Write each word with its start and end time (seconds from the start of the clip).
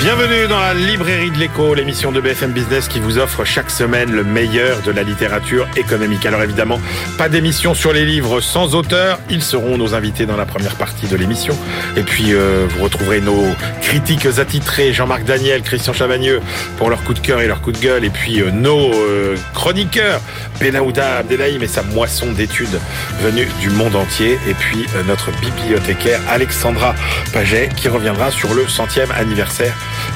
Bienvenue 0.00 0.46
dans 0.46 0.60
la 0.60 0.74
librairie 0.74 1.30
de 1.30 1.38
l'écho, 1.38 1.74
l'émission 1.74 2.12
de 2.12 2.20
BFM 2.20 2.52
Business 2.52 2.86
qui 2.86 3.00
vous 3.00 3.18
offre 3.18 3.44
chaque 3.44 3.70
semaine 3.70 4.12
le 4.12 4.22
meilleur 4.24 4.82
de 4.82 4.92
la 4.92 5.02
littérature 5.02 5.66
économique. 5.76 6.24
Alors 6.26 6.42
évidemment, 6.42 6.78
pas 7.16 7.28
d'émission 7.28 7.74
sur 7.74 7.92
les 7.92 8.04
livres 8.04 8.40
sans 8.40 8.74
auteur, 8.74 9.18
ils 9.30 9.42
seront 9.42 9.78
nos 9.78 9.94
invités 9.94 10.26
dans 10.26 10.36
la 10.36 10.44
première 10.44 10.76
partie 10.76 11.08
de 11.08 11.16
l'émission. 11.16 11.58
Et 11.96 12.02
puis 12.02 12.34
euh, 12.34 12.66
vous 12.68 12.84
retrouverez 12.84 13.20
nos 13.20 13.46
critiques 13.80 14.26
attitrés, 14.38 14.92
Jean-Marc 14.92 15.24
Daniel, 15.24 15.62
Christian 15.62 15.94
Chavagneux 15.94 16.40
pour 16.76 16.90
leur 16.90 17.02
coup 17.02 17.14
de 17.14 17.20
cœur 17.20 17.40
et 17.40 17.48
leur 17.48 17.60
coup 17.62 17.72
de 17.72 17.78
gueule. 17.78 18.04
Et 18.04 18.10
puis 18.10 18.42
euh, 18.42 18.50
nos 18.52 18.92
euh, 18.92 19.36
chroniqueurs, 19.54 20.20
Benaouda 20.60 21.16
Abdelhaim 21.16 21.62
et 21.62 21.68
sa 21.68 21.82
moisson 21.82 22.30
d'études 22.32 22.78
venues 23.22 23.48
du 23.60 23.70
monde 23.70 23.96
entier. 23.96 24.38
Et 24.46 24.54
puis 24.54 24.86
notre 25.08 25.32
bibliothécaire 25.40 26.20
Alexandra 26.28 26.94
Paget 27.32 27.70
qui 27.74 27.88
reviendra 27.88 28.30
sur 28.30 28.52
le 28.54 28.68
centième 28.68 29.10
anniversaire 29.10 29.74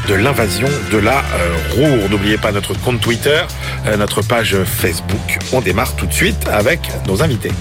de 0.08 0.14
l'invasion 0.14 0.68
de 0.90 0.98
la 0.98 1.18
euh, 1.18 1.56
Roure. 1.74 2.08
N'oubliez 2.10 2.38
pas 2.38 2.52
notre 2.52 2.74
compte 2.74 3.00
Twitter, 3.00 3.42
euh, 3.86 3.96
notre 3.96 4.22
page 4.22 4.56
Facebook. 4.64 5.38
On 5.52 5.60
démarre 5.60 5.94
tout 5.96 6.06
de 6.06 6.12
suite 6.12 6.48
avec 6.48 6.80
nos 7.06 7.22
invités. 7.22 7.52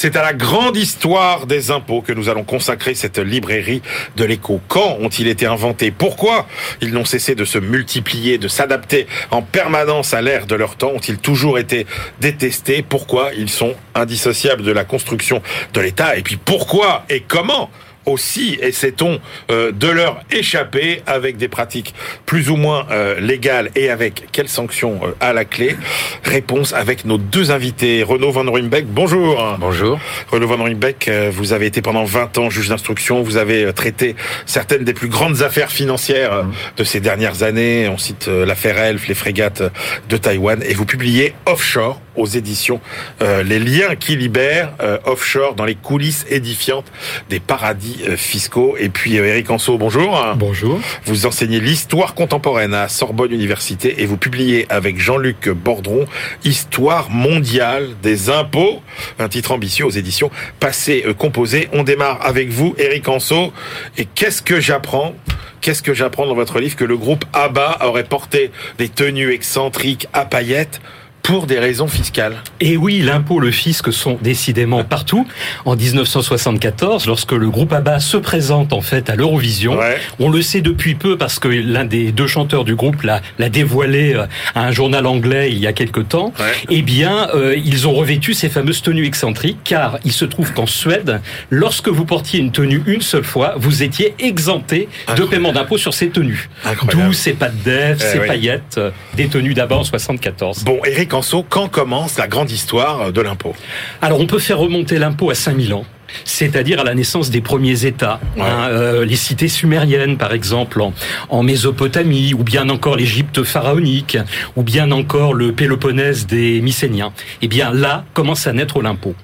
C'est 0.00 0.14
à 0.14 0.22
la 0.22 0.32
grande 0.32 0.76
histoire 0.76 1.46
des 1.46 1.72
impôts 1.72 2.02
que 2.02 2.12
nous 2.12 2.28
allons 2.28 2.44
consacrer 2.44 2.94
cette 2.94 3.18
librairie 3.18 3.82
de 4.14 4.24
l'écho. 4.24 4.60
Quand 4.68 4.96
ont-ils 5.00 5.26
été 5.26 5.44
inventés? 5.44 5.90
Pourquoi 5.90 6.46
ils 6.80 6.92
n'ont 6.92 7.04
cessé 7.04 7.34
de 7.34 7.44
se 7.44 7.58
multiplier, 7.58 8.38
de 8.38 8.46
s'adapter 8.46 9.08
en 9.32 9.42
permanence 9.42 10.14
à 10.14 10.22
l'ère 10.22 10.46
de 10.46 10.54
leur 10.54 10.76
temps? 10.76 10.92
Ont-ils 10.94 11.18
toujours 11.18 11.58
été 11.58 11.84
détestés? 12.20 12.84
Pourquoi 12.88 13.32
ils 13.36 13.50
sont 13.50 13.74
indissociables 13.96 14.62
de 14.62 14.70
la 14.70 14.84
construction 14.84 15.42
de 15.74 15.80
l'État? 15.80 16.16
Et 16.16 16.22
puis 16.22 16.36
pourquoi 16.36 17.04
et 17.10 17.24
comment 17.26 17.68
aussi 18.08 18.58
essaie-t-on 18.60 19.20
euh, 19.50 19.72
de 19.72 19.88
leur 19.88 20.20
échapper 20.30 21.02
avec 21.06 21.36
des 21.36 21.48
pratiques 21.48 21.94
plus 22.26 22.50
ou 22.50 22.56
moins 22.56 22.86
euh, 22.90 23.20
légales 23.20 23.70
et 23.76 23.90
avec 23.90 24.28
quelles 24.32 24.48
sanctions 24.48 25.00
euh, 25.02 25.12
à 25.20 25.32
la 25.32 25.44
clé? 25.44 25.76
Réponse 26.24 26.72
avec 26.72 27.04
nos 27.04 27.18
deux 27.18 27.50
invités. 27.50 28.02
Renaud 28.02 28.32
Van 28.32 28.50
Ruymbeck, 28.50 28.86
bonjour. 28.86 29.56
Bonjour. 29.58 29.98
Renaud 30.30 30.48
Van 30.48 30.62
Ruymbeck, 30.62 31.10
vous 31.32 31.52
avez 31.52 31.66
été 31.66 31.82
pendant 31.82 32.04
20 32.04 32.38
ans 32.38 32.50
juge 32.50 32.68
d'instruction, 32.68 33.22
vous 33.22 33.36
avez 33.36 33.72
traité 33.72 34.16
certaines 34.46 34.84
des 34.84 34.94
plus 34.94 35.08
grandes 35.08 35.42
affaires 35.42 35.70
financières 35.70 36.44
mmh. 36.44 36.52
de 36.78 36.84
ces 36.84 37.00
dernières 37.00 37.42
années. 37.42 37.88
On 37.88 37.98
cite 37.98 38.28
l'affaire 38.28 38.78
Elf, 38.78 39.08
les 39.08 39.14
frégates 39.14 39.62
de 40.08 40.16
Taïwan, 40.16 40.62
et 40.66 40.74
vous 40.74 40.86
publiez 40.86 41.34
Offshore 41.46 42.00
aux 42.16 42.26
éditions 42.26 42.80
Les 43.20 43.58
liens 43.58 43.94
qui 43.94 44.16
libèrent, 44.16 44.72
Offshore 45.04 45.54
dans 45.54 45.64
les 45.64 45.76
coulisses 45.76 46.26
édifiantes 46.28 46.90
des 47.28 47.40
paradis 47.40 47.97
euh, 48.06 48.16
fiscaux. 48.16 48.76
Et 48.78 48.88
puis 48.88 49.18
euh, 49.18 49.26
Eric 49.26 49.50
Anso, 49.50 49.78
bonjour. 49.78 50.34
Bonjour. 50.36 50.80
Vous 51.04 51.26
enseignez 51.26 51.60
l'histoire 51.60 52.14
contemporaine 52.14 52.74
à 52.74 52.88
Sorbonne 52.88 53.32
Université 53.32 54.02
et 54.02 54.06
vous 54.06 54.16
publiez 54.16 54.66
avec 54.68 54.98
Jean-Luc 54.98 55.48
Bordron 55.48 56.04
Histoire 56.44 57.10
mondiale 57.10 57.88
des 58.02 58.30
impôts, 58.30 58.82
un 59.18 59.28
titre 59.28 59.52
ambitieux 59.52 59.84
aux 59.84 59.90
éditions 59.90 60.30
Passé 60.60 61.04
euh, 61.06 61.14
Composé. 61.14 61.68
On 61.72 61.82
démarre 61.82 62.24
avec 62.24 62.50
vous, 62.50 62.74
Eric 62.78 63.08
Anso. 63.08 63.52
Et 63.96 64.04
qu'est-ce 64.04 64.42
que 64.42 64.60
j'apprends 64.60 65.14
Qu'est-ce 65.60 65.82
que 65.82 65.94
j'apprends 65.94 66.26
dans 66.26 66.34
votre 66.34 66.60
livre 66.60 66.76
que 66.76 66.84
le 66.84 66.96
groupe 66.96 67.24
ABBA 67.32 67.78
aurait 67.82 68.04
porté 68.04 68.52
des 68.78 68.88
tenues 68.88 69.32
excentriques 69.32 70.06
à 70.12 70.24
paillettes 70.24 70.80
pour 71.28 71.46
des 71.46 71.58
raisons 71.58 71.88
fiscales. 71.88 72.38
Et 72.58 72.78
oui, 72.78 73.00
l'impôt, 73.00 73.38
le 73.38 73.50
fisc 73.50 73.92
sont 73.92 74.16
décidément 74.22 74.82
partout. 74.82 75.28
En 75.66 75.76
1974, 75.76 77.06
lorsque 77.06 77.32
le 77.32 77.50
groupe 77.50 77.70
ABBA 77.74 78.00
se 78.00 78.16
présente 78.16 78.72
en 78.72 78.80
fait 78.80 79.10
à 79.10 79.14
l'Eurovision, 79.14 79.78
on 80.20 80.30
le 80.30 80.40
sait 80.40 80.62
depuis 80.62 80.94
peu 80.94 81.18
parce 81.18 81.38
que 81.38 81.48
l'un 81.48 81.84
des 81.84 82.12
deux 82.12 82.26
chanteurs 82.26 82.64
du 82.64 82.74
groupe 82.74 83.02
l'a, 83.02 83.20
dévoilé 83.50 84.14
euh, 84.14 84.24
à 84.54 84.64
un 84.64 84.70
journal 84.70 85.04
anglais 85.04 85.50
il 85.50 85.58
y 85.58 85.66
a 85.66 85.74
quelque 85.74 86.00
temps. 86.00 86.32
Eh 86.70 86.80
bien, 86.80 87.28
euh, 87.34 87.54
ils 87.62 87.86
ont 87.86 87.92
revêtu 87.92 88.32
ces 88.32 88.48
fameuses 88.48 88.80
tenues 88.80 89.04
excentriques, 89.04 89.58
car 89.64 89.98
il 90.06 90.12
se 90.12 90.24
trouve 90.24 90.54
qu'en 90.54 90.66
Suède, 90.66 91.20
lorsque 91.50 91.88
vous 91.88 92.06
portiez 92.06 92.40
une 92.40 92.52
tenue 92.52 92.82
une 92.86 93.02
seule 93.02 93.24
fois, 93.24 93.52
vous 93.58 93.82
étiez 93.82 94.14
exempté 94.18 94.88
de 95.14 95.24
paiement 95.24 95.52
d'impôt 95.52 95.76
sur 95.76 95.92
ces 95.92 96.08
tenues. 96.08 96.48
D'où 96.90 97.12
ces 97.12 97.34
pattes 97.34 97.62
d'Ève, 97.62 97.98
eh 98.00 98.12
ces 98.12 98.20
paillettes, 98.20 98.78
euh, 98.78 98.90
des 99.14 99.28
tenues 99.28 99.52
d'abord 99.52 99.80
en 99.80 99.84
74. 99.84 100.64
Bon, 100.64 100.80
Eric 100.86 101.17
quand 101.48 101.68
commence 101.68 102.18
la 102.18 102.28
grande 102.28 102.50
histoire 102.50 103.12
de 103.12 103.20
l'impôt 103.20 103.54
Alors 104.02 104.20
on 104.20 104.26
peut 104.26 104.38
faire 104.38 104.58
remonter 104.58 104.98
l'impôt 104.98 105.30
à 105.30 105.34
5000 105.34 105.74
ans 105.74 105.84
c'est-à-dire 106.24 106.80
à 106.80 106.84
la 106.84 106.94
naissance 106.94 107.30
des 107.30 107.40
premiers 107.40 107.84
États. 107.84 108.20
Hein, 108.38 108.68
euh, 108.70 109.04
les 109.04 109.16
cités 109.16 109.48
sumériennes, 109.48 110.16
par 110.16 110.32
exemple, 110.32 110.82
en, 111.28 111.42
Mésopotamie, 111.42 112.34
ou 112.34 112.42
bien 112.44 112.68
encore 112.68 112.96
l'Égypte 112.96 113.42
pharaonique, 113.42 114.18
ou 114.56 114.62
bien 114.62 114.90
encore 114.90 115.34
le 115.34 115.52
Péloponnèse 115.52 116.26
des 116.26 116.60
Mycéniens. 116.60 117.12
Eh 117.42 117.48
bien 117.48 117.72
là 117.72 118.04
commence 118.14 118.46
à 118.46 118.52
naître 118.52 118.80
l'impôt. 118.82 119.14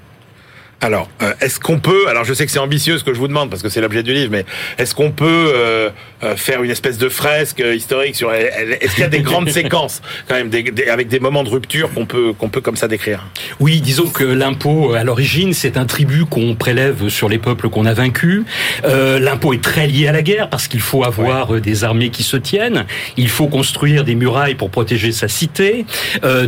Alors, 0.84 1.08
euh, 1.22 1.32
est-ce 1.40 1.58
qu'on 1.58 1.78
peut, 1.78 2.08
alors 2.08 2.26
je 2.26 2.34
sais 2.34 2.44
que 2.44 2.52
c'est 2.52 2.58
ambitieux 2.58 2.98
ce 2.98 3.04
que 3.04 3.14
je 3.14 3.18
vous 3.18 3.26
demande 3.26 3.48
parce 3.48 3.62
que 3.62 3.70
c'est 3.70 3.80
l'objet 3.80 4.02
du 4.02 4.12
livre, 4.12 4.30
mais 4.30 4.44
est-ce 4.76 4.94
qu'on 4.94 5.12
peut 5.12 5.24
euh, 5.26 5.88
euh, 6.22 6.36
faire 6.36 6.62
une 6.62 6.70
espèce 6.70 6.98
de 6.98 7.08
fresque 7.08 7.64
historique 7.74 8.14
sur, 8.16 8.30
est-ce 8.34 8.90
qu'il 8.90 9.00
y 9.00 9.06
a 9.06 9.08
des 9.08 9.20
grandes 9.22 9.48
séquences 9.48 10.02
quand 10.28 10.34
même, 10.34 10.50
avec 10.92 11.08
des 11.08 11.20
moments 11.20 11.42
de 11.42 11.48
rupture 11.48 11.90
qu'on 11.94 12.04
peut 12.04 12.34
qu'on 12.34 12.50
peut 12.50 12.60
comme 12.60 12.76
ça 12.76 12.86
décrire? 12.86 13.24
Oui, 13.60 13.80
disons 13.80 14.08
que 14.08 14.24
l'impôt 14.24 14.92
à 14.92 15.04
l'origine 15.04 15.54
c'est 15.54 15.78
un 15.78 15.86
tribut 15.86 16.26
qu'on 16.26 16.54
prélève 16.54 17.08
sur 17.08 17.30
les 17.30 17.38
peuples 17.38 17.70
qu'on 17.70 17.86
a 17.86 17.94
vaincus. 17.94 18.42
l'impôt 18.84 19.54
est 19.54 19.62
très 19.62 19.86
lié 19.86 20.08
à 20.08 20.12
la 20.12 20.20
guerre 20.20 20.50
parce 20.50 20.68
qu'il 20.68 20.80
faut 20.82 21.02
avoir 21.02 21.62
des 21.62 21.84
armées 21.84 22.10
qui 22.10 22.24
se 22.24 22.36
tiennent, 22.36 22.84
il 23.16 23.30
faut 23.30 23.46
construire 23.46 24.04
des 24.04 24.16
murailles 24.16 24.54
pour 24.54 24.68
protéger 24.68 25.12
sa 25.12 25.28
cité. 25.28 25.86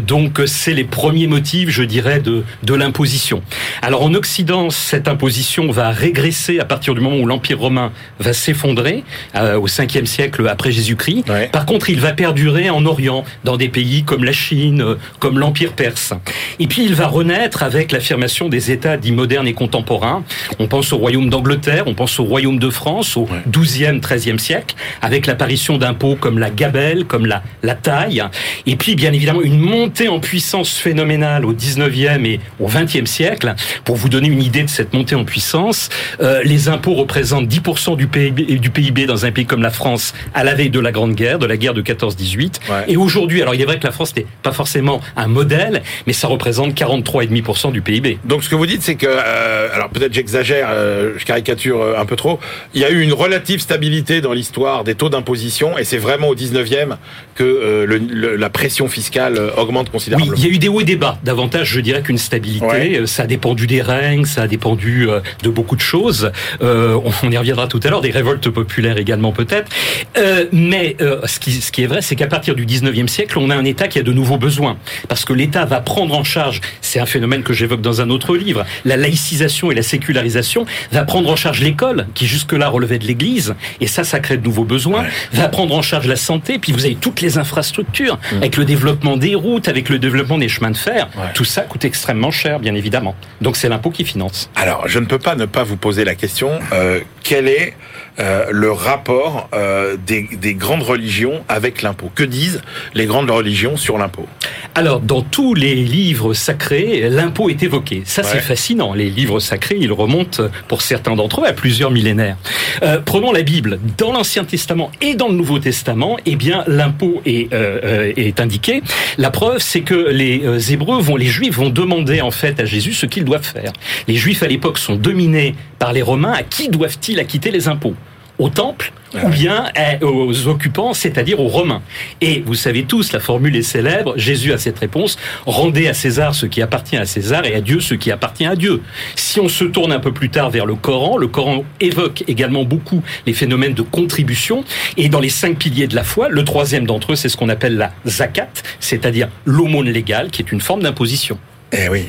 donc 0.02 0.42
c'est 0.44 0.74
les 0.74 0.84
premiers 0.84 1.26
motifs, 1.26 1.70
je 1.70 1.84
dirais, 1.84 2.20
de 2.20 2.44
de 2.64 2.74
l'imposition. 2.74 3.40
Alors 3.80 4.02
en 4.02 4.12
Occident, 4.26 4.70
cette 4.70 5.06
imposition 5.06 5.70
va 5.70 5.90
régresser 5.90 6.58
à 6.58 6.64
partir 6.64 6.96
du 6.96 7.00
moment 7.00 7.16
où 7.16 7.26
l'Empire 7.26 7.60
romain 7.60 7.92
va 8.18 8.32
s'effondrer 8.32 9.04
euh, 9.36 9.56
au 9.56 9.68
5e 9.68 10.04
siècle 10.04 10.48
après 10.48 10.72
Jésus-Christ. 10.72 11.26
Par 11.52 11.64
contre, 11.64 11.90
il 11.90 12.00
va 12.00 12.12
perdurer 12.12 12.68
en 12.68 12.84
Orient, 12.86 13.22
dans 13.44 13.56
des 13.56 13.68
pays 13.68 14.02
comme 14.02 14.24
la 14.24 14.32
Chine, 14.32 14.82
euh, 14.82 14.94
comme 15.20 15.38
l'Empire 15.38 15.74
perse. 15.74 16.12
Et 16.58 16.66
puis, 16.66 16.84
il 16.84 16.96
va 16.96 17.06
renaître 17.06 17.62
avec 17.62 17.92
l'affirmation 17.92 18.48
des 18.48 18.72
États 18.72 18.96
dits 18.96 19.12
modernes 19.12 19.46
et 19.46 19.52
contemporains. 19.52 20.24
On 20.58 20.66
pense 20.66 20.92
au 20.92 20.96
royaume 20.96 21.30
d'Angleterre, 21.30 21.84
on 21.86 21.94
pense 21.94 22.18
au 22.18 22.24
royaume 22.24 22.58
de 22.58 22.68
France 22.68 23.16
au 23.16 23.28
12e, 23.48 24.00
13e 24.00 24.38
siècle, 24.38 24.74
avec 25.02 25.26
l'apparition 25.26 25.78
d'impôts 25.78 26.16
comme 26.16 26.40
la 26.40 26.50
gabelle, 26.50 27.04
comme 27.04 27.26
la, 27.26 27.44
la 27.62 27.76
taille. 27.76 28.24
Et 28.66 28.74
puis, 28.74 28.96
bien 28.96 29.12
évidemment, 29.12 29.42
une 29.42 29.60
montée 29.60 30.08
en 30.08 30.18
puissance 30.18 30.76
phénoménale 30.76 31.44
au 31.44 31.54
19e 31.54 32.24
et 32.26 32.40
au 32.58 32.68
20e 32.68 33.06
siècle. 33.06 33.54
Pour 33.84 33.94
vous 33.94 34.08
donner 34.08 34.15
une 34.24 34.42
idée 34.42 34.62
de 34.62 34.68
cette 34.68 34.92
montée 34.94 35.14
en 35.14 35.24
puissance, 35.24 35.88
euh, 36.20 36.42
les 36.44 36.68
impôts 36.68 36.94
représentent 36.94 37.48
10% 37.48 37.96
du 37.96 38.06
PIB, 38.06 38.58
du 38.58 38.70
PIB 38.70 39.06
dans 39.06 39.26
un 39.26 39.32
pays 39.32 39.46
comme 39.46 39.62
la 39.62 39.70
France 39.70 40.14
à 40.34 40.44
la 40.44 40.54
veille 40.54 40.70
de 40.70 40.80
la 40.80 40.92
Grande 40.92 41.14
Guerre, 41.14 41.38
de 41.38 41.46
la 41.46 41.56
guerre 41.56 41.74
de 41.74 41.82
14-18. 41.82 42.60
Et 42.88 42.96
aujourd'hui, 42.96 43.42
alors 43.42 43.54
il 43.54 43.60
est 43.60 43.64
vrai 43.64 43.78
que 43.78 43.86
la 43.86 43.92
France 43.92 44.14
n'est 44.16 44.26
pas 44.42 44.52
forcément 44.52 45.00
un 45.16 45.26
modèle, 45.26 45.82
mais 46.06 46.12
ça 46.12 46.28
représente 46.28 46.74
43,5% 46.74 47.72
du 47.72 47.82
PIB. 47.82 48.18
Donc 48.24 48.44
ce 48.44 48.48
que 48.48 48.54
vous 48.54 48.66
dites, 48.66 48.82
c'est 48.82 48.96
que, 48.96 49.06
euh, 49.08 49.68
alors 49.72 49.88
peut-être 49.90 50.12
j'exagère, 50.12 50.68
euh, 50.70 51.14
je 51.16 51.24
caricature 51.24 51.98
un 51.98 52.06
peu 52.06 52.16
trop, 52.16 52.38
il 52.74 52.80
y 52.80 52.84
a 52.84 52.90
eu 52.90 53.02
une 53.02 53.12
relative 53.12 53.60
stabilité 53.60 54.20
dans 54.20 54.32
l'histoire 54.32 54.84
des 54.84 54.94
taux 54.94 55.08
d'imposition, 55.08 55.78
et 55.78 55.84
c'est 55.84 55.98
vraiment 55.98 56.28
au 56.28 56.34
19e 56.34 56.96
que 57.36 57.84
le, 57.86 58.36
la 58.36 58.50
pression 58.50 58.88
fiscale 58.88 59.40
augmente 59.56 59.90
considérablement. 59.90 60.32
Oui, 60.32 60.38
il 60.40 60.46
y 60.46 60.50
a 60.50 60.54
eu 60.54 60.58
des 60.58 60.68
hauts 60.68 60.80
et 60.80 60.84
des 60.84 60.96
bas, 60.96 61.18
davantage 61.24 61.68
je 61.68 61.80
dirais 61.80 62.02
qu'une 62.02 62.18
stabilité. 62.18 63.06
Ça 63.06 63.26
dépend 63.26 63.54
du 63.54 63.66
des 63.66 63.82
règles 63.82 63.96
ça 64.24 64.42
a 64.42 64.48
dépendu 64.48 65.08
euh, 65.08 65.20
de 65.42 65.48
beaucoup 65.48 65.76
de 65.76 65.80
choses. 65.80 66.30
Euh, 66.62 66.98
on 67.22 67.30
y 67.30 67.36
reviendra 67.36 67.66
tout 67.66 67.80
à 67.82 67.90
l'heure, 67.90 68.00
des 68.00 68.10
révoltes 68.10 68.48
populaires 68.50 68.98
également 68.98 69.32
peut-être. 69.32 69.70
Euh, 70.16 70.46
mais 70.52 70.96
ce, 71.26 71.38
qui, 71.38 71.52
ce 71.52 71.72
qui 71.72 71.82
est 71.82 71.86
vrai, 71.86 72.02
c'est 72.02 72.16
qu'à 72.16 72.26
partir 72.26 72.54
du 72.54 72.66
19e 72.66 73.08
siècle, 73.08 73.38
on 73.38 73.50
a 73.50 73.56
un 73.56 73.64
État 73.64 73.88
qui 73.88 73.98
a 73.98 74.02
de 74.02 74.12
nouveaux 74.12 74.38
besoins. 74.38 74.76
Parce 75.08 75.24
que 75.24 75.32
l'État 75.32 75.64
va 75.64 75.80
prendre 75.80 76.14
en 76.16 76.24
charge, 76.24 76.60
c'est 76.80 77.00
un 77.00 77.06
phénomène 77.06 77.42
que 77.42 77.52
j'évoque 77.52 77.80
dans 77.80 78.00
un 78.00 78.10
autre 78.10 78.36
livre, 78.36 78.64
la 78.84 78.96
laïcisation 78.96 79.70
et 79.70 79.74
la 79.74 79.82
sécularisation, 79.82 80.66
va 80.92 81.04
prendre 81.04 81.30
en 81.30 81.36
charge 81.36 81.60
l'école, 81.60 82.06
qui 82.14 82.26
jusque-là 82.26 82.68
relevait 82.68 82.98
de 82.98 83.06
l'Église, 83.06 83.54
et 83.80 83.86
ça, 83.86 84.04
ça 84.04 84.20
crée 84.20 84.36
de 84.36 84.44
nouveaux 84.44 84.64
besoins, 84.64 85.04
va 85.32 85.48
prendre 85.48 85.74
en 85.74 85.82
charge 85.82 86.06
la 86.06 86.16
santé, 86.16 86.58
puis 86.58 86.72
vous 86.72 86.84
avez 86.84 86.94
toutes 86.94 87.20
les 87.20 87.25
infrastructures, 87.38 88.16
mmh. 88.16 88.36
avec 88.36 88.56
le 88.56 88.64
développement 88.64 89.16
des 89.16 89.34
routes, 89.34 89.68
avec 89.68 89.88
le 89.88 89.98
développement 89.98 90.38
des 90.38 90.48
chemins 90.48 90.70
de 90.70 90.76
fer, 90.76 91.08
tout 91.34 91.44
ça 91.44 91.62
coûte 91.62 91.84
extrêmement 91.84 92.30
cher, 92.30 92.60
bien 92.60 92.74
évidemment. 92.74 93.14
Donc 93.40 93.56
c'est 93.56 93.68
l'impôt 93.68 93.90
qui 93.90 94.04
finance. 94.04 94.50
Alors, 94.54 94.88
je 94.88 94.98
ne 94.98 95.06
peux 95.06 95.18
pas 95.18 95.34
ne 95.34 95.46
pas 95.46 95.64
vous 95.64 95.76
poser 95.76 96.04
la 96.04 96.14
question, 96.14 96.50
euh, 96.72 97.00
quelle 97.22 97.48
est 97.48 97.74
euh, 98.18 98.46
le 98.50 98.72
rapport 98.72 99.48
euh, 99.54 99.96
des, 100.06 100.22
des, 100.22 100.54
grandes 100.54 100.82
religions 100.82 101.44
avec 101.48 101.82
l'impôt. 101.82 102.10
Que 102.14 102.22
disent 102.22 102.62
les 102.94 103.06
grandes 103.06 103.30
religions 103.30 103.76
sur 103.76 103.98
l'impôt? 103.98 104.26
Alors, 104.74 105.00
dans 105.00 105.22
tous 105.22 105.54
les 105.54 105.74
livres 105.74 106.34
sacrés, 106.34 107.08
l'impôt 107.10 107.50
est 107.50 107.62
évoqué. 107.62 108.02
Ça, 108.04 108.22
c'est 108.22 108.40
fascinant. 108.40 108.94
Les 108.94 109.10
livres 109.10 109.40
sacrés, 109.40 109.76
ils 109.78 109.92
remontent, 109.92 110.44
pour 110.68 110.82
certains 110.82 111.14
d'entre 111.14 111.42
eux, 111.42 111.46
à 111.46 111.52
plusieurs 111.52 111.90
millénaires. 111.90 112.36
Euh, 112.82 113.00
prenons 113.04 113.32
la 113.32 113.42
Bible. 113.42 113.78
Dans 113.98 114.12
l'Ancien 114.12 114.44
Testament 114.44 114.90
et 115.00 115.14
dans 115.14 115.28
le 115.28 115.34
Nouveau 115.34 115.58
Testament, 115.58 116.16
eh 116.26 116.36
bien, 116.36 116.64
l'impôt 116.66 117.20
est, 117.26 117.52
euh, 117.52 118.12
est 118.16 118.40
indiqué. 118.40 118.82
La 119.18 119.30
preuve, 119.30 119.58
c'est 119.58 119.82
que 119.82 119.94
les 119.94 120.72
Hébreux 120.72 121.00
vont, 121.00 121.16
les 121.16 121.26
Juifs 121.26 121.56
vont 121.56 121.70
demander 121.70 122.20
en 122.20 122.30
fait 122.30 122.60
à 122.60 122.64
Jésus 122.64 122.92
ce 122.92 123.06
qu'ils 123.06 123.24
doivent 123.24 123.46
faire. 123.46 123.72
Les 124.08 124.14
Juifs 124.14 124.42
à 124.42 124.46
l'époque 124.46 124.78
sont 124.78 124.96
dominés 124.96 125.54
par 125.78 125.92
les 125.92 126.02
Romains. 126.02 126.32
À 126.32 126.42
qui 126.42 126.68
doivent-ils 126.68 127.18
acquitter 127.20 127.50
les 127.50 127.68
impôts? 127.68 127.94
Au 128.38 128.48
temple 128.48 128.92
ou 129.24 129.28
bien 129.28 129.66
aux 130.02 130.48
occupants, 130.48 130.92
c'est-à-dire 130.92 131.40
aux 131.40 131.48
Romains. 131.48 131.80
Et 132.20 132.42
vous 132.44 132.54
savez 132.54 132.84
tous, 132.84 133.12
la 133.12 133.20
formule 133.20 133.56
est 133.56 133.62
célèbre, 133.62 134.14
Jésus 134.16 134.52
a 134.52 134.58
cette 134.58 134.78
réponse, 134.78 135.16
rendez 135.46 135.88
à 135.88 135.94
César 135.94 136.34
ce 136.34 136.44
qui 136.46 136.60
appartient 136.60 136.96
à 136.96 137.06
César 137.06 137.44
et 137.46 137.54
à 137.54 137.60
Dieu 137.60 137.80
ce 137.80 137.94
qui 137.94 138.10
appartient 138.10 138.44
à 138.44 138.56
Dieu. 138.56 138.82
Si 139.14 139.40
on 139.40 139.48
se 139.48 139.64
tourne 139.64 139.92
un 139.92 140.00
peu 140.00 140.12
plus 140.12 140.28
tard 140.28 140.50
vers 140.50 140.66
le 140.66 140.74
Coran, 140.74 141.16
le 141.16 141.28
Coran 141.28 141.64
évoque 141.80 142.24
également 142.28 142.64
beaucoup 142.64 143.02
les 143.26 143.32
phénomènes 143.32 143.74
de 143.74 143.82
contribution, 143.82 144.64
et 144.96 145.08
dans 145.08 145.20
les 145.20 145.30
cinq 145.30 145.58
piliers 145.58 145.86
de 145.86 145.94
la 145.94 146.04
foi, 146.04 146.28
le 146.28 146.44
troisième 146.44 146.86
d'entre 146.86 147.12
eux, 147.12 147.16
c'est 147.16 147.28
ce 147.28 147.36
qu'on 147.36 147.48
appelle 147.48 147.76
la 147.76 147.92
zakat, 148.06 148.48
c'est-à-dire 148.80 149.28
l'aumône 149.44 149.88
légale, 149.88 150.30
qui 150.30 150.42
est 150.42 150.52
une 150.52 150.60
forme 150.60 150.82
d'imposition. 150.82 151.38
Eh 151.72 151.88
oui, 151.88 152.06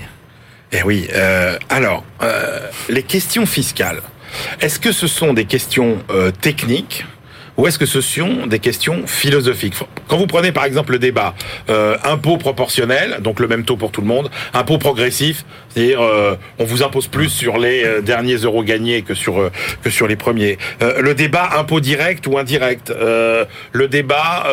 eh 0.72 0.84
oui. 0.84 1.08
Euh, 1.14 1.58
alors, 1.70 2.04
euh, 2.22 2.60
les 2.90 3.04
questions 3.04 3.46
fiscales. 3.46 4.02
Est-ce 4.62 4.80
que 4.80 4.92
ce 4.92 5.08
sont 5.08 5.34
des 5.34 5.46
questions 5.46 6.00
euh, 6.10 6.32
techniques 6.32 7.06
ou 7.58 7.66
est-ce 7.66 7.80
que 7.80 7.88
ce 7.88 8.02
sont 8.02 8.46
des 8.46 8.60
questions 8.60 9.08
philosophiques? 9.08 9.74
Quand 10.08 10.18
vous 10.18 10.28
prenez 10.28 10.52
par 10.52 10.66
exemple 10.66 10.92
le 10.92 11.00
débat 11.00 11.34
euh, 11.72 11.98
impôt 12.04 12.38
proportionnel, 12.38 13.18
donc 13.22 13.40
le 13.40 13.48
même 13.48 13.66
taux 13.66 13.78
pour 13.78 13.90
tout 13.90 14.02
le 14.02 14.06
monde, 14.06 14.30
impôt 14.54 14.78
progressif, 14.78 15.44
c'est-à-dire 15.70 16.00
euh, 16.00 16.36
on 16.60 16.66
vous 16.66 16.84
impose 16.84 17.08
plus 17.08 17.30
sur 17.30 17.58
les 17.58 18.02
derniers 18.04 18.36
euros 18.36 18.64
gagnés 18.64 19.02
que 19.02 19.16
sur 19.16 19.50
que 19.82 19.90
sur 19.90 20.08
les 20.08 20.16
premiers. 20.16 20.60
le 20.82 21.16
débat 21.16 21.50
impôt 21.58 21.80
direct 21.80 22.28
ou 22.28 22.38
indirect, 22.38 22.92
le 22.92 23.88
débat 23.88 24.46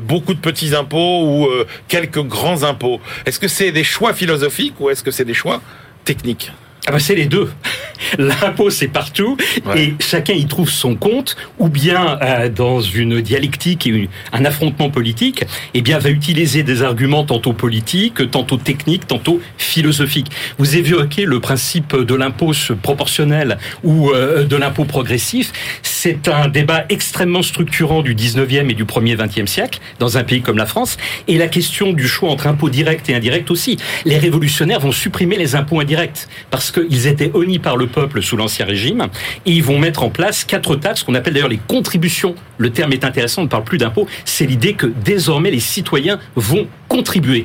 beaucoup 0.00 0.34
de 0.34 0.40
petits 0.40 0.74
impôts 0.74 1.22
ou 1.22 1.48
quelques 1.86 2.22
grands 2.22 2.64
impôts? 2.64 3.00
Est-ce 3.26 3.38
que 3.38 3.48
c'est 3.48 3.70
des 3.70 3.84
choix 3.84 4.12
philosophiques 4.12 4.74
ou 4.80 4.90
est-ce 4.90 5.04
que 5.04 5.12
c'est 5.12 5.24
des 5.24 5.34
choix 5.34 5.62
techniques? 6.04 6.50
Ah 6.86 6.92
ben 6.92 6.98
c'est 6.98 7.14
les 7.14 7.26
deux. 7.26 7.50
L'impôt, 8.18 8.70
c'est 8.70 8.88
partout, 8.88 9.36
et 9.76 9.94
chacun 10.00 10.32
y 10.32 10.46
trouve 10.46 10.70
son 10.70 10.96
compte, 10.96 11.36
ou 11.58 11.68
bien 11.68 12.18
euh, 12.22 12.48
dans 12.48 12.80
une 12.80 13.20
dialectique 13.20 13.86
et 13.86 14.08
un 14.32 14.44
affrontement 14.44 14.88
politique, 14.88 15.44
eh 15.74 15.82
bien 15.82 15.98
va 15.98 16.08
utiliser 16.08 16.62
des 16.62 16.82
arguments 16.82 17.24
tantôt 17.24 17.52
politiques, 17.52 18.30
tantôt 18.30 18.56
techniques, 18.56 19.06
tantôt 19.06 19.40
philosophiques. 19.58 20.30
Vous 20.58 20.76
évoquez 20.76 21.26
le 21.26 21.40
principe 21.40 21.94
de 21.94 22.14
l'impôt 22.14 22.52
proportionnel 22.82 23.58
ou 23.84 24.10
euh, 24.10 24.44
de 24.44 24.56
l'impôt 24.56 24.84
progressif. 24.84 25.52
C'est 25.82 26.28
un 26.28 26.48
débat 26.48 26.86
extrêmement 26.88 27.42
structurant 27.42 28.02
du 28.02 28.14
19e 28.14 28.70
et 28.70 28.74
du 28.74 28.84
1er 28.84 29.16
20e 29.16 29.46
siècle 29.46 29.78
dans 29.98 30.16
un 30.16 30.24
pays 30.24 30.40
comme 30.40 30.56
la 30.56 30.66
France, 30.66 30.96
et 31.28 31.36
la 31.36 31.48
question 31.48 31.92
du 31.92 32.08
choix 32.08 32.30
entre 32.30 32.46
impôt 32.46 32.70
direct 32.70 33.08
et 33.10 33.14
indirect 33.14 33.50
aussi. 33.50 33.76
Les 34.06 34.18
révolutionnaires 34.18 34.80
vont 34.80 34.92
supprimer 34.92 35.36
les 35.36 35.54
impôts 35.54 35.80
indirects 35.80 36.26
parce 36.50 36.69
qu'ils 36.72 37.06
étaient 37.06 37.30
honnis 37.34 37.58
par 37.58 37.76
le 37.76 37.86
peuple 37.86 38.22
sous 38.22 38.36
l'Ancien 38.36 38.66
Régime, 38.66 39.08
et 39.46 39.52
ils 39.52 39.62
vont 39.62 39.78
mettre 39.78 40.02
en 40.02 40.10
place 40.10 40.44
quatre 40.44 40.76
taxes 40.76 41.02
qu'on 41.02 41.14
appelle 41.14 41.34
d'ailleurs 41.34 41.48
les 41.48 41.60
contributions. 41.68 42.34
Le 42.58 42.70
terme 42.70 42.92
est 42.92 43.04
intéressant, 43.04 43.42
on 43.42 43.44
ne 43.44 43.50
parle 43.50 43.64
plus 43.64 43.78
d'impôts, 43.78 44.06
c'est 44.24 44.46
l'idée 44.46 44.74
que 44.74 44.86
désormais 44.86 45.50
les 45.50 45.60
citoyens 45.60 46.18
vont 46.36 46.66
contribuer. 46.88 47.44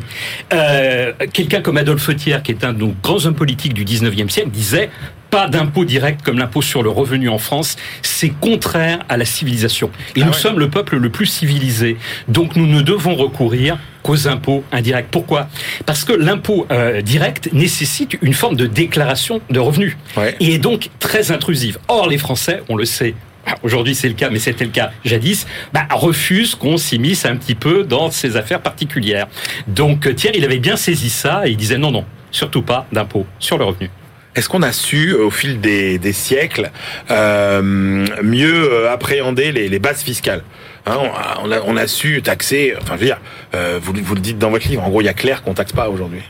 Euh, 0.53 1.13
quelqu'un 1.31 1.61
comme 1.61 1.77
Adolphe 1.77 2.15
Thiers, 2.15 2.41
qui 2.43 2.51
est 2.51 2.63
un 2.63 2.73
de 2.73 2.79
nos 2.79 2.93
grands 3.03 3.25
hommes 3.25 3.35
politiques 3.35 3.73
du 3.73 3.85
19e 3.85 4.29
siècle, 4.29 4.49
disait 4.49 4.89
pas 5.35 5.49
d'impôt 5.49 5.83
direct 5.83 6.21
comme 6.21 6.39
l'impôt 6.39 6.61
sur 6.61 6.81
le 6.81 6.89
revenu 6.89 7.27
en 7.27 7.39
France, 7.39 7.75
c'est 8.01 8.29
contraire 8.29 8.99
à 9.09 9.17
la 9.17 9.25
civilisation. 9.25 9.91
Et 10.15 10.21
ah 10.21 10.27
nous 10.27 10.31
sommes 10.31 10.59
le 10.59 10.69
peuple 10.69 10.95
le 10.95 11.09
plus 11.09 11.25
civilisé. 11.25 11.97
Donc 12.29 12.55
nous 12.55 12.65
ne 12.65 12.79
devons 12.79 13.15
recourir 13.15 13.77
qu'aux 14.01 14.29
impôts 14.29 14.63
indirects. 14.71 15.09
Pourquoi? 15.11 15.49
Parce 15.85 16.05
que 16.05 16.13
l'impôt 16.13 16.65
euh, 16.71 17.01
direct 17.01 17.49
nécessite 17.51 18.17
une 18.21 18.33
forme 18.33 18.55
de 18.55 18.65
déclaration 18.65 19.41
de 19.49 19.59
revenus 19.59 19.97
et 20.39 20.53
est 20.53 20.57
donc 20.57 20.89
très 20.99 21.33
intrusive. 21.33 21.79
Or, 21.89 22.07
les 22.07 22.17
Français, 22.17 22.63
on 22.69 22.77
le 22.77 22.85
sait, 22.85 23.13
aujourd'hui 23.61 23.93
c'est 23.93 24.07
le 24.07 24.13
cas, 24.13 24.29
mais 24.29 24.39
c'était 24.39 24.63
le 24.63 24.71
cas 24.71 24.91
jadis, 25.03 25.47
bah, 25.73 25.85
refusent 25.91 26.55
qu'on 26.55 26.77
s'immisce 26.77 27.25
un 27.25 27.35
petit 27.35 27.55
peu 27.55 27.83
dans 27.83 28.09
ces 28.09 28.37
affaires 28.37 28.61
particulières. 28.61 29.27
Donc 29.67 30.15
Thierry, 30.15 30.37
il 30.37 30.45
avait 30.45 30.59
bien 30.59 30.77
saisi 30.77 31.09
ça 31.09 31.45
et 31.45 31.51
il 31.51 31.57
disait 31.57 31.77
non, 31.77 31.91
non, 31.91 32.05
surtout 32.31 32.61
pas 32.61 32.87
d'impôt 32.93 33.25
sur 33.37 33.57
le 33.57 33.65
revenu. 33.65 33.89
Est-ce 34.35 34.49
qu'on 34.49 34.63
a 34.63 34.73
su, 34.73 35.13
au 35.13 35.31
fil 35.31 35.61
des, 35.61 36.13
siècles, 36.13 36.71
euh, 37.09 37.61
mieux 37.61 38.71
euh, 38.71 38.91
appréhender 38.91 39.51
les, 39.51 39.79
bases 39.79 40.03
fiscales 40.03 40.43
hein, 40.85 40.97
on, 41.43 41.77
a, 41.77 41.87
su 41.87 42.21
taxer, 42.21 42.75
enfin 42.81 42.95
je 42.95 42.99
veux 42.99 43.05
dire, 43.05 43.19
euh, 43.53 43.79
vous, 43.81 43.93
vous 43.95 44.15
le 44.15 44.21
dites 44.21 44.37
dans 44.37 44.49
votre 44.49 44.67
livre, 44.67 44.83
en 44.83 44.89
gros 44.89 45.01
il 45.01 45.05
y 45.05 45.09
a 45.09 45.13
clair 45.13 45.41
qu'on 45.41 45.53
taxe 45.53 45.71
pas 45.71 45.89
aujourd'hui. 45.89 46.21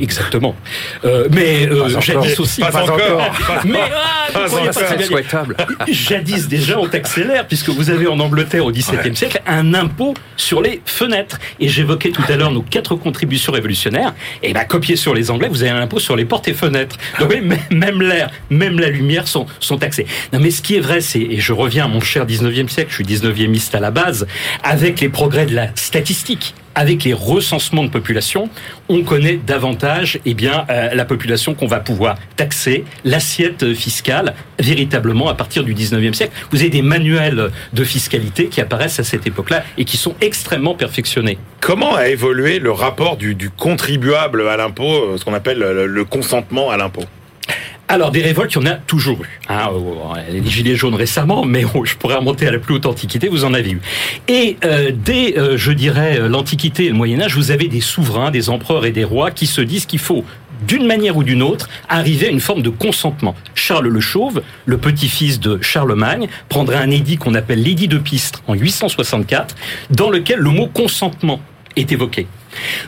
Exactement. 0.00 0.56
Euh, 1.04 1.28
mais 1.30 1.68
euh, 1.68 2.00
jadis 2.00 2.40
aussi. 2.40 2.60
Pas, 2.60 2.82
encore. 2.82 3.30
mais 3.66 3.78
ah, 4.34 4.46
jadis 5.86 6.48
déjà 6.48 6.78
on 6.78 6.88
t'accélère 6.88 7.46
puisque 7.46 7.68
vous 7.68 7.90
avez 7.90 8.06
en 8.06 8.18
Angleterre 8.18 8.64
au 8.64 8.72
XVIIe 8.72 9.14
siècle 9.14 9.42
un 9.46 9.74
impôt 9.74 10.14
sur 10.36 10.62
les 10.62 10.80
fenêtres. 10.86 11.38
Et 11.60 11.68
j'évoquais 11.68 12.10
tout 12.10 12.24
à 12.28 12.36
l'heure 12.36 12.50
nos 12.50 12.62
quatre 12.62 12.94
contributions 12.94 13.52
révolutionnaires. 13.52 14.14
Et 14.42 14.54
ben 14.54 14.64
copié 14.64 14.96
sur 14.96 15.14
les 15.14 15.30
Anglais, 15.30 15.48
vous 15.48 15.62
avez 15.62 15.72
un 15.72 15.82
impôt 15.82 15.98
sur 15.98 16.16
les 16.16 16.24
portes 16.24 16.48
et 16.48 16.54
fenêtres. 16.54 16.96
Donc 17.18 17.34
même 17.70 18.02
l'air, 18.02 18.30
même 18.50 18.80
la 18.80 18.88
lumière 18.88 19.28
sont 19.28 19.46
sont 19.60 19.76
taxés. 19.76 20.06
Non 20.32 20.40
mais 20.40 20.50
ce 20.50 20.62
qui 20.62 20.76
est 20.76 20.80
vrai, 20.80 21.00
c'est 21.00 21.20
et 21.20 21.40
je 21.40 21.52
reviens 21.52 21.84
à 21.84 21.88
mon 21.88 22.00
cher 22.00 22.26
19e 22.26 22.68
siècle, 22.68 22.90
je 22.90 22.94
suis 22.94 23.04
19e 23.04 23.76
à 23.76 23.80
la 23.80 23.90
base, 23.90 24.26
avec 24.62 25.00
les 25.00 25.08
progrès 25.08 25.46
de 25.46 25.54
la 25.54 25.68
statistique 25.74 26.54
avec 26.78 27.02
les 27.02 27.12
recensements 27.12 27.82
de 27.82 27.90
population, 27.90 28.48
on 28.88 29.02
connaît 29.02 29.36
davantage 29.36 30.20
eh 30.24 30.36
euh, 30.44 30.94
la 30.94 31.04
population 31.04 31.54
qu'on 31.54 31.66
va 31.66 31.80
pouvoir 31.80 32.16
taxer, 32.36 32.84
l'assiette 33.04 33.74
fiscale, 33.74 34.34
véritablement 34.60 35.28
à 35.28 35.34
partir 35.34 35.64
du 35.64 35.74
19e 35.74 36.12
siècle. 36.12 36.32
Vous 36.52 36.60
avez 36.60 36.70
des 36.70 36.82
manuels 36.82 37.50
de 37.72 37.84
fiscalité 37.84 38.46
qui 38.46 38.60
apparaissent 38.60 39.00
à 39.00 39.04
cette 39.04 39.26
époque-là 39.26 39.64
et 39.76 39.84
qui 39.84 39.96
sont 39.96 40.14
extrêmement 40.20 40.76
perfectionnés. 40.76 41.36
Comment 41.60 41.96
a 41.96 42.06
évolué 42.10 42.60
le 42.60 42.70
rapport 42.70 43.16
du, 43.16 43.50
contribuable 43.50 44.46
à 44.46 44.56
l'impôt, 44.56 45.18
ce 45.18 45.24
qu'on 45.24 45.34
appelle 45.34 45.58
le 45.58 46.04
consentement 46.04 46.70
à 46.70 46.76
l'impôt? 46.76 47.02
Alors, 47.90 48.10
des 48.10 48.20
révoltes, 48.20 48.52
il 48.54 48.58
y 48.62 48.68
en 48.68 48.70
a 48.70 48.74
toujours 48.74 49.22
eu. 49.24 49.40
Hein, 49.48 49.70
les 50.30 50.46
gilets 50.46 50.76
jaunes 50.76 50.94
récemment, 50.94 51.46
mais 51.46 51.64
je 51.84 51.96
pourrais 51.96 52.16
remonter 52.16 52.46
à 52.46 52.52
la 52.52 52.58
plus 52.58 52.74
haute 52.74 52.84
antiquité, 52.84 53.28
vous 53.28 53.46
en 53.46 53.54
avez 53.54 53.70
eu. 53.70 53.80
Et 54.28 54.58
euh, 54.64 54.90
dès, 54.94 55.38
euh, 55.38 55.56
je 55.56 55.72
dirais, 55.72 56.20
euh, 56.20 56.28
l'Antiquité 56.28 56.84
et 56.84 56.88
le 56.90 56.94
Moyen 56.94 57.22
Âge, 57.22 57.34
vous 57.34 57.50
avez 57.50 57.66
des 57.66 57.80
souverains, 57.80 58.30
des 58.30 58.50
empereurs 58.50 58.84
et 58.84 58.90
des 58.90 59.04
rois 59.04 59.30
qui 59.30 59.46
se 59.46 59.62
disent 59.62 59.86
qu'il 59.86 60.00
faut 60.00 60.22
d'une 60.66 60.86
manière 60.86 61.16
ou 61.16 61.22
d'une 61.22 61.42
autre, 61.42 61.68
arriver 61.88 62.26
à 62.26 62.30
une 62.30 62.40
forme 62.40 62.62
de 62.62 62.68
consentement. 62.68 63.34
Charles 63.54 63.88
le 63.88 64.00
Chauve, 64.00 64.42
le 64.66 64.76
petit-fils 64.76 65.40
de 65.40 65.58
Charlemagne, 65.62 66.28
prendra 66.48 66.78
un 66.78 66.90
édit 66.90 67.16
qu'on 67.16 67.34
appelle 67.34 67.62
l'édit 67.62 67.88
de 67.88 67.96
Pistre 67.96 68.42
en 68.48 68.54
864, 68.54 69.54
dans 69.90 70.10
lequel 70.10 70.40
le 70.40 70.50
mot 70.50 70.66
consentement 70.66 71.40
est 71.76 71.90
évoqué. 71.92 72.26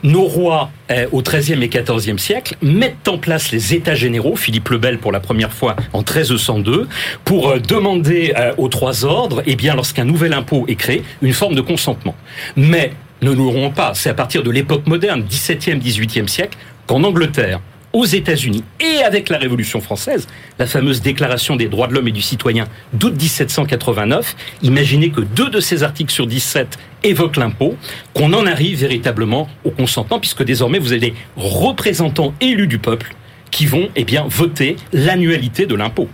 Nos 0.02 0.24
rois, 0.24 0.70
euh, 0.90 1.06
au 1.12 1.22
XIIIe 1.22 1.62
et 1.62 1.68
XIVe 1.68 2.18
siècle, 2.18 2.56
mettent 2.62 3.08
en 3.08 3.18
place 3.18 3.52
les 3.52 3.74
États 3.74 3.94
généraux, 3.94 4.36
Philippe 4.36 4.68
le 4.70 4.78
Bel 4.78 4.98
pour 4.98 5.12
la 5.12 5.20
première 5.20 5.52
fois 5.52 5.76
en 5.92 5.98
1302, 5.98 6.88
pour 7.24 7.50
euh, 7.50 7.58
demander 7.58 8.32
euh, 8.36 8.52
aux 8.58 8.68
trois 8.68 9.04
ordres, 9.04 9.42
eh 9.46 9.56
bien, 9.56 9.74
lorsqu'un 9.74 10.04
nouvel 10.04 10.32
impôt 10.32 10.64
est 10.68 10.76
créé, 10.76 11.02
une 11.22 11.32
forme 11.32 11.54
de 11.54 11.60
consentement. 11.60 12.14
Mais 12.56 12.92
ne 13.22 13.32
nous 13.32 13.44
l'aurons 13.44 13.70
pas, 13.70 13.92
c'est 13.94 14.10
à 14.10 14.14
partir 14.14 14.42
de 14.42 14.50
l'époque 14.50 14.86
moderne, 14.86 15.24
XVIIe, 15.28 15.78
XVIIIe 15.78 16.28
siècle, 16.28 16.56
qu'en 16.86 17.04
Angleterre, 17.04 17.60
aux 17.92 18.04
États-Unis 18.04 18.64
et 18.78 19.02
avec 19.02 19.28
la 19.28 19.38
Révolution 19.38 19.80
française, 19.80 20.26
la 20.58 20.66
fameuse 20.66 21.02
Déclaration 21.02 21.56
des 21.56 21.68
droits 21.68 21.88
de 21.88 21.94
l'homme 21.94 22.08
et 22.08 22.12
du 22.12 22.22
citoyen 22.22 22.66
d'août 22.92 23.14
1789, 23.20 24.36
imaginez 24.62 25.10
que 25.10 25.20
deux 25.20 25.50
de 25.50 25.60
ces 25.60 25.82
articles 25.82 26.12
sur 26.12 26.26
17 26.26 26.78
évoquent 27.02 27.36
l'impôt, 27.36 27.76
qu'on 28.14 28.32
en 28.32 28.46
arrive 28.46 28.78
véritablement 28.78 29.48
au 29.64 29.70
consentement, 29.70 30.20
puisque 30.20 30.44
désormais 30.44 30.78
vous 30.78 30.92
avez 30.92 31.00
des 31.00 31.14
représentants 31.36 32.34
élus 32.40 32.68
du 32.68 32.78
peuple 32.78 33.14
qui 33.50 33.66
vont 33.66 33.88
eh 33.96 34.04
bien 34.04 34.26
voter 34.28 34.76
l'annualité 34.92 35.66
de 35.66 35.74
l'impôt. 35.74 36.08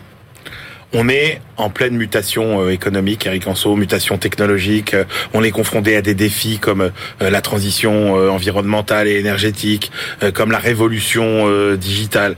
On 0.92 1.09
est 1.09 1.40
en 1.56 1.70
pleine 1.70 1.96
mutation 1.96 2.62
euh, 2.62 2.70
économique, 2.70 3.26
Eric 3.26 3.46
Anso, 3.46 3.76
mutation 3.76 4.18
technologique. 4.18 4.94
Euh, 4.94 5.04
on 5.32 5.42
est 5.42 5.50
confronté 5.50 5.96
à 5.96 6.02
des 6.02 6.14
défis 6.14 6.58
comme 6.58 6.80
euh, 6.82 6.90
la 7.20 7.40
transition 7.40 8.14
environnementale 8.30 9.08
et 9.08 9.18
énergétique, 9.18 9.90
comme 10.34 10.50
la 10.50 10.58
révolution 10.58 11.75
digitale. 11.76 12.36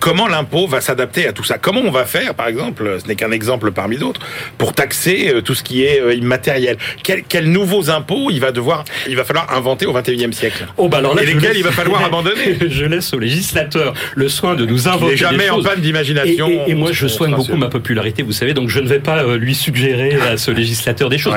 Comment 0.00 0.28
l'impôt 0.28 0.66
va 0.66 0.80
s'adapter 0.80 1.26
à 1.26 1.32
tout 1.32 1.44
ça? 1.44 1.58
Comment 1.58 1.80
on 1.80 1.90
va 1.90 2.04
faire, 2.04 2.34
par 2.34 2.48
exemple, 2.48 2.98
ce 3.02 3.08
n'est 3.08 3.16
qu'un 3.16 3.30
exemple 3.30 3.72
parmi 3.72 3.96
d'autres, 3.96 4.20
pour 4.58 4.72
taxer 4.72 5.34
tout 5.44 5.54
ce 5.54 5.62
qui 5.62 5.84
est 5.84 6.16
immatériel? 6.16 6.76
Quels 7.02 7.50
nouveaux 7.50 7.90
impôts 7.90 8.30
il 8.30 8.40
va 8.40 8.52
devoir, 8.52 8.84
il 9.08 9.16
va 9.16 9.24
falloir 9.24 9.52
inventer 9.52 9.86
au 9.86 9.92
21e 9.92 10.32
siècle? 10.32 10.66
Oh 10.76 10.88
bah 10.88 10.98
alors 10.98 11.14
là, 11.14 11.22
Et 11.22 11.26
lesquels 11.26 11.56
il 11.56 11.64
va 11.64 11.72
falloir 11.72 12.04
abandonner? 12.04 12.58
Je 12.68 12.84
laisse 12.84 13.12
au 13.12 13.18
législateur 13.18 13.94
le 14.14 14.28
soin 14.28 14.54
de 14.54 14.66
nous 14.66 14.88
inventer. 14.88 15.12
Il 15.12 15.18
jamais 15.18 15.50
en 15.50 15.62
panne 15.62 15.80
d'imagination. 15.80 16.48
Et, 16.48 16.70
et, 16.70 16.74
moi, 16.74 16.92
je 16.92 17.06
soigne 17.06 17.34
beaucoup 17.34 17.56
ma 17.56 17.68
popularité, 17.68 18.22
vous 18.22 18.32
savez, 18.32 18.54
donc 18.56 18.70
je 18.70 18.80
ne 18.80 18.88
vais 18.88 18.98
pas 18.98 19.22
euh, 19.22 19.36
lui 19.36 19.54
suggérer 19.54 20.14
à 20.20 20.36
ce 20.36 20.50
législateur 20.50 21.08
des 21.08 21.18
choses. 21.18 21.34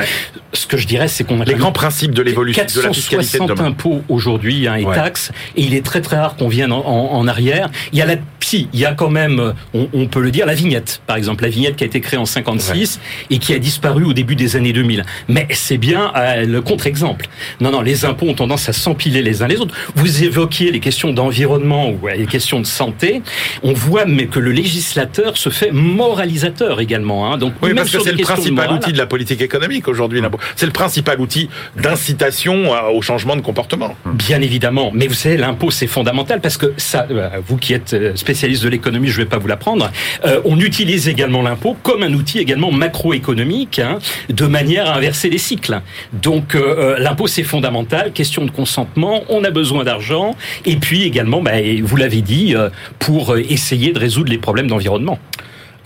Ce 0.54 0.66
que 0.66 0.78
je 0.78 0.88
dirais, 0.88 1.08
c'est 1.08 1.24
qu'on 1.24 1.42
a 1.42 1.46
les 1.46 1.54
grands 1.54 1.72
principes 1.72 2.14
de 2.14 2.24
l'évolution 2.24 2.64
de 2.64 2.82
la 2.82 2.94
fiscalité 2.94 3.38
de 3.38 3.62
impôts 3.62 4.02
aujourd'hui 4.10 4.68
hein, 4.68 4.76
et 4.76 4.86
taxes, 4.86 5.32
et 5.56 5.62
il 5.62 5.76
est 5.76 5.86
très 5.86 6.02
très 6.02 6.18
rare 6.18 6.36
qu'on 6.38 6.48
vienne 6.48 6.72
en, 6.72 6.84
en, 6.86 7.28
arrière. 7.28 7.70
Il 7.92 8.00
y 8.00 8.02
a 8.02 8.06
la 8.06 8.16
si, 8.50 8.68
il 8.74 8.80
y 8.80 8.86
a 8.86 8.94
quand 8.94 9.12
même, 9.12 9.54
on, 9.76 9.90
on, 9.94 10.08
peut 10.08 10.22
le 10.22 10.32
dire, 10.32 10.48
la 10.48 10.56
vignette, 10.56 11.04
par 11.06 11.18
exemple, 11.18 11.44
la 11.44 11.50
vignette 11.50 11.76
qui 11.76 11.84
a 11.84 11.88
été 11.88 12.02
créée 12.02 12.18
en 12.18 12.26
56 12.26 13.00
et 13.30 13.38
qui 13.38 13.54
a 13.54 13.60
disparu 13.60 14.06
au 14.06 14.14
début 14.14 14.36
des 14.36 14.56
années 14.56 14.74
2000. 14.74 15.06
Mais 15.28 15.48
c'est 15.52 15.78
bien 15.78 16.12
euh, 16.16 16.48
le 16.48 16.60
contre-exemple. 16.62 17.28
Non, 17.62 17.70
non, 17.70 17.82
les 17.82 18.06
impôts 18.06 18.28
ont 18.28 18.34
tendance 18.34 18.68
à 18.68 18.74
s'empiler 18.74 19.22
les 19.22 19.44
uns 19.44 19.48
les 19.48 19.58
autres. 19.58 19.76
Vous 19.94 20.24
évoquiez 20.24 20.72
les 20.72 20.80
questions 20.80 21.14
d'environnement 21.14 21.92
ou 21.92 22.08
les 22.08 22.26
questions 22.26 22.60
de 22.60 22.66
santé. 22.66 23.22
On 23.62 23.74
voit 23.74 24.06
mais 24.06 24.26
que 24.26 24.40
le 24.40 24.52
législateur 24.52 25.38
se 25.38 25.50
fait 25.50 25.70
moralisateur 25.72 26.82
également. 26.82 27.09
Hein. 27.10 27.38
Donc, 27.38 27.54
oui, 27.62 27.74
parce 27.74 27.92
que 27.92 28.00
c'est 28.00 28.12
le 28.12 28.24
principal 28.24 28.72
outil 28.72 28.94
de 28.94 28.98
la 28.98 29.06
politique 29.06 29.42
économique 29.42 29.88
aujourd'hui. 29.88 30.22
C'est 30.56 30.66
le 30.66 30.72
principal 30.72 31.20
outil 31.20 31.50
d'incitation 31.76 32.72
au 32.94 33.02
changement 33.02 33.36
de 33.36 33.42
comportement. 33.42 33.96
Bien 34.06 34.42
évidemment. 34.42 34.92
Mais 34.94 35.08
vous 35.08 35.14
savez, 35.14 35.38
l'impôt, 35.38 35.72
c'est 35.72 35.88
fondamental 35.88 36.42
parce 36.42 36.58
que 36.58 36.74
ça, 36.78 37.08
euh, 37.12 37.30
vous 37.46 37.58
qui 37.58 37.74
êtes 37.74 37.94
euh, 37.94 38.16
spécialiste 38.16 38.64
de 38.64 38.70
l'économie, 38.70 39.08
je 39.08 39.20
ne 39.20 39.24
vais 39.24 39.30
pas 39.30 39.38
vous 39.38 39.48
l'apprendre, 39.48 39.92
euh, 40.26 40.42
on 40.46 40.60
utilise 40.60 41.08
également 41.08 41.42
l'impôt 41.42 41.76
comme 41.84 42.04
un 42.04 42.14
outil 42.14 42.40
également 42.40 42.72
macroéconomique 42.72 43.80
hein, 43.80 44.00
de 44.30 44.46
manière 44.46 44.90
à 44.90 44.96
inverser 44.96 45.30
les 45.30 45.38
cycles. 45.38 45.82
Donc 46.14 46.56
l'impôt, 46.98 47.28
c'est 47.28 47.44
fondamental. 47.44 48.12
Question 48.12 48.46
de 48.46 48.52
consentement, 48.52 49.24
on 49.30 49.44
a 49.44 49.52
besoin 49.52 49.84
d'argent. 49.84 50.36
Et 50.66 50.76
puis 50.76 51.04
également, 51.04 51.42
bah, 51.42 51.52
vous 51.84 51.96
l'avez 51.96 52.22
dit, 52.22 52.56
pour 52.98 53.38
essayer 53.38 53.92
de 53.92 54.00
résoudre 54.00 54.30
les 54.30 54.38
problèmes 54.38 54.68
d'environnement. 54.68 55.20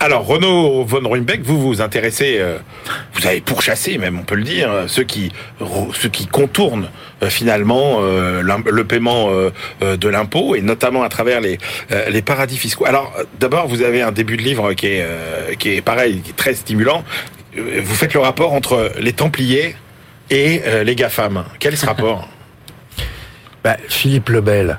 Alors, 0.00 0.26
Renaud 0.26 0.84
von 0.84 1.08
Ruimbeck, 1.08 1.42
vous 1.42 1.60
vous 1.60 1.80
intéressez, 1.80 2.36
euh, 2.38 2.58
vous 3.14 3.26
avez 3.26 3.40
pourchassé 3.40 3.96
même, 3.96 4.18
on 4.18 4.24
peut 4.24 4.34
le 4.34 4.42
dire, 4.42 4.70
ceux 4.86 5.04
qui, 5.04 5.32
ceux 5.94 6.10
contournent 6.30 6.88
euh, 7.22 7.30
finalement 7.30 7.98
euh, 8.00 8.42
le 8.42 8.84
paiement 8.84 9.30
de 9.80 10.08
l'impôt 10.08 10.54
et 10.56 10.60
notamment 10.60 11.02
à 11.02 11.08
travers 11.08 11.40
les, 11.40 11.58
paradis 12.22 12.58
fiscaux. 12.58 12.86
Alors, 12.86 13.14
d'abord, 13.40 13.68
vous 13.68 13.82
avez 13.82 14.02
un 14.02 14.12
début 14.12 14.36
de 14.36 14.42
livre 14.42 14.72
qui 14.74 14.86
est, 14.86 15.06
qui 15.58 15.70
est 15.70 15.80
pareil, 15.80 16.20
qui 16.20 16.30
est 16.30 16.36
très 16.36 16.54
stimulant. 16.54 17.04
Vous 17.56 17.94
faites 17.94 18.14
le 18.14 18.20
rapport 18.20 18.52
entre 18.52 18.92
les 18.98 19.12
Templiers 19.12 19.76
et 20.30 20.60
les 20.84 20.94
GAFAM. 20.96 21.44
Quel 21.58 21.74
est 21.74 21.78
ce 21.78 21.86
rapport? 21.86 22.28
Bah, 23.64 23.78
Philippe 23.88 24.28
Lebel, 24.28 24.78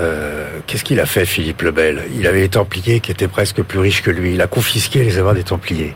euh, 0.00 0.46
qu'est-ce 0.66 0.84
qu'il 0.84 0.98
a 1.00 1.06
fait, 1.06 1.26
Philippe 1.26 1.62
Lebel 1.62 2.04
Il 2.16 2.26
avait 2.26 2.40
les 2.40 2.48
Templiers 2.48 3.00
qui 3.00 3.10
étaient 3.10 3.28
presque 3.28 3.62
plus 3.62 3.78
riches 3.78 4.02
que 4.02 4.10
lui. 4.10 4.34
Il 4.34 4.40
a 4.40 4.46
confisqué 4.46 5.04
les 5.04 5.18
avoirs 5.18 5.34
des 5.34 5.44
Templiers. 5.44 5.94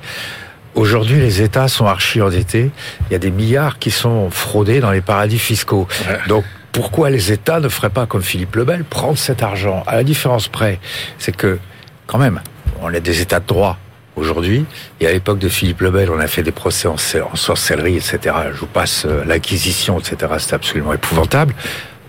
Aujourd'hui, 0.75 1.21
les 1.21 1.41
États 1.41 1.69
sont 1.69 1.87
archi-endettés. 1.87 2.71
Il 3.09 3.13
y 3.13 3.17
a 3.17 3.19
des 3.19 3.31
milliards 3.31 3.79
qui 3.79 3.91
sont 3.91 4.31
fraudés 4.31 4.81
dans 4.81 4.91
les 4.91 5.01
paradis 5.01 5.39
fiscaux. 5.39 5.87
Donc, 6.29 6.45
pourquoi 6.73 7.11
les 7.11 7.31
États 7.31 7.61
ne 7.61 7.69
feraient 7.69 7.91
pas 7.91 8.07
comme 8.07 8.23
Philippe 8.23 8.57
Lebel, 8.57 8.85
prendre 8.85 9.17
cet 9.17 9.43
argent? 9.43 9.85
À 9.87 9.95
la 9.95 10.03
différence 10.03 10.49
près, 10.49 10.81
c'est 11.19 11.35
que, 11.35 11.59
quand 12.07 12.19
même, 12.19 12.41
on 12.83 12.93
a 12.93 13.01
des 13.01 13.21
États 13.21 13.39
de 13.39 13.47
droit 13.47 13.79
aujourd'hui. 14.17 14.67
Et 15.01 15.07
à 15.07 15.13
l'époque 15.13 15.39
de 15.39 15.49
Philippe 15.49 15.81
Lebel, 15.81 16.11
on 16.11 16.19
a 16.19 16.27
fait 16.27 16.43
des 16.43 16.53
procès 16.53 16.89
en, 16.89 16.95
en 16.95 17.37
sorcellerie, 17.37 17.97
etc. 17.97 18.35
Je 18.53 18.59
vous 18.59 18.67
passe 18.67 19.05
euh, 19.07 19.25
l'acquisition, 19.25 20.01
etc. 20.01 20.33
C'est 20.39 20.55
absolument 20.55 20.93
épouvantable. 20.93 21.55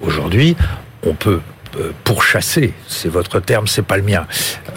Aujourd'hui, 0.02 0.56
on 1.06 1.14
peut 1.14 1.42
euh, 1.80 1.92
pour 2.04 2.24
chasser, 2.24 2.74
c'est 2.88 3.10
votre 3.10 3.40
terme, 3.40 3.68
c'est 3.68 3.86
pas 3.86 3.98
le 3.98 4.04
mien. 4.04 4.26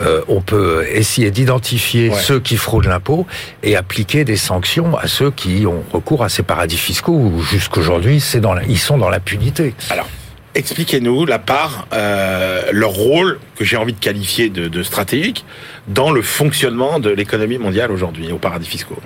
Euh, 0.00 0.22
on 0.28 0.40
peut 0.40 0.86
essayer 0.90 1.30
d'identifier 1.30 2.12
ceux 2.12 2.40
qui 2.40 2.56
fraudent 2.56 2.86
l'impôt 2.86 3.26
et 3.62 3.76
appliquer 3.76 4.24
des 4.24 4.36
sanctions 4.36 4.96
à 4.96 5.06
ceux 5.06 5.30
qui 5.30 5.66
ont 5.66 5.84
recours 5.92 6.24
à 6.24 6.28
ces 6.28 6.42
paradis 6.42 6.76
fiscaux 6.76 7.12
où 7.12 7.42
jusqu'aujourd'hui, 7.42 8.20
c'est 8.20 8.40
dans 8.40 8.58
ils 8.60 8.78
sont 8.78 8.98
dans 8.98 9.10
l'impunité. 9.10 9.74
Alors, 9.90 10.08
expliquez-nous 10.54 11.26
la 11.26 11.38
part, 11.38 11.86
euh, 11.92 12.62
leur 12.72 12.90
rôle 12.90 13.38
que 13.56 13.64
j'ai 13.64 13.76
envie 13.76 13.92
de 13.92 14.00
qualifier 14.00 14.48
de, 14.50 14.68
de, 14.68 14.82
stratégique 14.82 15.44
dans 15.86 16.10
le 16.10 16.22
fonctionnement 16.22 16.98
de 16.98 17.10
l'économie 17.10 17.58
mondiale 17.58 17.92
aujourd'hui 17.92 18.32
aux 18.32 18.38
paradis 18.38 18.68
fiscaux. 18.68 18.98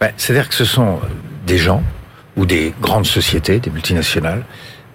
Ben, 0.00 0.12
C'est-à-dire 0.16 0.48
que 0.48 0.54
ce 0.54 0.64
sont 0.64 1.00
des 1.46 1.58
gens 1.58 1.82
ou 2.36 2.46
des 2.46 2.72
grandes 2.80 3.06
sociétés, 3.06 3.58
des 3.58 3.70
multinationales, 3.70 4.44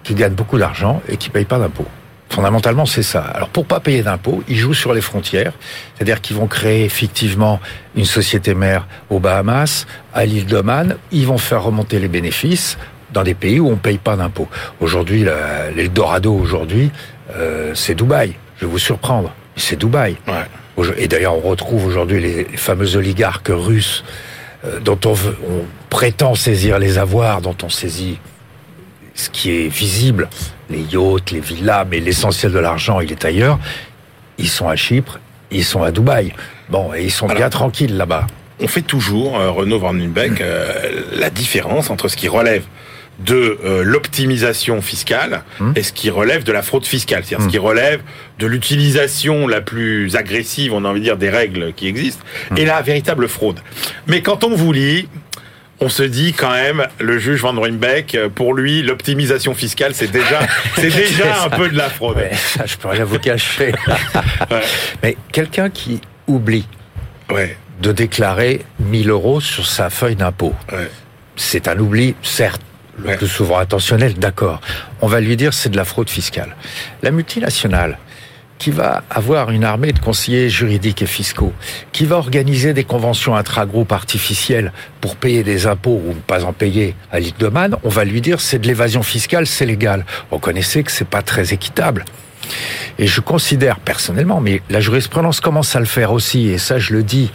qui 0.02 0.14
gagnent 0.14 0.34
beaucoup 0.34 0.58
d'argent 0.58 1.02
et 1.08 1.16
qui 1.16 1.30
payent 1.30 1.44
pas 1.44 1.58
d'impôts. 1.58 1.88
Fondamentalement, 2.34 2.84
c'est 2.84 3.04
ça. 3.04 3.20
Alors, 3.20 3.48
pour 3.48 3.64
pas 3.64 3.78
payer 3.78 4.02
d'impôts, 4.02 4.42
ils 4.48 4.56
jouent 4.56 4.74
sur 4.74 4.92
les 4.92 5.00
frontières, 5.00 5.52
c'est-à-dire 5.94 6.20
qu'ils 6.20 6.34
vont 6.34 6.48
créer 6.48 6.84
effectivement 6.84 7.60
une 7.94 8.06
société 8.06 8.54
mère 8.54 8.88
aux 9.08 9.20
Bahamas, 9.20 9.86
à 10.12 10.26
l'île 10.26 10.46
d'Oman. 10.46 10.96
Ils 11.12 11.28
vont 11.28 11.38
faire 11.38 11.62
remonter 11.62 12.00
les 12.00 12.08
bénéfices 12.08 12.76
dans 13.12 13.22
des 13.22 13.34
pays 13.34 13.60
où 13.60 13.70
on 13.70 13.76
paye 13.76 13.98
pas 13.98 14.16
d'impôts. 14.16 14.48
Aujourd'hui, 14.80 15.24
l'Eldorado 15.76 16.34
aujourd'hui, 16.34 16.90
euh, 17.36 17.70
c'est 17.76 17.94
Dubaï. 17.94 18.34
Je 18.56 18.66
vais 18.66 18.72
vous 18.72 18.80
surprendre, 18.80 19.32
c'est 19.54 19.78
Dubaï. 19.78 20.16
Ouais. 20.26 20.88
Et 20.98 21.06
d'ailleurs, 21.06 21.36
on 21.36 21.48
retrouve 21.48 21.86
aujourd'hui 21.86 22.20
les, 22.20 22.44
fameux 22.56 22.96
oligarques 22.96 23.52
russes 23.52 24.02
euh, 24.64 24.80
dont 24.80 24.98
on, 25.06 25.12
on 25.12 25.64
prétend 25.88 26.34
saisir 26.34 26.80
les 26.80 26.98
avoirs, 26.98 27.42
dont 27.42 27.56
on 27.62 27.68
saisit 27.68 28.18
ce 29.14 29.30
qui 29.30 29.50
est 29.50 29.68
visible, 29.68 30.28
les 30.70 30.82
yachts, 30.82 31.30
les 31.30 31.40
villas, 31.40 31.86
mais 31.88 32.00
l'essentiel 32.00 32.52
de 32.52 32.58
l'argent, 32.58 33.00
il 33.00 33.10
est 33.12 33.24
ailleurs. 33.24 33.58
Ils 34.38 34.48
sont 34.48 34.68
à 34.68 34.76
Chypre, 34.76 35.20
ils 35.50 35.64
sont 35.64 35.82
à 35.82 35.90
Dubaï. 35.90 36.32
Bon, 36.68 36.92
et 36.94 37.04
ils 37.04 37.10
sont 37.10 37.26
bien 37.26 37.50
tranquilles 37.50 37.96
là-bas. 37.96 38.26
On 38.60 38.68
fait 38.68 38.82
toujours, 38.82 39.38
euh, 39.38 39.50
Renaud 39.50 39.78
Van 39.78 39.94
Nubeck, 39.94 40.40
euh, 40.40 41.02
la 41.16 41.30
différence 41.30 41.90
entre 41.90 42.08
ce 42.08 42.16
qui 42.16 42.28
relève 42.28 42.64
de 43.20 43.58
euh, 43.64 43.82
l'optimisation 43.84 44.82
fiscale 44.82 45.42
hmm. 45.60 45.72
et 45.76 45.82
ce 45.82 45.92
qui 45.92 46.10
relève 46.10 46.42
de 46.42 46.52
la 46.52 46.62
fraude 46.62 46.84
fiscale, 46.84 47.22
c'est-à-dire 47.24 47.46
ce 47.46 47.50
qui 47.50 47.58
hmm. 47.58 47.66
relève 47.66 48.00
de 48.38 48.46
l'utilisation 48.46 49.46
la 49.46 49.60
plus 49.60 50.16
agressive, 50.16 50.72
on 50.72 50.84
a 50.84 50.88
envie 50.88 51.00
de 51.00 51.04
dire, 51.04 51.16
des 51.16 51.30
règles 51.30 51.72
qui 51.74 51.86
existent, 51.86 52.24
hmm. 52.50 52.58
et 52.58 52.64
la 52.64 52.82
véritable 52.82 53.28
fraude. 53.28 53.60
Mais 54.06 54.20
quand 54.22 54.42
on 54.44 54.54
vous 54.54 54.72
lit, 54.72 55.08
on 55.84 55.90
se 55.90 56.02
dit 56.02 56.32
quand 56.32 56.50
même, 56.50 56.86
le 56.98 57.18
juge 57.18 57.42
Van 57.42 57.52
Ruymbeck, 57.52 58.16
pour 58.34 58.54
lui, 58.54 58.82
l'optimisation 58.82 59.54
fiscale, 59.54 59.94
c'est 59.94 60.10
déjà, 60.10 60.40
c'est 60.76 60.88
déjà 60.88 61.44
un 61.44 61.50
peu 61.50 61.68
de 61.68 61.76
la 61.76 61.90
fraude. 61.90 62.16
ça, 62.32 62.64
je 62.64 62.76
peux 62.76 62.88
rien 62.88 63.04
vous 63.04 63.18
cacher. 63.18 63.72
Mais 65.02 65.18
quelqu'un 65.30 65.68
qui 65.68 66.00
oublie 66.26 66.66
de 67.82 67.92
déclarer 67.92 68.62
1000 68.80 69.10
euros 69.10 69.42
sur 69.42 69.66
sa 69.66 69.90
feuille 69.90 70.16
d'impôt, 70.16 70.54
c'est 71.36 71.68
un 71.68 71.78
oubli, 71.78 72.14
certes, 72.22 72.62
le 72.96 73.16
plus 73.16 73.28
souvent 73.28 73.58
intentionnel, 73.58 74.14
d'accord. 74.14 74.62
On 75.02 75.06
va 75.06 75.20
lui 75.20 75.36
dire 75.36 75.52
c'est 75.52 75.68
de 75.68 75.76
la 75.76 75.84
fraude 75.84 76.08
fiscale. 76.08 76.56
La 77.02 77.10
multinationale, 77.10 77.98
qui 78.58 78.70
va 78.70 79.02
avoir 79.10 79.50
une 79.50 79.64
armée 79.64 79.92
de 79.92 79.98
conseillers 79.98 80.48
juridiques 80.48 81.02
et 81.02 81.06
fiscaux, 81.06 81.52
qui 81.92 82.06
va 82.06 82.16
organiser 82.16 82.72
des 82.72 82.84
conventions 82.84 83.36
intra-groupes 83.36 83.92
artificielles 83.92 84.72
pour 85.00 85.16
payer 85.16 85.42
des 85.42 85.66
impôts 85.66 86.00
ou 86.04 86.10
ne 86.10 86.20
pas 86.20 86.44
en 86.44 86.52
payer 86.52 86.94
à 87.12 87.20
l'île 87.20 87.34
de 87.38 87.48
Man, 87.48 87.76
on 87.82 87.88
va 87.88 88.04
lui 88.04 88.20
dire 88.20 88.40
c'est 88.40 88.58
de 88.58 88.66
l'évasion 88.66 89.02
fiscale, 89.02 89.46
c'est 89.46 89.66
légal. 89.66 90.06
On 90.30 90.38
connaissait 90.38 90.82
que 90.82 90.92
c'est 90.92 91.08
pas 91.08 91.22
très 91.22 91.52
équitable. 91.52 92.04
Et 92.98 93.06
je 93.06 93.20
considère 93.20 93.80
personnellement, 93.80 94.40
mais 94.40 94.62
la 94.70 94.80
jurisprudence 94.80 95.40
commence 95.40 95.74
à 95.74 95.80
le 95.80 95.86
faire 95.86 96.12
aussi, 96.12 96.48
et 96.48 96.58
ça 96.58 96.78
je 96.78 96.92
le 96.92 97.02
dis 97.02 97.30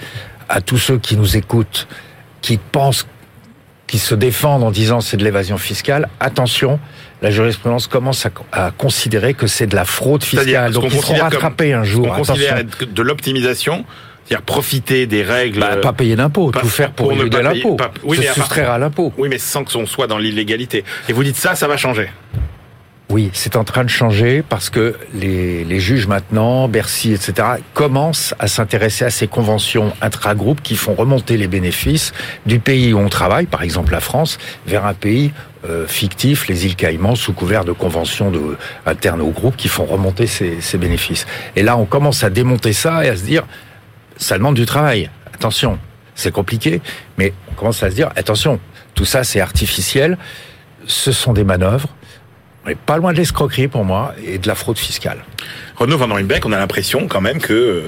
à 0.48 0.62
tous 0.62 0.78
ceux 0.78 0.98
qui 0.98 1.18
nous 1.18 1.38
écoutent, 1.38 1.88
qui 2.42 2.58
pensent 2.58 3.06
qui 3.90 4.00
se 4.00 4.16
défendent 4.16 4.64
en 4.64 4.72
disant 4.72 5.02
c'est 5.02 5.18
de 5.18 5.24
l'évasion 5.24 5.58
fiscale, 5.58 6.10
attention, 6.20 6.80
la 7.22 7.32
jurisprudence 7.32 7.88
commence 7.88 8.26
à, 8.52 8.72
considérer 8.72 9.34
que 9.34 9.48
c'est 9.48 9.68
de 9.68 9.76
la 9.76 9.86
fraude 9.86 10.24
fiscale. 10.24 10.72
Donc 10.72 10.86
ils 10.86 11.02
seront 11.02 11.16
rattrapés 11.16 11.74
un 11.74 11.84
jour. 11.84 12.08
On 12.08 12.24
considère 12.24 12.64
de 12.64 13.02
l'optimisation, 13.02 13.86
c'est-à-dire 14.26 14.46
profiter 14.46 15.08
des 15.08 15.24
règles. 15.24 15.60
Bah, 15.60 15.78
pas 15.78 15.94
payer 15.94 16.16
d'impôt, 16.16 16.52
tout 16.52 16.68
faire 16.68 16.92
pour, 16.92 17.10
pour 17.10 17.18
de 17.18 17.38
l'impôt. 17.38 17.78
Oui, 18.04 18.18
se 18.18 18.34
soustraire 18.34 18.72
à 18.72 18.78
l'impôt. 18.78 19.12
Oui, 19.18 19.28
mais 19.28 19.40
sans 19.40 19.64
que 19.64 19.76
on 19.76 19.86
soit 19.86 20.08
dans 20.08 20.18
l'illégalité. 20.18 20.86
Et 21.10 21.14
vous 21.14 21.24
dites 21.24 21.38
ça, 21.38 21.56
ça 21.56 21.68
va 21.68 21.76
changer. 21.76 22.10
Oui, 23.12 23.32
c'est 23.34 23.56
en 23.56 23.64
train 23.64 23.84
de 23.84 23.90
changer 23.90 24.44
parce 24.48 24.70
que 24.70 24.96
les, 25.16 25.80
juges 25.80 26.06
maintenant, 26.06 26.68
Bercy, 26.68 27.12
etc., 27.12 27.48
commencent 27.74 28.36
à 28.38 28.48
s'intéresser 28.48 29.04
à 29.04 29.10
ces 29.10 29.28
conventions 29.28 29.94
intra-groupes 30.00 30.62
qui 30.62 30.76
font 30.76 30.94
remonter 30.94 31.36
les 31.36 31.48
bénéfices 31.48 32.14
du 32.46 32.60
pays 32.60 32.94
où 32.94 33.00
on 33.00 33.10
travaille, 33.10 33.48
par 33.48 33.64
exemple 33.64 33.94
la 33.94 34.00
France, 34.00 34.38
vers 34.68 34.86
un 34.86 34.94
pays 34.94 35.32
euh, 35.68 35.88
fictif, 35.88 36.48
les 36.48 36.68
îles 36.68 36.76
Caïmans, 36.76 37.16
sous 37.16 37.34
couvert 37.34 37.66
de 37.66 37.72
conventions 37.72 38.30
de, 38.30 38.58
internes 38.86 39.22
au 39.22 39.32
groupe 39.32 39.58
qui 39.58 39.70
font 39.70 39.86
remonter 39.86 40.28
ces, 40.28 40.62
ces 40.62 40.78
bénéfices. 40.78 41.26
Et 41.56 41.64
là, 41.64 41.78
on 41.78 41.86
commence 41.86 42.24
à 42.24 42.30
démonter 42.30 42.74
ça 42.74 43.04
et 43.04 43.10
à 43.10 43.16
se 43.16 43.24
dire, 43.24 43.44
ça 44.18 44.38
demande 44.38 44.56
du 44.56 44.68
travail. 44.68 45.10
Attention, 45.34 45.80
c'est 46.14 46.32
compliqué, 46.32 46.80
mais 47.18 47.34
on 47.52 47.56
commence 47.56 47.82
à 47.82 47.90
se 47.90 47.96
dire, 47.96 48.12
attention, 48.16 48.60
tout 48.94 49.06
ça 49.06 49.24
c'est 49.24 49.42
artificiel, 49.42 50.16
ce 50.86 51.12
sont 51.12 51.34
des 51.34 51.44
manœuvres, 51.44 51.90
on 52.70 52.74
n'est 52.74 52.76
pas 52.76 52.98
loin 52.98 53.14
de 53.14 53.18
l'escroquerie 53.18 53.68
pour 53.68 53.84
moi 53.84 54.14
et 54.24 54.38
de 54.38 54.48
la 54.48 54.54
fraude 54.54 54.78
fiscale. 54.78 55.18
Renaud 55.78 55.98
Van 55.98 56.14
Ruybeck, 56.14 56.46
on 56.46 56.52
a 56.52 56.58
l'impression 56.60 57.08
quand 57.08 57.20
même 57.20 57.40
que, 57.40 57.54
euh, 57.54 57.82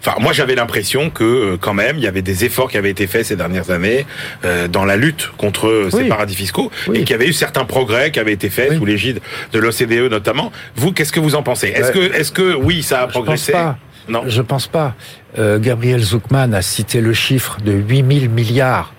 enfin 0.00 0.16
moi 0.20 0.34
j'avais 0.34 0.54
l'impression 0.54 1.08
que 1.08 1.24
euh, 1.24 1.56
quand 1.58 1.72
même 1.72 1.96
il 1.96 2.02
y 2.02 2.06
avait 2.06 2.20
des 2.20 2.44
efforts 2.44 2.70
qui 2.70 2.76
avaient 2.76 2.90
été 2.90 3.06
faits 3.06 3.24
ces 3.24 3.36
dernières 3.36 3.70
années 3.70 4.04
euh, 4.44 4.68
dans 4.68 4.84
la 4.84 4.96
lutte 4.96 5.30
contre 5.38 5.88
ces 5.90 6.04
paradis 6.04 6.34
fiscaux 6.34 6.70
et 6.92 6.98
qu'il 6.98 7.10
y 7.10 7.14
avait 7.14 7.28
eu 7.28 7.32
certains 7.32 7.64
progrès 7.64 8.10
qui 8.10 8.20
avaient 8.20 8.34
été 8.34 8.50
faits 8.50 8.74
sous 8.74 8.84
l'égide 8.84 9.20
de 9.52 9.58
l'OCDE 9.58 10.10
notamment. 10.10 10.52
Vous, 10.74 10.92
qu'est-ce 10.92 11.12
que 11.12 11.20
vous 11.20 11.34
en 11.34 11.42
pensez? 11.42 11.68
Est-ce 11.68 11.92
que, 11.92 12.12
est-ce 12.14 12.32
que 12.32 12.54
oui, 12.54 12.82
ça 12.82 13.00
a 13.00 13.06
progressé 13.06 13.52
Je 13.52 13.56
pense 13.56 13.64
pas. 13.64 13.78
Non, 14.08 14.22
je 14.26 14.42
pense 14.42 14.66
pas. 14.66 14.94
Gabriel 15.36 16.00
Zuckman 16.00 16.52
a 16.52 16.62
cité 16.62 17.00
le 17.00 17.14
chiffre 17.14 17.58
de 17.64 17.72
8000 17.72 18.28
milliards 18.28 18.92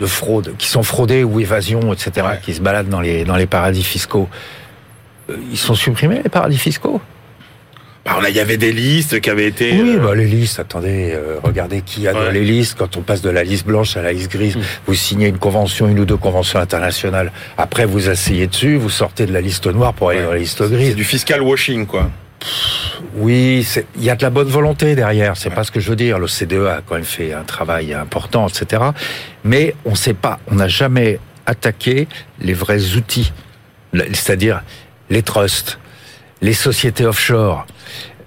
de 0.00 0.06
fraudes 0.06 0.54
qui 0.58 0.66
sont 0.66 0.82
fraudées 0.82 1.22
ou 1.22 1.40
évasions, 1.40 1.92
etc., 1.92 2.26
qui 2.42 2.54
se 2.54 2.60
baladent 2.60 2.88
dans 2.88 3.00
les 3.00 3.24
dans 3.24 3.36
les 3.36 3.46
paradis 3.46 3.84
fiscaux. 3.84 4.28
Ils 5.50 5.58
sont 5.58 5.74
supprimés 5.74 6.20
les 6.22 6.30
paradis 6.30 6.58
fiscaux 6.58 7.00
bah, 8.02 8.18
il 8.28 8.34
y 8.34 8.40
avait 8.40 8.56
des 8.56 8.72
listes 8.72 9.20
qui 9.20 9.28
avaient 9.28 9.46
été. 9.46 9.72
Oui, 9.72 9.98
bah, 10.02 10.14
les 10.14 10.24
listes. 10.24 10.58
Attendez, 10.58 11.16
regardez 11.42 11.82
qui 11.82 12.08
a 12.08 12.14
dans 12.14 12.30
les 12.30 12.44
listes. 12.44 12.76
Quand 12.78 12.96
on 12.96 13.02
passe 13.02 13.20
de 13.20 13.28
la 13.28 13.44
liste 13.44 13.66
blanche 13.66 13.96
à 13.96 14.02
la 14.02 14.12
liste 14.12 14.32
grise, 14.32 14.56
mm. 14.56 14.60
vous 14.86 14.94
signez 14.94 15.28
une 15.28 15.38
convention, 15.38 15.86
une 15.86 15.98
ou 16.00 16.06
deux 16.06 16.16
conventions 16.16 16.58
internationales. 16.58 17.30
Après, 17.58 17.84
vous 17.84 18.08
asseyez 18.08 18.46
dessus, 18.46 18.76
vous 18.76 18.88
sortez 18.88 19.26
de 19.26 19.32
la 19.32 19.42
liste 19.42 19.66
noire 19.66 19.92
pour 19.92 20.10
aller 20.10 20.22
dans 20.22 20.32
la 20.32 20.38
liste 20.38 20.62
grise. 20.62 20.88
C'est 20.88 20.94
du 20.94 21.04
fiscal 21.04 21.42
washing, 21.42 21.86
quoi. 21.86 22.10
Oui, 23.16 23.66
il 23.96 24.04
y 24.04 24.10
a 24.10 24.16
de 24.16 24.22
la 24.22 24.30
bonne 24.30 24.48
volonté 24.48 24.94
derrière. 24.94 25.36
C'est 25.36 25.50
pas 25.50 25.64
ce 25.64 25.70
que 25.70 25.80
je 25.80 25.90
veux 25.90 25.96
dire. 25.96 26.18
Le 26.18 26.26
CDE 26.26 26.66
a 26.66 26.80
quand 26.86 26.94
même 26.94 27.04
fait 27.04 27.32
un 27.32 27.42
travail 27.42 27.92
important, 27.92 28.48
etc. 28.48 28.82
Mais 29.44 29.74
on 29.84 29.90
ne 29.90 29.96
sait 29.96 30.14
pas. 30.14 30.38
On 30.50 30.56
n'a 30.56 30.68
jamais 30.68 31.18
attaqué 31.46 32.08
les 32.40 32.54
vrais 32.54 32.96
outils, 32.96 33.32
c'est-à-dire 33.92 34.62
les 35.10 35.22
trusts, 35.22 35.78
les 36.40 36.54
sociétés 36.54 37.04
offshore, 37.04 37.66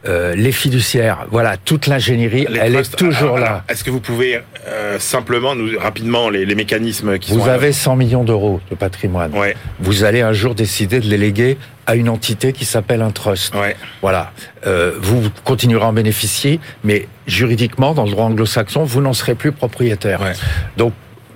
euh, 0.06 0.36
les 0.36 0.52
fiduciaires, 0.52 1.28
voilà, 1.32 1.56
toute 1.56 1.88
l'ingénierie, 1.88 2.46
elle 2.60 2.76
est 2.76 2.96
toujours 2.96 3.38
là. 3.38 3.64
Est-ce 3.70 3.86
que 3.86 3.90
vous 3.90 4.02
pouvez 4.02 4.42
euh, 4.68 5.00
simplement 5.00 5.56
nous 5.56 5.80
rapidement 5.80 6.30
les, 6.30 6.46
les 6.46 6.56
mécanismes 6.56 7.18
qui 7.20 7.32
vous 7.32 7.38
sont 7.38 7.46
Vous 7.46 7.50
avez 7.50 7.72
100 7.72 7.96
millions 7.96 8.26
d'euros 8.26 8.60
de 8.70 8.76
patrimoine. 8.76 9.34
Ouais. 9.34 9.56
Vous 9.80 10.04
allez 10.04 10.20
un 10.20 10.34
jour 10.34 10.56
décider 10.56 11.00
de 11.00 11.08
les 11.08 11.18
léguer 11.18 11.58
à 11.88 11.96
une 11.96 12.10
entité 12.10 12.52
qui 12.52 12.66
s'appelle 12.66 13.02
un 13.02 13.12
trust. 13.12 13.56
Ouais. 13.56 13.78
Voilà. 14.02 14.34
Euh, 14.68 14.92
vous 15.00 15.30
continuerez 15.46 15.86
à 15.86 15.88
en 15.88 15.94
bénéficier, 15.94 16.60
mais 16.84 17.08
juridiquement, 17.26 17.94
dans 17.94 18.04
le 18.04 18.12
droit 18.12 18.26
anglo-saxon, 18.26 18.84
vous 18.84 19.00
n'en 19.00 19.14
serez 19.14 19.36
plus 19.36 19.54
propriétaire. 19.54 20.22
Ouais. 20.22 20.34
Donc, 20.76 20.92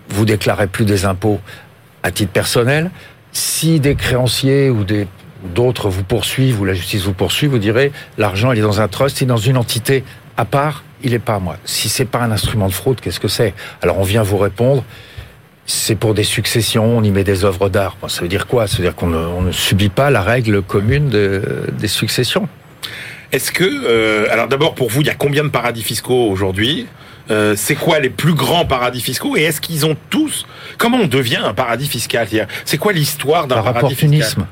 vous 0.09 0.25
déclarez 0.25 0.67
plus 0.67 0.83
des 0.83 1.05
impôts 1.05 1.39
à 2.03 2.11
titre 2.11 2.33
personnel. 2.33 2.91
Si 3.31 3.79
des 3.79 3.95
créanciers 3.95 4.69
ou 4.69 4.83
des 4.83 5.07
d'autres 5.43 5.89
vous 5.89 6.03
poursuivent 6.03 6.61
ou 6.61 6.65
la 6.65 6.73
justice 6.73 7.03
vous 7.03 7.13
poursuit, 7.13 7.47
vous 7.47 7.59
direz 7.59 7.91
l'argent 8.17 8.51
il 8.51 8.59
est 8.59 8.61
dans 8.61 8.81
un 8.81 8.87
trust, 8.87 9.21
il 9.21 9.25
est 9.25 9.27
dans 9.27 9.37
une 9.37 9.57
entité 9.57 10.03
à 10.37 10.45
part, 10.45 10.83
il 11.03 11.13
est 11.13 11.19
pas 11.19 11.35
à 11.35 11.39
moi. 11.39 11.57
Si 11.65 11.89
c'est 11.89 12.05
pas 12.05 12.19
un 12.19 12.31
instrument 12.31 12.67
de 12.67 12.73
fraude, 12.73 12.99
qu'est-ce 13.01 13.19
que 13.19 13.27
c'est? 13.27 13.53
Alors 13.81 13.99
on 13.99 14.03
vient 14.03 14.23
vous 14.23 14.37
répondre. 14.37 14.83
C'est 15.65 15.95
pour 15.95 16.13
des 16.13 16.23
successions, 16.23 16.97
on 16.97 17.03
y 17.03 17.11
met 17.11 17.25
des 17.25 17.43
œuvres 17.43 17.67
d'art. 17.67 17.97
ça 18.07 18.21
veut 18.21 18.29
dire 18.29 18.47
quoi? 18.47 18.67
Ça 18.67 18.77
veut 18.77 18.83
dire 18.83 18.95
qu'on 18.95 19.07
ne, 19.07 19.47
ne, 19.47 19.51
subit 19.51 19.89
pas 19.89 20.09
la 20.09 20.21
règle 20.21 20.61
commune 20.61 21.09
de, 21.09 21.65
des 21.73 21.89
successions. 21.89 22.47
Est-ce 23.33 23.51
que, 23.51 23.65
euh, 23.65 24.31
alors 24.31 24.47
d'abord 24.47 24.75
pour 24.75 24.89
vous, 24.89 25.01
il 25.01 25.07
y 25.07 25.09
a 25.09 25.15
combien 25.15 25.43
de 25.43 25.49
paradis 25.49 25.83
fiscaux 25.83 26.29
aujourd'hui? 26.29 26.87
Euh, 27.29 27.55
c'est 27.57 27.75
quoi 27.75 27.99
les 27.99 28.09
plus 28.09 28.33
grands 28.33 28.65
paradis 28.65 29.01
fiscaux? 29.01 29.35
Et 29.35 29.41
est-ce 29.41 29.59
qu'ils 29.59 29.85
ont 29.85 29.97
tous 30.09 30.45
Comment 30.77 30.99
on 30.99 31.07
devient 31.07 31.41
un 31.43 31.53
paradis 31.53 31.87
fiscal? 31.87 32.27
C'est 32.63 32.77
quoi 32.77 32.93
l'histoire 32.93 33.47
d'un 33.47 33.61
paradis 33.61 33.95
fiscal? 33.95 34.45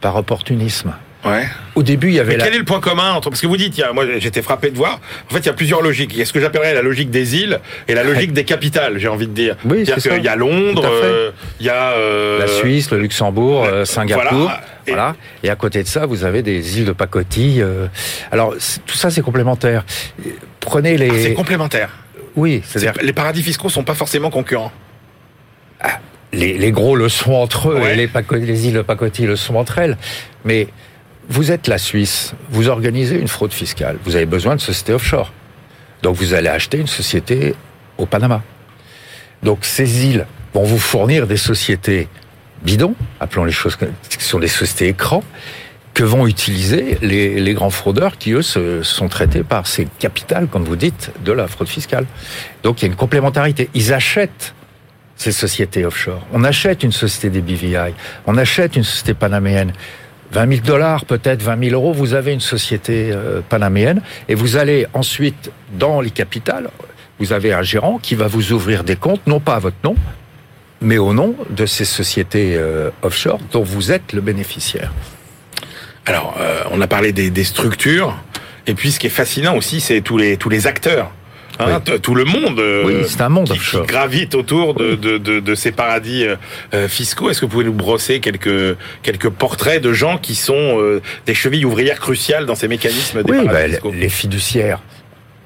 Par 0.00 0.16
opportunisme. 0.16 0.94
Ouais. 1.24 1.46
Au 1.74 1.82
début, 1.82 2.08
il 2.08 2.14
y 2.14 2.20
avait. 2.20 2.36
Mais 2.36 2.42
quel 2.42 2.54
est 2.54 2.58
le 2.58 2.64
point 2.64 2.80
commun 2.80 3.12
entre 3.12 3.28
parce 3.28 3.42
que 3.42 3.46
vous 3.46 3.58
dites, 3.58 3.76
il 3.76 3.80
y 3.80 3.84
a, 3.84 3.92
moi 3.92 4.04
j'étais 4.18 4.40
frappé 4.40 4.70
de 4.70 4.76
voir. 4.76 5.00
En 5.30 5.34
fait, 5.34 5.40
il 5.40 5.46
y 5.46 5.50
a 5.50 5.52
plusieurs 5.52 5.82
logiques. 5.82 6.12
Il 6.14 6.18
y 6.18 6.22
a 6.22 6.24
ce 6.24 6.32
que 6.32 6.40
j'appellerais 6.40 6.72
la 6.72 6.80
logique 6.80 7.10
des 7.10 7.36
îles 7.36 7.60
et 7.88 7.94
la 7.94 8.04
logique 8.04 8.32
des 8.32 8.44
capitales. 8.44 8.98
J'ai 8.98 9.08
envie 9.08 9.26
de 9.26 9.32
dire. 9.32 9.56
Oui, 9.66 9.84
c'est 9.84 10.00
ça. 10.00 10.16
Il 10.16 10.24
y 10.24 10.28
a 10.28 10.36
Londres, 10.36 10.86
euh, 10.86 11.30
il 11.60 11.66
y 11.66 11.70
a 11.70 11.90
euh, 11.90 12.38
la 12.38 12.46
Suisse, 12.46 12.90
le 12.90 12.98
Luxembourg, 12.98 13.66
euh, 13.66 13.84
Singapour. 13.84 14.32
Voilà. 14.32 14.60
Et... 14.86 14.90
voilà. 14.92 15.16
Et 15.42 15.50
à 15.50 15.56
côté 15.56 15.82
de 15.82 15.88
ça, 15.88 16.06
vous 16.06 16.24
avez 16.24 16.42
des 16.42 16.78
îles 16.78 16.86
de 16.86 16.92
pacotille. 16.92 17.64
Alors 18.32 18.54
tout 18.86 18.96
ça, 18.96 19.10
c'est 19.10 19.22
complémentaire. 19.22 19.84
Prenez 20.60 20.96
les. 20.96 21.10
Ah, 21.10 21.14
c'est 21.22 21.34
complémentaire. 21.34 21.90
Oui, 22.34 22.62
c'est-à-dire 22.64 22.94
les 23.02 23.12
paradis 23.12 23.42
fiscaux 23.42 23.68
sont 23.68 23.84
pas 23.84 23.94
forcément 23.94 24.30
concurrents. 24.30 24.72
Ah, 25.82 25.98
les, 26.32 26.58
les, 26.58 26.70
gros 26.70 26.96
le 26.96 27.08
sont 27.08 27.32
entre 27.32 27.70
eux 27.70 27.80
ouais. 27.80 27.92
et 27.92 27.96
les, 27.96 28.46
les 28.46 28.68
îles 28.68 28.74
de 28.74 28.82
pacotille 28.82 29.26
le 29.26 29.36
sont 29.36 29.56
entre 29.56 29.78
elles. 29.78 29.96
Mais 30.44 30.68
vous 31.28 31.52
êtes 31.52 31.68
la 31.68 31.78
Suisse, 31.78 32.34
vous 32.50 32.68
organisez 32.68 33.16
une 33.16 33.28
fraude 33.28 33.52
fiscale, 33.52 33.98
vous 34.04 34.16
avez 34.16 34.26
besoin 34.26 34.56
de 34.56 34.60
société 34.60 34.92
offshore. 34.92 35.32
Donc 36.02 36.16
vous 36.16 36.34
allez 36.34 36.48
acheter 36.48 36.78
une 36.78 36.86
société 36.86 37.54
au 37.98 38.06
Panama. 38.06 38.42
Donc 39.42 39.58
ces 39.62 40.06
îles 40.06 40.26
vont 40.54 40.64
vous 40.64 40.78
fournir 40.78 41.26
des 41.26 41.36
sociétés 41.36 42.08
bidons, 42.62 42.94
appelons 43.20 43.44
les 43.44 43.52
choses 43.52 43.76
qui 43.76 44.24
sont 44.24 44.38
des 44.38 44.48
sociétés 44.48 44.88
écrans, 44.88 45.22
que 45.94 46.04
vont 46.04 46.26
utiliser 46.26 46.98
les, 47.02 47.40
les, 47.40 47.54
grands 47.54 47.70
fraudeurs 47.70 48.16
qui, 48.16 48.32
eux, 48.32 48.42
se, 48.42 48.82
sont 48.82 49.08
traités 49.08 49.42
par 49.42 49.66
ces 49.66 49.88
capitales, 49.98 50.46
comme 50.46 50.64
vous 50.64 50.76
dites, 50.76 51.10
de 51.24 51.32
la 51.32 51.48
fraude 51.48 51.68
fiscale. 51.68 52.06
Donc 52.62 52.80
il 52.80 52.86
y 52.86 52.88
a 52.88 52.90
une 52.90 52.96
complémentarité. 52.96 53.68
Ils 53.74 53.92
achètent 53.92 54.54
ces 55.20 55.32
sociétés 55.32 55.84
offshore. 55.84 56.26
On 56.32 56.44
achète 56.44 56.82
une 56.82 56.92
société 56.92 57.28
des 57.28 57.42
BVI, 57.42 57.92
on 58.26 58.38
achète 58.38 58.74
une 58.74 58.84
société 58.84 59.12
panaméenne. 59.12 59.74
20 60.32 60.48
000 60.48 60.60
dollars, 60.64 61.04
peut-être 61.04 61.42
20 61.42 61.68
000 61.68 61.74
euros, 61.74 61.92
vous 61.92 62.14
avez 62.14 62.32
une 62.32 62.40
société 62.40 63.10
euh, 63.12 63.42
panaméenne 63.46 64.00
et 64.28 64.34
vous 64.34 64.56
allez 64.56 64.86
ensuite 64.94 65.50
dans 65.78 66.00
les 66.00 66.10
capitales, 66.10 66.70
vous 67.18 67.34
avez 67.34 67.52
un 67.52 67.60
gérant 67.60 67.98
qui 67.98 68.14
va 68.14 68.28
vous 68.28 68.52
ouvrir 68.52 68.82
des 68.82 68.96
comptes, 68.96 69.26
non 69.26 69.40
pas 69.40 69.56
à 69.56 69.58
votre 69.58 69.76
nom, 69.84 69.94
mais 70.80 70.96
au 70.96 71.12
nom 71.12 71.34
de 71.50 71.66
ces 71.66 71.84
sociétés 71.84 72.54
euh, 72.56 72.88
offshore 73.02 73.40
dont 73.52 73.62
vous 73.62 73.92
êtes 73.92 74.14
le 74.14 74.22
bénéficiaire. 74.22 74.90
Alors, 76.06 76.38
euh, 76.40 76.62
on 76.70 76.80
a 76.80 76.86
parlé 76.86 77.12
des, 77.12 77.28
des, 77.28 77.44
structures, 77.44 78.16
et 78.66 78.72
puis 78.72 78.90
ce 78.90 78.98
qui 78.98 79.08
est 79.08 79.10
fascinant 79.10 79.54
aussi, 79.54 79.82
c'est 79.82 80.00
tous 80.00 80.16
les 80.16 80.38
tous 80.38 80.48
les 80.48 80.66
acteurs. 80.66 81.12
Hein, 81.60 81.82
oui. 81.86 82.00
Tout 82.00 82.14
le 82.14 82.24
monde, 82.24 82.60
oui, 82.84 82.94
c'est 83.06 83.20
un 83.20 83.28
monde 83.28 83.48
qui, 83.48 83.58
qui, 83.58 83.80
gravite 83.86 84.34
autour 84.34 84.74
de, 84.74 84.94
de, 84.94 85.18
de, 85.18 85.40
de 85.40 85.54
ces 85.54 85.72
paradis 85.72 86.26
euh, 86.74 86.88
fiscaux. 86.88 87.30
Est-ce 87.30 87.40
que 87.40 87.46
vous 87.46 87.52
pouvez 87.52 87.64
nous 87.64 87.72
brosser 87.72 88.20
quelques 88.20 88.76
quelques 89.02 89.28
portraits 89.28 89.82
de 89.82 89.92
gens 89.92 90.18
qui 90.18 90.34
sont 90.34 90.78
euh, 90.80 91.02
des 91.26 91.34
chevilles 91.34 91.64
ouvrières 91.64 92.00
cruciales 92.00 92.46
dans 92.46 92.54
ces 92.54 92.68
mécanismes 92.68 93.22
des 93.22 93.32
oui, 93.32 93.44
paradis 93.44 93.62
bah, 93.62 93.68
fiscaux? 93.68 93.92
Les 93.94 94.08
fiduciaires. 94.08 94.80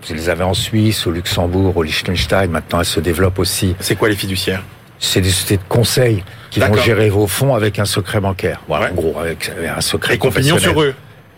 Vous 0.07 0.15
les 0.15 0.29
avez 0.29 0.45
en 0.45 0.55
Suisse, 0.55 1.07
au 1.07 1.11
Luxembourg, 1.11 1.77
au 1.77 1.83
Liechtenstein. 1.83 2.51
Maintenant, 2.51 2.81
elles 2.81 2.87
se 2.87 3.01
développent 3.01 3.39
aussi. 3.39 3.75
C'est 3.81 3.97
quoi 3.97 4.09
les 4.09 4.17
fiduciaires? 4.17 4.63
C'est 4.99 5.21
des 5.21 5.31
sociétés 5.31 5.57
de 5.57 5.69
conseil 5.69 6.23
qui 6.51 6.61
vont 6.61 6.77
gérer 6.77 7.09
vos 7.09 7.27
fonds 7.27 7.55
avec 7.55 7.79
un 7.79 7.85
secret 7.85 8.21
bancaire. 8.21 8.61
Voilà, 8.69 8.87
ouais. 8.87 8.93
en 8.93 8.95
gros, 8.95 9.19
avec 9.19 9.51
un 9.77 9.81
secret 9.81 10.15
Et 10.17 10.43
sur 10.59 10.83
eux. 10.83 10.95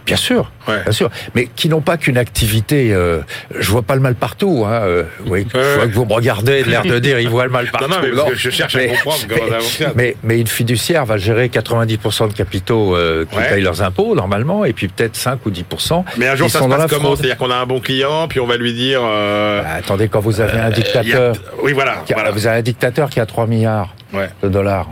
Bien 0.06 0.16
sûr, 0.16 0.52
ouais. 0.68 0.82
bien 0.84 0.92
sûr, 0.92 1.10
mais 1.34 1.48
qui 1.56 1.68
n'ont 1.68 1.80
pas 1.80 1.96
qu'une 1.96 2.16
activité. 2.16 2.92
Euh, 2.92 3.22
je 3.50 3.68
vois 3.70 3.82
pas 3.82 3.96
le 3.96 4.00
mal 4.00 4.14
partout. 4.14 4.64
Hein, 4.64 4.82
euh, 4.84 5.02
oui, 5.26 5.46
je 5.52 5.74
vois 5.74 5.88
que 5.88 5.92
vous 5.92 6.04
me 6.04 6.12
regardez, 6.12 6.62
l'air 6.62 6.84
de 6.84 6.98
dire, 7.00 7.18
il 7.18 7.28
voit 7.28 7.44
le 7.44 7.50
mal 7.50 7.66
partout. 7.70 7.88
Non, 7.88 7.96
non, 7.96 8.02
mais 8.02 8.12
non. 8.12 8.26
je 8.32 8.50
cherche 8.50 8.76
mais, 8.76 8.90
à 8.90 8.94
comprendre 8.94 9.18
mais, 9.28 9.92
mais, 9.96 10.16
mais, 10.22 10.40
une 10.40 10.46
fiduciaire 10.46 11.04
va 11.04 11.16
gérer 11.16 11.48
90% 11.48 12.28
de 12.28 12.34
capitaux 12.34 12.94
euh, 12.94 13.24
qui 13.28 13.36
ouais. 13.36 13.48
payent 13.48 13.62
leurs 13.62 13.82
impôts 13.82 14.14
normalement, 14.14 14.64
et 14.64 14.72
puis 14.72 14.86
peut-être 14.86 15.16
5 15.16 15.44
ou 15.44 15.50
10%. 15.50 16.04
Mais 16.18 16.28
un 16.28 16.36
jour, 16.36 16.48
ça 16.48 16.60
se 16.60 16.68
passe 16.68 16.90
comment? 16.90 17.16
C'est-à-dire 17.16 17.36
qu'on 17.36 17.50
a 17.50 17.56
un 17.56 17.66
bon 17.66 17.80
client, 17.80 18.28
puis 18.28 18.38
on 18.38 18.46
va 18.46 18.56
lui 18.56 18.74
dire. 18.74 19.02
Bah, 19.02 19.64
attendez, 19.76 20.08
quand 20.08 20.20
vous 20.20 20.40
avez 20.40 20.60
un 20.60 20.70
dictateur, 20.70 21.34
a... 21.34 21.62
oui, 21.62 21.72
voilà, 21.72 22.02
qui 22.06 22.12
a, 22.12 22.16
voilà, 22.16 22.30
vous 22.30 22.46
avez 22.46 22.58
un 22.58 22.62
dictateur 22.62 23.10
qui 23.10 23.18
a 23.18 23.26
3 23.26 23.48
milliards 23.48 23.94
ouais. 24.12 24.30
de 24.42 24.48
dollars, 24.48 24.88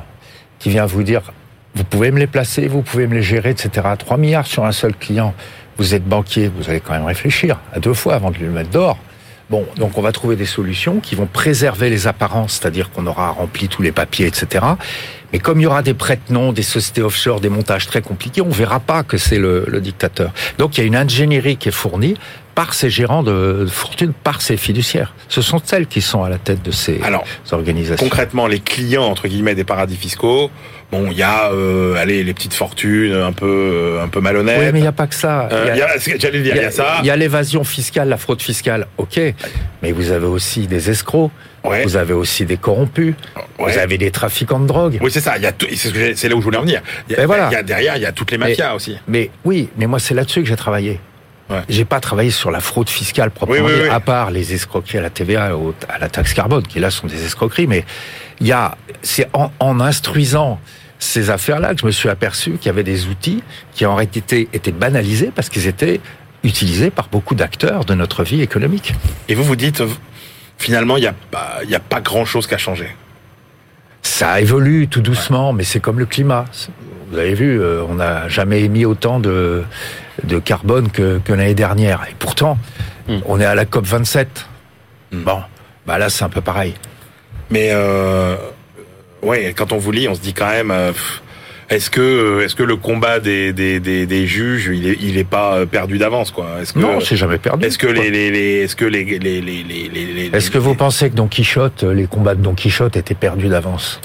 qui 0.58 0.70
vient 0.70 0.86
vous 0.86 1.04
dire, 1.04 1.22
vous 1.74 1.84
pouvez 1.84 2.10
me 2.10 2.18
les 2.18 2.26
placer, 2.26 2.68
vous 2.68 2.82
pouvez 2.82 3.06
me 3.06 3.14
les 3.14 3.22
gérer, 3.22 3.50
etc. 3.50 3.88
3 3.98 4.16
milliards 4.16 4.46
sur 4.46 4.64
un 4.64 4.72
seul 4.72 4.94
client 4.94 5.34
vous 5.76 5.94
êtes 5.94 6.04
banquier, 6.04 6.50
vous 6.54 6.70
allez 6.70 6.80
quand 6.80 6.92
même 6.92 7.04
réfléchir 7.04 7.58
à 7.72 7.80
deux 7.80 7.94
fois 7.94 8.14
avant 8.14 8.30
de 8.30 8.36
lui 8.36 8.46
mettre 8.46 8.70
d'or. 8.70 8.98
Bon, 9.50 9.66
donc 9.76 9.98
on 9.98 10.00
va 10.00 10.10
trouver 10.10 10.36
des 10.36 10.46
solutions 10.46 11.00
qui 11.00 11.14
vont 11.14 11.26
préserver 11.26 11.90
les 11.90 12.06
apparences, 12.06 12.54
c'est-à-dire 12.54 12.90
qu'on 12.90 13.06
aura 13.06 13.28
rempli 13.28 13.68
tous 13.68 13.82
les 13.82 13.92
papiers, 13.92 14.26
etc. 14.26 14.64
Mais 15.32 15.38
comme 15.38 15.60
il 15.60 15.64
y 15.64 15.66
aura 15.66 15.82
des 15.82 15.92
prête-noms, 15.92 16.52
des 16.52 16.62
sociétés 16.62 17.02
offshore, 17.02 17.40
des 17.40 17.50
montages 17.50 17.86
très 17.86 18.00
compliqués, 18.00 18.40
on 18.40 18.48
verra 18.48 18.80
pas 18.80 19.02
que 19.02 19.18
c'est 19.18 19.38
le, 19.38 19.66
le, 19.68 19.80
dictateur. 19.82 20.32
Donc 20.56 20.78
il 20.78 20.80
y 20.80 20.84
a 20.84 20.86
une 20.86 20.96
ingénierie 20.96 21.58
qui 21.58 21.68
est 21.68 21.72
fournie 21.72 22.16
par 22.54 22.72
ces 22.72 22.88
gérants 22.88 23.22
de 23.22 23.66
fortune, 23.70 24.12
par 24.12 24.40
ces 24.40 24.56
fiduciaires. 24.56 25.14
Ce 25.28 25.42
sont 25.42 25.60
celles 25.62 25.88
qui 25.88 26.00
sont 26.00 26.22
à 26.22 26.28
la 26.28 26.38
tête 26.38 26.62
de 26.62 26.70
ces 26.70 27.02
Alors, 27.02 27.24
organisations. 27.52 28.04
Concrètement, 28.04 28.46
les 28.46 28.60
clients 28.60 29.04
entre 29.04 29.28
guillemets 29.28 29.54
des 29.54 29.64
paradis 29.64 29.96
fiscaux, 29.96 30.50
bon, 30.94 31.10
il 31.10 31.16
y 31.18 31.22
a 31.22 31.50
euh, 31.50 31.96
allez 31.96 32.22
les 32.24 32.34
petites 32.34 32.54
fortunes 32.54 33.12
un 33.14 33.32
peu 33.32 33.98
un 34.00 34.08
peu 34.08 34.20
malhonnêtes. 34.20 34.58
Oui, 34.58 34.66
mais 34.72 34.78
il 34.78 34.82
n'y 34.82 34.88
a 34.88 34.92
pas 34.92 35.06
que 35.06 35.14
ça. 35.14 35.48
Euh, 35.50 35.76
J'allais 36.18 36.40
dire, 36.40 36.56
il 36.56 36.62
y 36.62 36.64
a 36.64 36.70
ça. 36.70 36.98
Il 37.00 37.06
y 37.06 37.10
a 37.10 37.16
l'évasion 37.16 37.64
fiscale, 37.64 38.08
la 38.08 38.16
fraude 38.16 38.40
fiscale. 38.40 38.86
Ok, 38.98 39.20
mais 39.82 39.92
vous 39.92 40.10
avez 40.10 40.26
aussi 40.26 40.66
des 40.66 40.90
escrocs. 40.90 41.30
Vous 41.84 41.96
avez 41.96 42.12
aussi 42.12 42.44
des 42.44 42.58
corrompus. 42.58 43.14
Vous 43.58 43.78
avez 43.78 43.96
des 43.98 44.10
trafiquants 44.10 44.60
de 44.60 44.66
drogue. 44.66 44.98
Oui, 45.00 45.10
c'est 45.10 45.20
ça. 45.20 45.34
C'est 46.14 46.28
là 46.28 46.36
où 46.36 46.40
je 46.40 46.44
voulais 46.44 46.58
en 46.58 46.62
venir. 46.62 46.82
Il 47.08 47.16
y 47.16 47.18
a, 47.18 47.26
voilà. 47.26 47.48
il 47.50 47.54
y 47.54 47.56
a 47.56 47.62
derrière, 47.62 47.96
il 47.96 48.02
y 48.02 48.06
a 48.06 48.12
toutes 48.12 48.30
les 48.30 48.38
mafias 48.38 48.74
aussi. 48.74 48.98
Mais 49.08 49.30
oui, 49.44 49.70
mais 49.76 49.86
moi, 49.86 49.98
c'est 49.98 50.14
là-dessus 50.14 50.42
que 50.42 50.48
j'ai 50.48 50.56
travaillé. 50.56 51.00
Ouais. 51.50 51.60
J'ai 51.68 51.84
pas 51.84 52.00
travaillé 52.00 52.30
sur 52.30 52.50
la 52.50 52.60
fraude 52.60 52.88
fiscale 52.88 53.30
proprement 53.30 53.68
dit, 53.68 53.88
à 53.90 54.00
part 54.00 54.30
les 54.30 54.54
escroqueries 54.54 54.96
à 54.96 55.02
la 55.02 55.10
TVA, 55.10 55.52
à 55.90 55.98
la 55.98 56.08
taxe 56.08 56.32
carbone, 56.32 56.66
qui 56.66 56.80
là 56.80 56.90
sont 56.90 57.06
des 57.06 57.22
escroqueries. 57.24 57.66
Mais 57.66 57.84
il 58.40 58.46
y 58.46 58.52
a, 58.52 58.76
c'est 59.02 59.28
en, 59.34 59.50
en 59.60 59.80
instruisant 59.80 60.58
ces 61.04 61.30
affaires-là 61.30 61.74
que 61.74 61.80
je 61.80 61.86
me 61.86 61.90
suis 61.90 62.08
aperçu 62.08 62.52
qu'il 62.52 62.66
y 62.66 62.68
avait 62.70 62.82
des 62.82 63.06
outils 63.06 63.42
qui 63.72 63.86
en 63.86 63.94
réalité 63.94 64.48
étaient 64.52 64.72
banalisés 64.72 65.30
parce 65.34 65.48
qu'ils 65.48 65.66
étaient 65.66 66.00
utilisés 66.42 66.90
par 66.90 67.08
beaucoup 67.08 67.34
d'acteurs 67.34 67.84
de 67.84 67.94
notre 67.94 68.24
vie 68.24 68.40
économique. 68.40 68.94
Et 69.28 69.34
vous 69.34 69.44
vous 69.44 69.56
dites, 69.56 69.82
finalement, 70.58 70.96
il 70.96 71.02
n'y 71.02 71.06
a 71.06 71.76
a 71.76 71.80
pas 71.80 72.00
grand-chose 72.00 72.46
qu'à 72.46 72.58
changer. 72.58 72.88
Ça 74.02 74.40
évolue 74.40 74.88
tout 74.88 75.00
doucement, 75.00 75.52
mais 75.52 75.64
c'est 75.64 75.80
comme 75.80 75.98
le 75.98 76.06
climat. 76.06 76.44
Vous 77.10 77.18
avez 77.18 77.34
vu, 77.34 77.60
euh, 77.60 77.82
on 77.88 77.94
n'a 77.94 78.28
jamais 78.28 78.62
émis 78.62 78.84
autant 78.84 79.20
de, 79.20 79.62
de 80.24 80.38
carbone 80.38 80.90
que, 80.90 81.20
que 81.24 81.32
l'année 81.32 81.54
dernière. 81.54 82.06
Et 82.10 82.14
pourtant, 82.18 82.58
hmm. 83.08 83.18
on 83.26 83.40
est 83.40 83.44
à 83.44 83.54
la 83.54 83.64
COP 83.64 83.86
27. 83.86 84.46
Hmm. 85.12 85.22
Bon, 85.22 85.42
bah 85.86 85.98
là, 85.98 86.10
c'est 86.10 86.24
un 86.24 86.28
peu 86.28 86.40
pareil. 86.40 86.74
Mais 87.50 87.70
euh, 87.72 88.36
ouais, 89.24 89.54
quand 89.56 89.72
on 89.72 89.78
vous 89.78 89.92
lit, 89.92 90.08
on 90.08 90.14
se 90.14 90.20
dit 90.20 90.34
quand 90.34 90.50
même. 90.50 90.70
Euh, 90.70 90.92
est-ce 91.70 91.88
que 91.90 92.42
est-ce 92.44 92.54
que 92.54 92.62
le 92.62 92.76
combat 92.76 93.20
des, 93.20 93.54
des, 93.54 93.80
des, 93.80 94.04
des 94.04 94.26
juges 94.26 94.70
il 94.72 94.86
est, 94.86 94.98
il 95.00 95.16
est 95.16 95.24
pas 95.24 95.54
euh, 95.54 95.66
perdu 95.66 95.96
d'avance 95.96 96.30
quoi? 96.30 96.58
Est-ce 96.60 96.74
que 96.74 96.78
non 96.78 97.00
c'est 97.00 97.16
jamais 97.16 97.38
perdu. 97.38 97.64
Est-ce 97.64 97.78
que 97.78 97.86
les, 97.86 98.10
les, 98.10 98.30
les 98.30 98.62
est-ce 98.64 98.76
que 98.76 98.84
les 98.84 99.04
les 99.04 99.40
les 99.40 99.62
les, 99.62 100.30
est-ce 100.30 100.50
que 100.50 100.58
vous 100.58 100.74
pensez 100.74 101.08
que 101.08 101.14
Don 101.14 101.26
Quichotte 101.26 101.82
les 101.82 102.06
combats 102.06 102.34
de 102.34 102.42
Don 102.42 102.54
Quichotte 102.54 102.98
étaient 102.98 103.14
perdus 103.14 103.48
d'avance? 103.48 104.00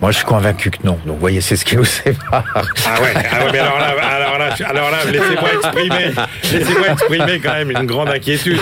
Moi, 0.00 0.12
je 0.12 0.18
suis 0.18 0.26
convaincu 0.26 0.70
que 0.70 0.78
non. 0.84 0.98
Donc, 1.04 1.14
vous 1.14 1.20
voyez, 1.20 1.40
c'est 1.40 1.56
ce 1.56 1.64
qui 1.64 1.76
nous 1.76 1.84
sépare. 1.84 2.44
Ah 2.54 3.00
ouais, 3.00 3.12
ah 3.16 3.44
ouais 3.44 3.52
mais 3.52 3.58
alors 3.58 3.78
là, 3.78 3.88
alors 3.88 4.38
là, 4.38 4.54
alors 4.64 4.90
là 4.90 4.98
laissez-moi 5.04 5.54
exprimer, 5.54 6.14
laissez-moi 6.52 6.88
exprimer 6.92 7.40
quand 7.40 7.52
même 7.52 7.70
une 7.70 7.86
grande 7.86 8.08
inquiétude, 8.08 8.60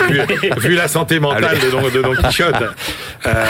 vu, 0.57 0.75
la 0.75 0.87
santé 0.87 1.19
mentale 1.19 1.59
de 1.59 1.69
Don, 1.69 1.89
de 1.89 2.01
Don 2.01 2.15
Quichotte. 2.15 2.63
Euh, 3.27 3.45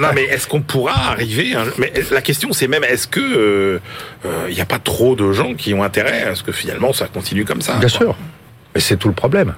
non, 0.00 0.08
mais 0.14 0.24
est-ce 0.24 0.46
qu'on 0.46 0.62
pourra 0.62 1.10
arriver 1.10 1.54
hein, 1.54 1.64
Mais 1.78 1.92
la 2.12 2.22
question, 2.22 2.52
c'est 2.52 2.68
même, 2.68 2.84
est-ce 2.84 3.08
que 3.08 3.20
il 3.20 3.36
euh, 3.36 4.48
n'y 4.48 4.60
euh, 4.60 4.62
a 4.62 4.66
pas 4.66 4.78
trop 4.78 5.16
de 5.16 5.32
gens 5.32 5.54
qui 5.54 5.74
ont 5.74 5.82
intérêt 5.82 6.22
à 6.22 6.34
ce 6.34 6.42
que 6.42 6.52
finalement 6.52 6.92
ça 6.92 7.08
continue 7.08 7.44
comme 7.44 7.60
ça 7.60 7.74
Bien 7.74 7.88
sûr. 7.88 8.16
Mais 8.74 8.80
c'est 8.80 8.96
tout 8.96 9.08
le 9.08 9.14
problème. 9.14 9.54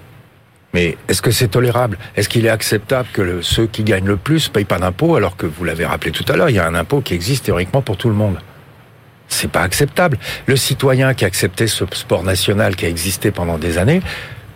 Mais 0.75 0.97
est-ce 1.09 1.23
que 1.23 1.31
c'est 1.31 1.49
tolérable? 1.49 1.99
Est-ce 2.17 2.29
qu'il 2.29 2.45
est 2.45 2.51
acceptable 2.51 3.09
que 3.13 3.41
ceux 3.41 3.67
qui 3.67 3.85
gagnent 3.85 4.07
le 4.07 4.17
plus 4.17 4.49
payent 4.49 4.65
pas 4.65 4.79
d'impôt 4.79 5.17
alors 5.17 5.37
que 5.37 5.47
vous 5.47 5.65
l'avez 5.65 5.87
rappelé 5.87 6.11
tout 6.11 6.25
à 6.29 6.37
l'heure, 6.37 6.51
il 6.51 6.57
y 6.57 6.59
a 6.59 6.67
un 6.67 6.75
impôt 6.75 7.01
qui 7.01 7.15
existe 7.15 7.47
théoriquement 7.47 7.81
pour 7.81 7.97
tout 7.97 8.09
le 8.09 8.15
monde? 8.15 8.39
C'est 9.29 9.51
pas 9.51 9.63
acceptable. 9.63 10.19
Le 10.47 10.57
citoyen 10.57 11.15
qui 11.15 11.25
a 11.25 11.27
accepté 11.27 11.67
ce 11.67 11.85
sport 11.93 12.23
national 12.23 12.77
qui 12.77 12.87
a 12.87 12.89
existé 12.89 13.31
pendant 13.31 13.59
des 13.59 13.79
années, 13.79 14.03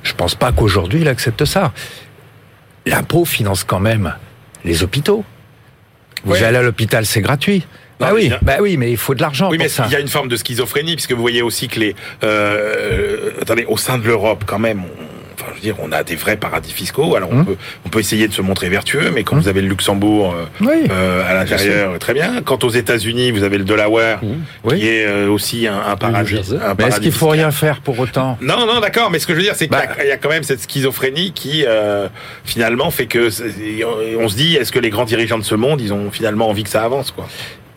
je 0.02 0.12
pense 0.14 0.34
pas 0.34 0.52
qu'aujourd'hui 0.52 1.00
il 1.00 1.08
accepte 1.08 1.44
ça. 1.44 1.72
L'impôt 2.84 3.24
finance 3.24 3.64
quand 3.64 3.80
même 3.80 4.14
les 4.64 4.82
hôpitaux. 4.82 5.24
Vous 6.24 6.42
allez 6.42 6.58
à 6.58 6.62
l'hôpital, 6.62 7.04
c'est 7.06 7.20
gratuit. 7.20 7.66
Bah 7.98 8.10
oui, 8.12 8.32
bah 8.42 8.56
oui, 8.60 8.76
mais 8.76 8.90
il 8.90 8.96
faut 8.96 9.14
de 9.14 9.20
l'argent. 9.20 9.48
Oui, 9.50 9.58
mais 9.58 9.68
il 9.86 9.92
y 9.92 9.96
a 9.96 10.00
une 10.00 10.08
forme 10.08 10.28
de 10.28 10.36
schizophrénie 10.36 10.94
puisque 10.94 11.12
vous 11.12 11.20
voyez 11.20 11.42
aussi 11.42 11.68
que 11.68 11.78
les, 11.78 11.94
euh, 12.24 13.30
attendez, 13.40 13.64
au 13.66 13.76
sein 13.76 13.98
de 13.98 14.06
l'Europe, 14.06 14.44
quand 14.46 14.58
même, 14.58 14.82
enfin, 15.42 15.50
je 15.50 15.54
veux 15.56 15.60
dire, 15.60 15.76
on 15.80 15.92
a 15.92 16.02
des 16.02 16.16
vrais 16.16 16.36
paradis 16.36 16.72
fiscaux. 16.72 17.16
Alors, 17.16 17.30
on, 17.32 17.40
hum. 17.40 17.46
peut, 17.46 17.56
on 17.84 17.88
peut 17.88 18.00
essayer 18.00 18.28
de 18.28 18.32
se 18.32 18.42
montrer 18.42 18.68
vertueux, 18.68 19.10
mais 19.12 19.24
quand 19.24 19.36
hum. 19.36 19.42
vous 19.42 19.48
avez 19.48 19.62
le 19.62 19.68
Luxembourg 19.68 20.34
euh, 20.34 20.66
euh, 20.90 21.30
à 21.30 21.34
l'intérieur, 21.34 21.98
très 21.98 22.14
bien. 22.14 22.42
Quand 22.44 22.64
aux 22.64 22.70
États-Unis, 22.70 23.30
vous 23.30 23.42
avez 23.42 23.58
le 23.58 23.64
Delaware, 23.64 24.20
hum. 24.22 24.76
qui 24.76 24.88
est 24.88 25.06
euh, 25.06 25.28
aussi 25.28 25.66
un, 25.66 25.80
un 25.86 25.96
paradis. 25.96 26.40
mais 26.78 26.84
est-ce 26.84 27.00
qu'il 27.00 27.12
faut 27.12 27.28
rien 27.28 27.50
faire 27.50 27.80
pour 27.80 27.98
autant? 27.98 28.38
Non, 28.40 28.66
non, 28.66 28.80
d'accord. 28.80 29.10
Mais 29.10 29.18
ce 29.18 29.26
que 29.26 29.32
je 29.32 29.38
veux 29.38 29.44
dire, 29.44 29.54
c'est 29.56 29.68
qu'il 29.68 29.76
y, 29.76 29.80
a 29.80 29.86
bah. 29.86 30.16
quand 30.20 30.28
même 30.28 30.44
cette 30.44 30.60
schizophrénie 30.60 31.32
qui, 31.32 31.64
finalement, 32.44 32.90
fait 32.90 33.06
que 33.06 33.28
on 34.18 34.28
se 34.28 34.36
dit, 34.36 34.56
est-ce 34.56 34.72
que 34.72 34.78
les 34.78 34.90
grands 34.90 35.04
dirigeants 35.04 35.38
de 35.38 35.44
ce 35.44 35.54
monde, 35.54 35.80
ils 35.80 35.92
ont 35.92 36.10
finalement 36.10 36.48
envie 36.48 36.64
que 36.64 36.70
ça 36.70 36.82
avance, 36.82 37.10
quoi? 37.10 37.26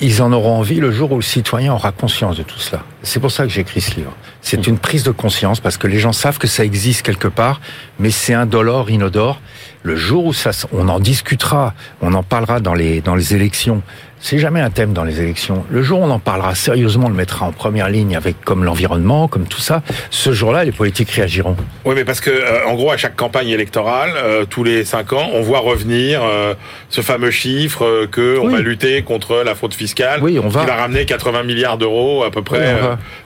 Ils 0.02 0.22
en 0.22 0.34
auront 0.34 0.58
envie 0.58 0.80
le 0.80 0.92
jour 0.92 1.12
où 1.12 1.16
le 1.16 1.22
citoyen 1.22 1.74
aura 1.74 1.92
conscience 1.92 2.38
de 2.38 2.44
tout 2.44 2.60
cela. 2.60 2.84
C'est 3.02 3.20
pour 3.20 3.32
ça 3.32 3.44
que 3.44 3.50
j'écris 3.50 3.82
ce 3.82 3.96
livre. 3.96 4.14
C'est 4.42 4.68
mmh. 4.68 4.72
une 4.72 4.78
prise 4.78 5.04
de 5.04 5.12
conscience 5.12 5.60
parce 5.60 5.78
que 5.78 5.88
les 5.88 6.00
gens 6.00 6.12
savent 6.12 6.38
que 6.38 6.48
ça 6.48 6.66
existe 6.66 7.02
quelque 7.02 7.28
part, 7.28 7.62
mais 8.00 8.12
c'est 8.12 8.34
indolore, 8.34 8.90
inodore. 8.90 9.40
Le 9.84 9.96
jour 9.96 10.26
où 10.26 10.34
ça, 10.34 10.52
on 10.74 10.90
en 10.90 11.00
discutera, 11.00 11.74
on 12.02 12.14
en 12.14 12.24
parlera 12.24 12.60
dans 12.60 12.74
les 12.74 13.02
dans 13.02 13.16
les 13.16 13.36
élections 13.36 13.84
c'est 14.20 14.40
jamais 14.40 14.62
un 14.62 14.70
thème 14.70 14.94
dans 14.94 15.04
les 15.04 15.22
élections. 15.22 15.66
Le 15.70 15.84
jour 15.84 16.00
où 16.00 16.04
on 16.04 16.10
en 16.10 16.20
parlera 16.20 16.56
sérieusement, 16.56 17.08
on 17.08 17.10
le 17.10 17.16
mettra 17.16 17.46
en 17.46 17.52
première 17.52 17.90
ligne 17.90 18.16
avec 18.16 18.42
comme 18.42 18.64
l'environnement, 18.64 19.28
comme 19.28 19.46
tout 19.46 19.60
ça. 19.60 19.84
Ce 20.10 20.32
jour-là, 20.32 20.64
les 20.64 20.72
politiques 20.72 21.12
réagiront. 21.12 21.56
Oui, 21.84 21.94
mais 21.96 22.06
parce 22.06 22.22
que 22.22 22.32
euh, 22.32 22.66
en 22.66 22.74
gros, 22.74 22.92
à 22.92 22.98
chaque 22.98 23.16
campagne 23.16 23.50
électorale, 23.50 24.12
euh, 24.16 24.46
tous 24.46 24.64
les 24.64 24.86
cinq 24.86 25.14
ans, 25.14 25.30
on 25.34 25.42
voit 25.42 25.60
revenir 25.60 26.24
euh, 26.24 26.56
ce 26.90 27.02
fameux 27.02 27.32
chiffre 27.32 28.06
que 28.06 28.40
on 28.40 28.50
va 28.50 28.60
lutter 28.62 29.02
contre 29.04 29.44
la 29.46 29.54
fraude 29.54 29.74
fiscale, 29.74 30.22
oui, 30.24 30.40
on 30.42 30.48
va. 30.48 30.62
qui 30.62 30.68
va 30.68 30.76
ramener 30.76 31.06
80 31.06 31.44
milliards 31.44 31.78
d'euros 31.78 32.24
à 32.24 32.32
peu 32.32 32.42
près. 32.42 32.76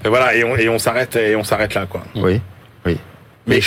et 0.04 0.10
voilà, 0.10 0.36
et 0.36 0.44
on, 0.44 0.58
et 0.58 0.70
on 0.70 0.80
s'arrête 0.80 1.16
et 1.16 1.36
on 1.36 1.44
s'arrête 1.44 1.76
là, 1.76 1.86
quoi. 1.86 2.04
Oui, 2.16 2.42
oui. 2.86 2.98
Mais, 3.48 3.62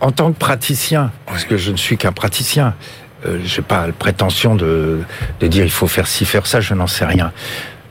en 0.00 0.12
tant 0.12 0.32
que 0.32 0.38
praticien, 0.38 1.10
parce 1.26 1.44
que 1.44 1.56
je 1.56 1.70
ne 1.70 1.76
suis 1.76 1.96
qu'un 1.96 2.12
praticien, 2.12 2.74
j'ai 3.44 3.62
pas 3.62 3.86
la 3.86 3.92
prétention 3.92 4.54
de, 4.54 5.00
de 5.40 5.46
dire 5.46 5.64
il 5.64 5.70
faut 5.70 5.86
faire 5.86 6.06
ci, 6.06 6.24
faire 6.24 6.46
ça, 6.46 6.60
je 6.60 6.74
n'en 6.74 6.86
sais 6.86 7.04
rien 7.04 7.32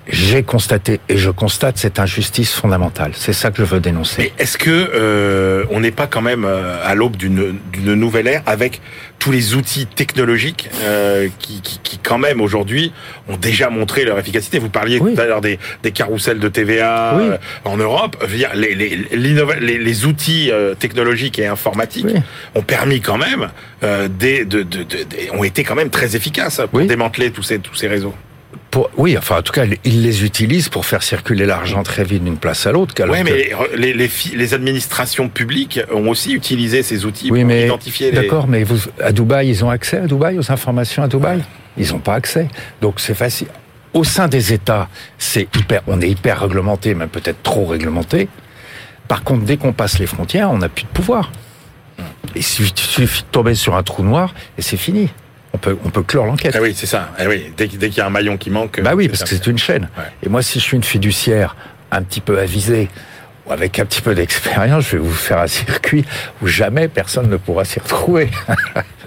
j'ai 0.08 0.44
constaté 0.44 1.00
et 1.08 1.18
je 1.18 1.30
constate 1.30 1.78
cette 1.78 2.00
injustice 2.00 2.54
fondamentale. 2.54 3.12
C'est 3.16 3.34
ça 3.34 3.52
que 3.52 3.58
je 3.58 3.64
veux 3.64 3.80
dénoncer. 3.80 4.16
Mais 4.22 4.34
est-ce 4.38 4.58
que 4.58 4.70
euh, 4.70 5.64
on 5.70 5.80
n'est 5.80 5.92
pas 5.92 6.08
quand 6.08 6.22
même 6.22 6.46
euh, 6.46 6.78
à 6.86 6.96
l'aube 6.96 7.16
d'une 7.16 7.56
nouvelle 7.96 8.28
ère 8.28 8.44
avec 8.46 8.82
tous 9.20 9.32
les 9.32 9.56
outils 9.56 9.86
technologiques 9.86 10.70
euh, 10.84 11.30
qui, 11.40 11.62
qui, 11.62 11.80
qui, 11.82 11.98
quand 11.98 12.18
même 12.18 12.42
aujourd'hui 12.42 12.92
ont 13.30 13.38
déjà 13.38 13.70
montré 13.70 14.04
leur 14.04 14.20
efficacité? 14.20 14.60
Vous 14.60 14.70
parliez 14.70 15.00
tout 15.00 15.16
à 15.18 15.26
l'heure 15.26 15.42
des, 15.42 15.60
des 15.84 15.92
carousels 15.92 16.40
de 16.40 16.50
TVA 16.50 17.18
euh, 17.18 17.38
en 17.64 17.78
Europe. 17.78 18.18
Je 18.22 18.28
veux 18.28 18.38
dire, 18.38 18.52
les, 18.54 18.76
les, 18.76 18.98
les, 19.14 19.78
les 19.78 20.06
outils 20.06 20.52
euh, 20.52 20.76
technologiques 20.76 21.40
et 21.40 21.48
informatiques 21.48 22.08
ont 22.56 22.62
permis 22.62 23.00
quand 23.00 23.18
même 23.18 23.50
des, 24.10 24.46
de, 24.46 24.64
de, 24.64 24.84
de, 24.84 24.98
ont 25.34 25.44
été 25.44 25.64
quand 25.64 25.76
même 25.76 25.90
très 25.90 26.16
efficaces 26.16 26.62
pour 26.72 26.82
démanteler 26.82 27.32
tous 27.32 27.44
ces 27.44 27.60
tous 27.60 27.76
ces 27.76 27.88
réseaux 27.88 28.16
oui, 28.98 29.18
enfin, 29.18 29.40
en 29.40 29.42
tout 29.42 29.52
cas, 29.52 29.66
ils 29.84 30.02
les 30.02 30.24
utilisent 30.24 30.70
pour 30.70 30.86
faire 30.86 31.04
circuler 31.04 31.46
l'argent 31.46 31.84
très 31.84 32.04
vite 32.04 32.24
d'une 32.24 32.38
place 32.38 32.66
à 32.66 32.72
l'autre. 32.72 32.96
Oui, 33.08 33.20
mais 33.24 33.52
les, 33.76 33.94
les, 33.94 34.10
les, 34.36 34.54
administrations 34.54 35.30
publiques 35.30 35.80
ont 35.92 36.08
aussi 36.08 36.34
utilisé 36.34 36.84
ces 36.84 37.06
outils 37.06 37.28
pour 37.30 37.38
identifier 37.38 38.12
les... 38.12 38.22
D'accord, 38.22 38.48
mais 38.48 38.64
vous, 38.64 38.80
à 39.02 39.12
Dubaï, 39.12 39.50
ils 39.50 39.64
ont 39.66 39.70
accès 39.70 39.98
à 39.98 40.08
Dubaï, 40.08 40.38
aux 40.38 40.52
informations 40.52 41.04
à 41.04 41.08
Dubaï 41.08 41.44
Ils 41.78 41.92
n'ont 41.92 42.00
pas 42.00 42.16
accès. 42.16 42.48
Donc 42.82 43.00
c'est 43.00 43.14
facile. 43.14 43.48
Au 43.94 44.04
sein 44.04 44.28
des 44.28 44.54
États, 44.54 44.90
c'est 45.18 45.48
hyper, 45.56 45.82
on 45.88 46.02
est 46.02 46.10
hyper 46.10 46.42
réglementé, 46.42 46.96
même 46.96 47.10
peut-être 47.10 47.44
trop 47.44 47.66
réglementé. 47.66 48.28
Par 49.08 49.24
contre, 49.24 49.44
dès 49.46 49.58
qu'on 49.58 49.74
passe 49.74 50.00
les 50.00 50.08
frontières, 50.08 50.50
on 50.50 50.58
n'a 50.58 50.70
plus 50.70 50.86
de 50.86 50.90
pouvoir. 50.90 51.32
Il 52.36 52.44
suffit 52.44 53.22
de 53.22 53.28
tomber 53.32 53.54
sur 53.54 53.76
un 53.76 53.84
trou 53.84 54.04
noir 54.04 54.34
et 54.58 54.62
c'est 54.64 54.78
fini 54.78 55.10
on 55.54 55.58
peut, 55.58 55.78
on 55.86 55.90
peut 55.90 56.04
clore 56.04 56.26
l'enquête. 56.26 56.56
Ah 56.58 56.62
oui, 56.62 56.74
c'est 56.76 56.88
ça. 56.88 57.12
Ah 57.18 57.24
oui, 57.28 57.54
dès, 57.56 57.68
dès 57.68 57.90
qu'il 57.90 58.00
y 58.00 58.02
a 58.02 58.08
un 58.08 58.10
maillon 58.10 58.38
qui 58.38 58.50
manque. 58.50 58.82
Bah 58.82 58.96
oui, 58.96 59.08
parce 59.08 59.24
que 59.24 59.30
c'est 59.30 59.48
une 59.48 59.58
chaîne. 59.58 59.90
Et 60.22 60.30
moi, 60.30 60.42
si 60.42 60.60
je 60.60 60.64
suis 60.64 60.78
une 60.78 60.84
fiduciaire 60.84 61.56
un 61.92 62.02
petit 62.02 62.22
peu 62.22 62.40
avisée, 62.40 62.90
ou 63.46 63.52
avec 63.52 63.78
un 63.80 63.86
petit 63.86 64.02
peu 64.02 64.16
d'expérience, 64.16 64.86
je 64.86 64.98
vais 64.98 65.04
vous 65.04 65.14
faire 65.14 65.40
un 65.40 65.48
circuit 65.48 66.06
où 66.42 66.48
jamais 66.48 66.88
personne 66.88 67.30
ne 67.30 67.38
pourra 67.38 67.66
s'y 67.66 67.80
retrouver. 67.80 68.30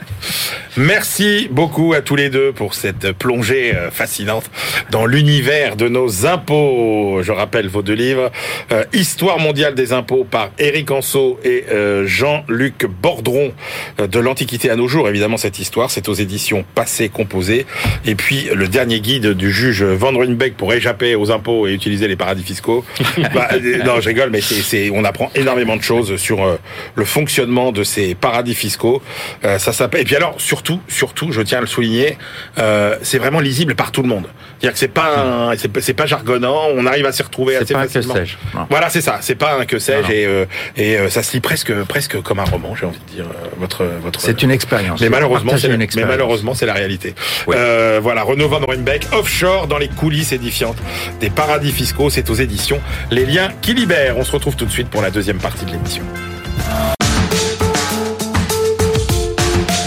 Merci 0.79 1.49
beaucoup 1.51 1.95
à 1.95 2.03
tous 2.03 2.17
les 2.17 2.29
deux 2.29 2.53
pour 2.53 2.75
cette 2.75 3.13
plongée 3.13 3.75
euh, 3.75 3.91
fascinante 3.91 4.51
dans 4.91 5.07
l'univers 5.07 5.75
de 5.75 5.89
nos 5.89 6.27
impôts. 6.27 7.23
Je 7.23 7.33
rappelle 7.33 7.67
vos 7.67 7.81
deux 7.81 7.95
livres, 7.95 8.31
euh, 8.73 8.85
Histoire 8.93 9.39
mondiale 9.39 9.75
des 9.75 9.95
impôts 9.95 10.25
par 10.25 10.51
Éric 10.59 10.91
Anceau 10.91 11.41
et 11.45 11.65
euh, 11.73 12.07
Jean-Luc 12.07 12.85
Bordron, 13.01 13.53
de 13.99 14.19
l'Antiquité 14.19 14.69
à 14.69 14.77
nos 14.77 14.87
jours. 14.87 15.09
Évidemment, 15.09 15.39
cette 15.39 15.59
histoire, 15.59 15.91
c'est 15.91 16.11
aux 16.11 16.15
éditions 16.15 16.67
Passé 16.75 17.09
Composé. 17.09 17.65
Et 18.05 18.15
puis, 18.15 18.49
le 18.55 18.69
dernier 18.69 19.01
guide 19.01 19.29
du 19.29 19.51
juge 19.51 19.83
Van 19.83 20.13
Ruynbeck 20.13 20.59
pour 20.59 20.75
échapper 20.75 21.15
aux 21.15 21.31
impôts 21.31 21.67
et 21.67 21.73
utiliser 21.73 22.07
les 22.07 22.17
paradis 22.17 22.43
fiscaux. 22.43 22.85
bah, 23.35 23.49
non, 23.83 24.01
je 24.03 24.09
rigole, 24.09 24.29
mais 24.29 24.43
c'est, 24.43 24.91
on 24.91 25.05
apprend 25.05 25.31
énormément 25.35 25.77
de 25.77 25.83
choses 25.83 26.17
sur 26.17 26.59
le 26.95 27.05
fonctionnement 27.07 27.73
de 27.73 27.83
ces 27.83 28.15
paradis 28.15 28.55
fiscaux. 28.55 29.01
ça 29.43 29.73
s'appelle. 29.73 30.03
Et 30.03 30.05
puis 30.05 30.16
alors, 30.17 30.35
surtout, 30.39 30.81
surtout, 30.89 31.33
je 31.33 31.43
tiens 31.43 31.59
à 31.59 31.61
le 31.61 31.67
souligner, 31.67 32.19
euh, 32.59 32.97
c'est 33.03 33.19
vraiment 33.19 33.41
lisible 33.41 33.75
par 33.75 33.93
tout 33.93 34.03
le 34.03 34.09
monde. 34.09 34.27
C'est-à-dire 34.59 34.73
que 34.73 34.79
c'est 34.79 34.89
pas 34.89 35.53
c'est 35.81 35.95
pas 35.95 36.07
jargonnant, 36.07 36.69
on 36.75 36.87
arrive 36.87 37.07
à 37.07 37.13
s'y 37.13 37.23
retrouver 37.23 37.57
assez 37.57 37.75
pas 37.75 37.87
facilement. 37.87 38.15
Un 38.15 38.21
que 38.21 38.27
sais 38.27 38.37
Voilà, 38.71 38.89
c'est 38.89 39.03
ça. 39.03 39.19
C'est 39.21 39.35
pas 39.35 39.59
un 39.61 39.67
que 39.67 39.79
sais-je 39.79 40.11
et, 40.11 40.25
euh, 40.25 40.47
et 40.77 40.97
euh, 40.97 41.11
ça 41.11 41.23
se 41.23 41.33
lit 41.33 41.41
presque 41.41 41.73
presque 41.85 42.21
comme 42.23 42.39
un 42.39 42.45
roman, 42.45 42.75
j'ai 42.75 42.87
envie 42.87 42.99
de 42.99 43.15
dire. 43.15 43.27
votre 43.59 43.85
votre. 44.03 44.21
C'est 44.21 44.43
une 44.43 44.51
expérience. 44.51 45.01
Mais 45.01 45.11
malheureusement, 45.11 45.53
c'est 45.57 45.69
mais 45.69 46.05
malheureusement 46.05 46.55
c'est 46.55 46.67
la 46.67 46.75
réalité. 46.75 47.15
voilà, 47.47 48.23
Renaud 48.23 48.49
Van 48.49 48.61
Ruynbeck, 48.67 49.07
offshore 49.13 49.67
dans 49.67 49.79
les 49.79 49.89
coulisses 49.89 50.33
édifiantes 50.33 50.79
des 51.21 51.31
paradis 51.31 51.73
fiscaux. 51.73 52.11
C'est 52.11 52.31
aux 52.31 52.35
éditions 52.35 52.81
Les 53.11 53.27
Liens 53.27 53.51
qui 53.61 53.75
libèrent. 53.75 54.17
On 54.19 54.25
se 54.25 54.33
retrouve 54.33 54.57
tout 54.57 54.67
de 54.67 54.71
suite 54.71 54.89
pour 54.89 55.03
la 55.03 55.11
deuxième 55.11 55.39
partie 55.39 55.65
de 55.65 55.73
l'émission. 55.73 56.03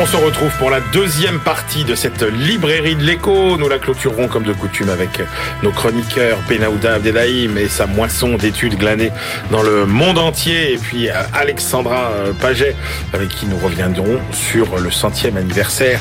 on 0.00 0.06
se 0.06 0.16
retrouve 0.16 0.50
pour 0.56 0.70
la 0.70 0.80
deuxième 0.92 1.40
partie 1.40 1.84
de 1.84 1.94
cette 1.94 2.22
librairie 2.22 2.96
de 2.96 3.02
l'écho. 3.02 3.58
Nous 3.58 3.68
la 3.68 3.78
clôturerons 3.78 4.28
comme 4.28 4.44
de 4.44 4.54
coutume 4.54 4.88
avec 4.88 5.20
nos 5.62 5.72
chroniqueurs 5.72 6.38
Benaouda 6.48 6.94
Abdelhaim 6.94 7.58
et 7.58 7.68
sa 7.68 7.86
moisson 7.86 8.36
d'études 8.36 8.78
glanées 8.78 9.12
dans 9.50 9.62
le 9.62 9.84
monde 9.84 10.16
entier. 10.16 10.72
Et 10.72 10.78
puis 10.78 11.10
euh, 11.10 11.12
Alexandra 11.34 12.12
euh, 12.12 12.32
Paget 12.32 12.74
avec 13.12 13.28
qui 13.28 13.44
nous 13.44 13.58
reviendrons 13.58 14.20
sur 14.32 14.78
le 14.78 14.90
centième 14.90 15.36
anniversaire 15.36 16.00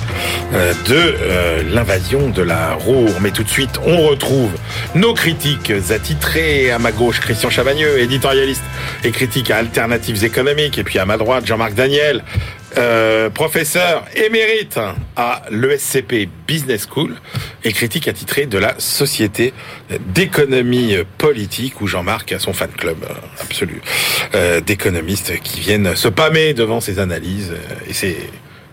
euh, 0.53 0.73
de 0.88 1.73
l'invasion 1.73 2.29
de 2.29 2.41
la 2.41 2.75
Roure. 2.75 3.19
Mais 3.19 3.31
tout 3.31 3.43
de 3.43 3.49
suite, 3.49 3.81
on 3.85 4.07
retrouve 4.07 4.51
nos 4.95 5.13
critiques 5.13 5.73
attitrés. 5.89 6.71
À 6.71 6.79
ma 6.79 6.93
gauche, 6.93 7.19
Christian 7.19 7.49
Chavagneux, 7.49 7.99
éditorialiste 7.99 8.63
et 9.03 9.12
critique 9.12 9.51
à 9.51 9.57
Alternatives 9.57 10.23
économiques. 10.23 10.77
Et 10.77 10.85
puis 10.85 10.99
à 10.99 11.05
ma 11.05 11.17
droite, 11.17 11.45
Jean-Marc 11.45 11.73
Daniel, 11.73 12.23
euh, 12.77 13.29
professeur 13.29 14.05
émérite 14.15 14.79
à 15.15 15.43
l'ESCP 15.51 16.29
Business 16.47 16.88
School 16.89 17.15
et 17.63 17.73
critique 17.73 18.08
attitré 18.08 18.45
de 18.45 18.58
la 18.58 18.79
Société 18.79 19.53
d'économie 20.13 20.95
politique 21.17 21.82
où 21.82 21.88
Jean-Marc 21.88 22.32
a 22.32 22.39
son 22.39 22.53
fan 22.53 22.69
club 22.69 22.97
euh, 23.03 23.13
absolu 23.41 23.82
euh, 24.36 24.62
d'économistes 24.62 25.39
qui 25.41 25.60
viennent 25.60 25.95
se 25.95 26.08
pâmer 26.08 26.53
devant 26.53 26.79
ses 26.82 26.99
analyses 26.99 27.53
et 27.88 27.93
ses 27.93 28.17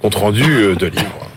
comptes 0.00 0.16
rendus 0.16 0.76
de 0.76 0.86
livres. 0.86 1.30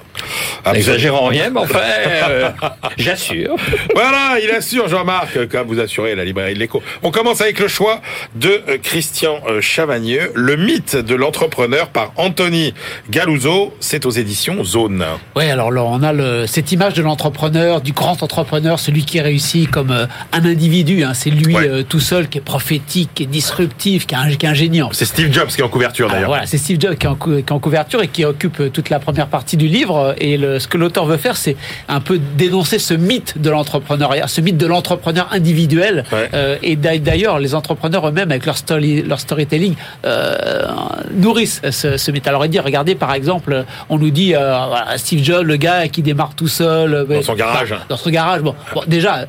N'exagérons 0.74 1.28
rien, 1.28 1.50
mais 1.50 1.60
enfin, 1.62 1.80
euh, 1.80 2.50
j'assure. 2.98 3.56
Voilà, 3.94 4.38
il 4.44 4.50
assure, 4.52 4.88
Jean-Marc, 4.88 5.48
comme 5.48 5.68
vous 5.68 5.80
assurez 5.80 6.16
la 6.16 6.26
librairie 6.26 6.54
de 6.54 6.60
l'écho. 6.60 6.82
On 7.04 7.12
commence 7.12 7.42
avec 7.42 7.60
le 7.60 7.68
choix 7.68 8.02
de 8.36 8.62
euh, 8.68 8.78
Christian 8.82 9.40
euh, 9.48 9.62
Chavagneux, 9.62 10.32
Le 10.36 10.56
mythe 10.56 10.96
de 10.96 11.16
l'entrepreneur 11.16 11.90
par 11.90 12.12
Anthony 12.18 12.74
Galouzo. 13.10 13.74
C'est 13.80 14.06
aux 14.06 14.12
éditions 14.12 14.64
Zone. 14.64 15.06
Oui, 15.36 15.50
alors 15.50 15.72
là, 15.72 15.84
on 15.84 16.04
a 16.04 16.14
le, 16.14 16.46
cette 16.48 16.72
image 16.72 16.94
de 16.94 17.02
l'entrepreneur, 17.02 17.82
du 17.82 17.94
grand 17.94 18.22
entrepreneur, 18.22 18.80
celui 18.80 19.06
qui 19.06 19.22
réussit 19.22 19.70
comme 19.70 19.92
un 19.92 20.46
individu. 20.46 21.04
Hein. 21.04 21.14
C'est 21.14 21.30
lui 21.30 21.56
tout 21.88 22.00
seul 22.00 22.28
qui 22.28 22.38
est 22.38 22.42
prophétique, 22.42 23.10
qui 23.16 23.24
est 23.24 23.28
disruptif, 23.28 24.06
qui 24.06 24.16
est, 24.16 24.46
ingénieur. 24.46 24.90
C'est 24.94 25.06
Steve 25.06 25.32
Jobs 25.32 25.48
qui 25.48 25.62
est 25.62 25.64
en 25.64 25.70
couverture 25.70 26.10
d'ailleurs. 26.10 26.30
Voilà, 26.30 26.46
c'est 26.46 26.58
Steve 26.58 26.80
Jobs 26.80 26.96
qui 26.96 27.06
est, 27.06 27.10
en, 27.10 27.16
qui 27.16 27.32
est 27.32 27.52
en 27.52 27.60
couverture 27.60 28.02
et 28.02 28.08
qui 28.08 28.26
occupe 28.26 28.72
toute 28.72 28.90
la 28.90 29.00
première 29.00 29.28
partie 29.28 29.58
du 29.58 29.68
livre. 29.68 30.09
Et 30.18 30.38
le, 30.38 30.60
ce 30.60 30.68
que 30.68 30.78
l'auteur 30.78 31.06
veut 31.06 31.18
faire, 31.18 31.38
c'est 31.38 31.56
un 31.88 32.00
peu 32.00 32.20
dénoncer 32.38 32.80
ce 32.80 32.94
mythe 32.94 33.40
de 33.42 33.50
l'entrepreneuriat, 33.50 34.28
ce 34.28 34.42
mythe 34.42 34.58
de 34.58 34.66
l'entrepreneur 34.66 35.28
individuel. 35.32 36.04
Euh, 36.34 36.58
et 36.64 36.76
d'ailleurs, 36.76 37.40
les 37.40 37.56
entrepreneurs 37.56 38.08
eux-mêmes, 38.08 38.32
avec 38.32 38.46
leur, 38.46 38.58
story, 38.58 39.02
leur 39.04 39.20
storytelling, 39.20 39.76
euh, 40.06 40.66
nourrissent 41.14 41.62
ce, 41.70 42.12
mythe. 42.12 42.28
Alors, 42.28 42.48
dit, 42.48 42.60
regardez, 42.60 42.96
par 42.96 43.14
exemple, 43.14 43.66
on 43.90 43.98
nous 43.98 44.10
dit 44.12 44.36
euh, 44.36 44.98
Steve 44.98 45.24
Jobs, 45.24 45.46
le 45.46 45.58
gars 45.58 45.88
qui 45.88 46.02
démarre 46.02 46.36
tout 46.36 46.48
seul. 46.48 47.06
Dans 47.08 47.22
son 47.22 47.36
garage. 47.36 47.76
Dans, 47.88 47.98
son 47.98 48.10
garage. 48.10 48.42
Bon, 48.42 48.56
déjà, 48.88 49.26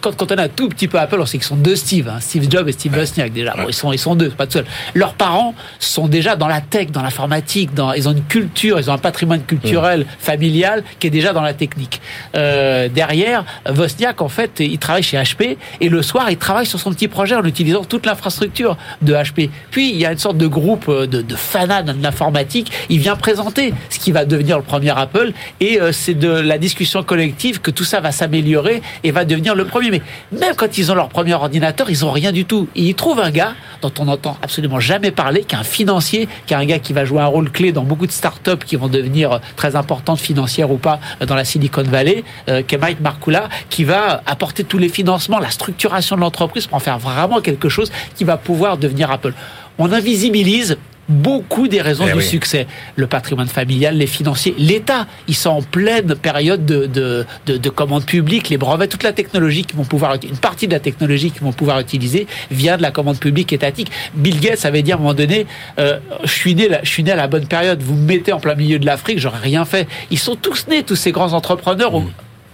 quand, 0.00 0.16
quand, 0.16 0.32
on 0.32 0.36
a 0.36 0.44
un 0.44 0.48
tout 0.48 0.68
petit 0.68 0.88
peu 0.88 0.98
Apple, 0.98 1.20
on 1.20 1.26
sait 1.26 1.38
qu'ils 1.38 1.46
sont 1.46 1.56
deux 1.56 1.76
Steve, 1.76 2.08
hein, 2.08 2.18
Steve 2.20 2.50
Jobs 2.50 2.68
et 2.68 2.72
Steve 2.72 2.96
Wozniak, 2.96 3.32
déjà. 3.32 3.54
Bon, 3.56 3.66
ils, 3.68 3.74
sont, 3.74 3.92
ils 3.92 3.98
sont 3.98 4.14
deux, 4.14 4.30
pas 4.30 4.46
tout 4.46 4.52
seuls. 4.52 4.66
Leurs 4.94 5.14
parents 5.14 5.54
sont 5.78 6.08
déjà 6.08 6.36
dans 6.36 6.48
la 6.48 6.60
tech, 6.60 6.90
dans 6.90 7.02
l'informatique, 7.02 7.74
dans, 7.74 7.92
ils 7.92 8.08
ont 8.08 8.12
une 8.12 8.24
culture, 8.24 8.78
ils 8.78 8.90
ont 8.90 8.94
un 8.94 8.98
patrimoine 8.98 9.42
culturel, 9.42 9.93
mmh. 10.00 10.06
familial 10.18 10.84
qui 10.98 11.06
est 11.06 11.10
déjà 11.10 11.32
dans 11.32 11.42
la 11.42 11.54
technique. 11.54 12.00
Euh, 12.34 12.88
derrière, 12.88 13.44
Wozniak, 13.68 14.20
en 14.20 14.28
fait, 14.28 14.60
il 14.60 14.78
travaille 14.78 15.02
chez 15.02 15.16
HP 15.16 15.56
et 15.80 15.88
le 15.88 16.02
soir, 16.02 16.30
il 16.30 16.36
travaille 16.36 16.66
sur 16.66 16.78
son 16.78 16.92
petit 16.92 17.08
projet 17.08 17.34
en 17.34 17.44
utilisant 17.44 17.84
toute 17.84 18.06
l'infrastructure 18.06 18.76
de 19.02 19.14
HP. 19.14 19.50
Puis, 19.70 19.90
il 19.90 19.96
y 19.96 20.06
a 20.06 20.12
une 20.12 20.18
sorte 20.18 20.36
de 20.36 20.46
groupe 20.46 20.90
de, 20.90 21.22
de 21.22 21.36
fanats 21.36 21.82
de 21.82 22.02
l'informatique. 22.02 22.70
Il 22.88 22.98
vient 22.98 23.16
présenter 23.16 23.74
ce 23.90 23.98
qui 23.98 24.12
va 24.12 24.24
devenir 24.24 24.56
le 24.56 24.62
premier 24.64 24.90
Apple 24.90 25.32
et 25.60 25.80
euh, 25.80 25.92
c'est 25.92 26.14
de 26.14 26.28
la 26.28 26.58
discussion 26.58 27.02
collective 27.02 27.60
que 27.60 27.70
tout 27.70 27.84
ça 27.84 28.00
va 28.00 28.12
s'améliorer 28.12 28.82
et 29.02 29.10
va 29.10 29.24
devenir 29.24 29.54
le 29.54 29.64
premier. 29.64 29.90
Mais 29.90 30.02
même 30.32 30.54
quand 30.56 30.78
ils 30.78 30.90
ont 30.90 30.94
leur 30.94 31.08
premier 31.08 31.34
ordinateur, 31.34 31.90
ils 31.90 32.04
ont 32.04 32.10
rien 32.10 32.32
du 32.32 32.44
tout. 32.44 32.68
ils 32.74 32.94
trouvent 32.94 33.20
un 33.20 33.30
gars 33.30 33.54
dont 33.82 33.92
on 33.98 34.06
n'entend 34.06 34.38
absolument 34.42 34.80
jamais 34.80 35.10
parler, 35.10 35.44
qui 35.44 35.54
est 35.54 35.58
un 35.58 35.64
financier, 35.64 36.28
qui 36.46 36.54
est 36.54 36.56
un 36.56 36.64
gars 36.64 36.78
qui 36.78 36.92
va 36.92 37.04
jouer 37.04 37.20
un 37.20 37.26
rôle 37.26 37.50
clé 37.50 37.72
dans 37.72 37.82
beaucoup 37.82 38.06
de 38.06 38.12
startups 38.12 38.64
qui 38.64 38.76
vont 38.76 38.88
devenir 38.88 39.40
très 39.56 39.76
importantes 39.76 39.83
financière 40.16 40.70
ou 40.70 40.76
pas 40.76 41.00
euh, 41.20 41.26
dans 41.26 41.34
la 41.34 41.44
Silicon 41.44 41.82
Valley, 41.82 42.24
euh, 42.48 42.62
qui 42.62 42.74
est 42.74 42.78
Mike 42.78 43.00
Markula, 43.00 43.48
qui 43.70 43.84
va 43.84 44.22
apporter 44.26 44.64
tous 44.64 44.78
les 44.78 44.88
financements, 44.88 45.38
la 45.38 45.50
structuration 45.50 46.16
de 46.16 46.20
l'entreprise 46.20 46.66
pour 46.66 46.76
en 46.76 46.80
faire 46.80 46.98
vraiment 46.98 47.40
quelque 47.40 47.68
chose 47.68 47.90
qui 48.14 48.24
va 48.24 48.36
pouvoir 48.36 48.76
devenir 48.76 49.10
Apple. 49.10 49.34
On 49.78 49.92
invisibilise 49.92 50.76
beaucoup 51.08 51.68
des 51.68 51.80
raisons 51.80 52.06
eh 52.08 52.12
du 52.12 52.22
succès. 52.22 52.66
Le 52.96 53.06
patrimoine 53.06 53.48
familial, 53.48 53.96
les 53.96 54.06
financiers, 54.06 54.54
l'État, 54.58 55.06
ils 55.28 55.34
sont 55.34 55.50
en 55.50 55.62
pleine 55.62 56.14
période 56.14 56.64
de, 56.64 56.86
de, 56.86 57.26
de, 57.46 57.56
de 57.56 57.70
commande 57.70 58.04
publique, 58.04 58.48
les 58.48 58.58
brevets, 58.58 58.88
toute 58.88 59.02
la 59.02 59.12
technologie 59.12 59.64
qui 59.64 59.76
vont 59.76 59.84
pouvoir, 59.84 60.16
une 60.22 60.36
partie 60.36 60.66
de 60.66 60.72
la 60.72 60.80
technologie 60.80 61.30
qu'ils 61.30 61.42
vont 61.42 61.52
pouvoir 61.52 61.80
utiliser 61.80 62.26
vient 62.50 62.76
de 62.76 62.82
la 62.82 62.90
commande 62.90 63.18
publique 63.18 63.52
étatique. 63.52 63.90
Bill 64.14 64.40
Gates 64.40 64.64
avait 64.64 64.82
dit 64.82 64.92
à 64.92 64.96
un 64.96 64.98
moment 64.98 65.14
donné, 65.14 65.46
euh, 65.78 65.98
je 66.24 66.32
suis 66.32 66.54
né, 66.54 66.68
je 66.82 66.88
suis 66.88 67.02
né 67.02 67.12
à 67.12 67.16
la 67.16 67.26
bonne 67.26 67.46
période, 67.46 67.82
vous 67.82 67.94
me 67.94 68.06
mettez 68.06 68.32
en 68.32 68.40
plein 68.40 68.54
milieu 68.54 68.78
de 68.78 68.86
l'Afrique, 68.86 69.18
j'aurais 69.18 69.38
rien 69.38 69.64
fait. 69.64 69.86
Ils 70.10 70.18
sont 70.18 70.36
tous 70.36 70.66
nés, 70.68 70.82
tous 70.82 70.96
ces 70.96 71.12
grands 71.12 71.32
entrepreneurs, 71.32 71.92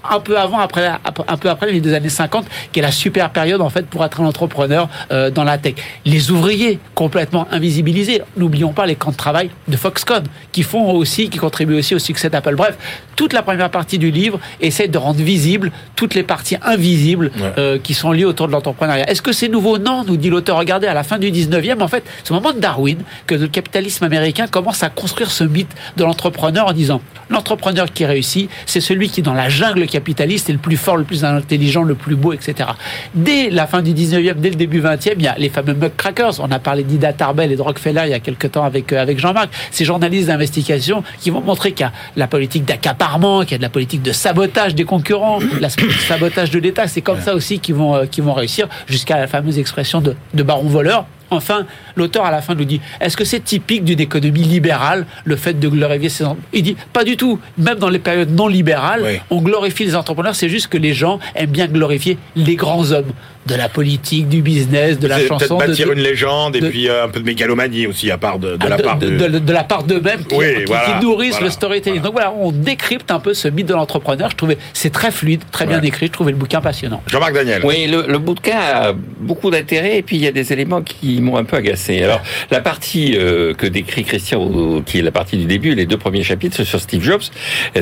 un 0.09 0.21
peu 0.21 0.39
avant, 0.39 0.59
après, 0.59 0.87
un 0.87 1.37
peu 1.37 1.49
après 1.49 1.71
les 1.73 1.81
deux 1.81 1.95
années 1.95 2.09
50, 2.09 2.47
qui 2.73 2.79
est 2.79 2.83
la 2.83 2.93
super 2.93 3.31
période 3.31 3.61
en 3.61 3.71
fait 3.71 3.87
pour 3.87 4.05
être 4.05 4.21
un 4.21 4.27
entrepreneur 4.27 4.89
euh, 5.11 5.31
dans 5.31 5.45
la 5.45 5.59
tech. 5.59 5.75
Les 6.05 6.31
ouvriers 6.31 6.79
complètement 6.95 7.47
invisibilisés. 7.51 8.23
N'oublions 8.37 8.73
pas 8.73 8.87
les 8.87 8.97
camps 8.97 9.11
de 9.11 9.17
travail 9.17 9.51
de 9.69 9.77
Foxconn 9.77 10.25
qui 10.53 10.63
font 10.63 10.91
aussi, 10.93 11.29
qui 11.29 11.39
contribuent 11.39 11.79
aussi 11.79 11.95
au 11.95 11.99
succès 11.99 12.31
d'Apple. 12.31 12.55
Bref, 12.55 12.77
toute 13.17 13.33
la 13.33 13.43
première 13.43 13.71
partie 13.71 13.99
du 13.99 14.11
livre 14.11 14.41
essaie 14.61 14.89
de 14.89 14.97
rendre 14.99 15.21
visibles 15.21 15.73
toutes 15.97 16.15
les 16.15 16.23
parties 16.23 16.57
invisibles 16.63 17.31
euh, 17.59 17.79
qui 17.79 17.95
sont 17.95 18.13
liées 18.13 18.25
autour 18.25 18.47
de 18.47 18.53
l'entrepreneuriat. 18.53 19.11
Est-ce 19.11 19.23
que 19.23 19.33
c'est 19.33 19.49
nouveau? 19.49 19.79
Non, 19.79 20.05
nous 20.05 20.17
dit 20.17 20.31
l'auteur. 20.31 20.57
Regardez, 20.57 20.87
à 20.87 20.95
la 20.95 21.03
fin 21.03 21.19
du 21.19 21.31
19e, 21.31 21.83
en 21.83 21.89
fait, 21.89 22.05
c'est 22.25 22.31
au 22.31 22.35
moment 22.35 22.53
de 22.53 22.59
Darwin 22.59 22.99
que 23.27 23.35
le 23.35 23.49
capitalisme 23.49 24.05
américain 24.05 24.47
commence 24.47 24.83
à 24.83 24.89
construire 24.89 25.31
ce 25.31 25.45
mythe 25.45 25.71
de 25.97 26.05
l'entrepreneur 26.05 26.69
en 26.69 26.73
disant 26.73 27.03
l'entrepreneur 27.29 27.93
qui 27.93 28.05
réussit, 28.07 28.51
c'est 28.67 28.81
celui 28.81 29.09
qui 29.09 29.23
dans 29.23 29.35
la 29.35 29.49
jungle 29.49 29.87
capitaliste 29.91 30.49
est 30.49 30.55
le 30.55 30.59
plus 30.59 30.77
fort, 30.77 30.97
le 30.97 31.05
plus 31.05 31.25
intelligent, 31.25 31.83
le 31.83 31.95
plus 31.95 32.17
beau, 32.17 32.33
etc. 32.33 32.71
Dès 33.15 33.51
la 33.51 33.67
fin 33.67 33.83
du 33.83 33.93
19e, 33.93 34.35
dès 34.35 34.51
le 34.51 34.57
début 34.57 34.81
20e, 34.81 35.13
il 35.17 35.23
y 35.23 35.29
a 35.29 35.35
les 35.37 35.51
fameux 35.51 35.75
Crackers. 35.97 36.41
On 36.41 36.51
a 36.51 36.59
parlé 36.59 36.83
d'Ida 36.83 37.13
Tarbell 37.13 37.53
et 37.53 37.57
de 37.57 37.63
Rockefeller 37.63 38.03
il 38.07 38.11
y 38.11 38.15
a 38.15 38.21
quelques 38.21 38.53
temps 38.53 38.65
avec, 38.65 38.93
euh, 38.93 39.03
avec 39.03 39.19
Jean-Marc. 39.19 39.51
Ces 39.71 39.85
journalistes 39.85 40.29
d'investigation 40.29 41.03
qui 41.19 41.31
vont 41.31 41.41
montrer 41.41 41.73
qu'il 41.73 41.85
y 41.85 41.89
a 41.89 41.93
la 42.17 42.27
politique 42.27 42.65
d'accaparement, 42.65 43.43
qu'il 43.43 43.53
y 43.53 43.55
a 43.55 43.59
de 43.59 43.63
la 43.63 43.69
politique 43.69 44.03
de 44.03 44.13
sabotage 44.13 44.75
des 44.75 44.85
concurrents, 44.85 45.41
la 45.61 45.69
sabotage 46.09 46.51
de 46.51 46.59
l'État. 46.59 46.87
C'est 46.87 47.03
comme 47.03 47.21
ça 47.21 47.35
aussi 47.35 47.59
qu'ils 47.59 47.75
vont, 47.75 47.95
euh, 47.97 48.07
qu'ils 48.07 48.25
vont 48.25 48.35
réussir 48.35 48.69
jusqu'à 48.87 49.19
la 49.19 49.27
fameuse 49.27 49.59
expression 49.59 50.01
de, 50.01 50.15
de 50.35 50.43
baron 50.43 50.69
voleur. 50.69 51.07
Enfin, 51.31 51.67
l'auteur 51.97 52.25
à 52.25 52.31
la 52.31 52.43
fin 52.43 52.55
nous 52.55 52.65
dit 52.65 52.81
est-ce 53.01 53.17
que 53.17 53.25
c'est 53.25 53.41
typique 53.41 53.85
d'une 53.85 54.01
économie 54.01 54.43
libérale, 54.43 55.07
le 55.25 55.37
fait 55.37 55.55
de 55.59 55.69
glorifier 55.69 56.09
ces 56.09 56.25
entrepreneurs? 56.25 56.49
Il 56.53 56.63
dit 56.63 56.77
pas 56.93 57.05
du 57.05 57.17
tout. 57.17 57.39
Même 57.59 57.79
dans 57.79 57.89
les 57.89 57.99
périodes 57.99 58.31
non 58.31 58.49
libérales, 58.49 59.21
on 59.31 59.41
glorifie 59.41 59.85
les 59.85 59.97
entrepreneurs, 59.97 60.35
c'est 60.35 60.49
juste 60.49 60.69
que 60.69 60.79
les 60.79 60.95
gens 60.95 61.19
aiment 61.35 61.51
bien 61.51 61.67
glorifier 61.67 62.19
les 62.37 62.57
grands 62.57 62.91
hommes. 62.93 63.13
De 63.47 63.55
la 63.55 63.69
politique, 63.69 64.29
du 64.29 64.43
business, 64.43 64.99
de 64.99 65.09
la 65.09 65.19
chanson. 65.27 65.59
Peut-être 65.59 65.69
bâtir 65.69 65.93
une 65.93 66.01
légende 66.01 66.57
et 66.57 66.61
puis 66.61 66.89
euh, 66.89 67.05
un 67.05 67.09
peu 67.09 67.21
de 67.21 67.25
mégalomanie 67.25 67.87
aussi 67.87 68.11
à 68.11 68.19
part 68.19 68.39
de, 68.39 68.57
de 68.57 68.67
la 68.67 68.77
ah, 68.79 68.83
part 68.83 68.99
de, 68.99 69.09
de, 69.09 69.39
de, 69.39 69.53
la 69.53 69.65
part 69.65 69.83
d'eux-mêmes 69.83 70.25
qui, 70.25 70.37
qui, 70.37 71.05
nourrissent 71.05 71.41
le 71.41 71.51
storytelling. 71.51 72.03
Donc 72.03 72.13
voilà, 72.13 72.33
on 72.33 72.53
décrypte 72.53 73.11
un 73.11 73.19
peu 73.19 73.35
ce 73.35 73.49
mythe 73.49 73.67
de 73.67 73.75
l'entrepreneur. 73.75 74.31
Je 74.31 74.37
trouvais 74.37 74.59
c'est 74.73 74.91
très 74.91 75.11
fluide, 75.11 75.43
très 75.51 75.67
bien 75.67 75.81
écrit. 75.83 76.07
Je 76.07 76.13
trouvais 76.13 76.33
le 76.33 76.39
bouquin 76.39 76.61
passionnant. 76.61 77.03
Jean-Marc 77.07 77.35
Daniel. 77.35 77.63
Oui, 77.65 77.87
le, 77.87 78.05
le 78.07 78.19
bouquin 78.19 78.59
a 78.59 78.93
beaucoup 78.93 79.51
d'intérêt 79.51 79.99
et 79.99 80.03
puis 80.03 80.17
il 80.17 80.23
y 80.23 80.27
a 80.27 80.33
des 80.33 80.53
éléments 80.53 80.83
qui 80.83 81.21
m'ont 81.21 81.37
un 81.37 81.45
peu 81.45 81.57
agacé. 81.57 82.03
Alors 82.03 82.23
la 82.51 82.61
partie 82.61 83.17
euh, 83.17 83.55
que 83.55 83.67
décrit 83.67 84.05
Christian, 84.05 84.83
qui 84.85 84.99
est 84.99 85.03
la 85.03 85.13
partie 85.13 85.37
du 85.37 85.47
début, 85.47 85.75
les 85.75 85.87
deux 85.87 85.99
premiers 85.99 86.23
chapitres 86.23 86.63
sur 86.65 86.81
Steve 86.81 87.03
Jobs, 87.03 87.23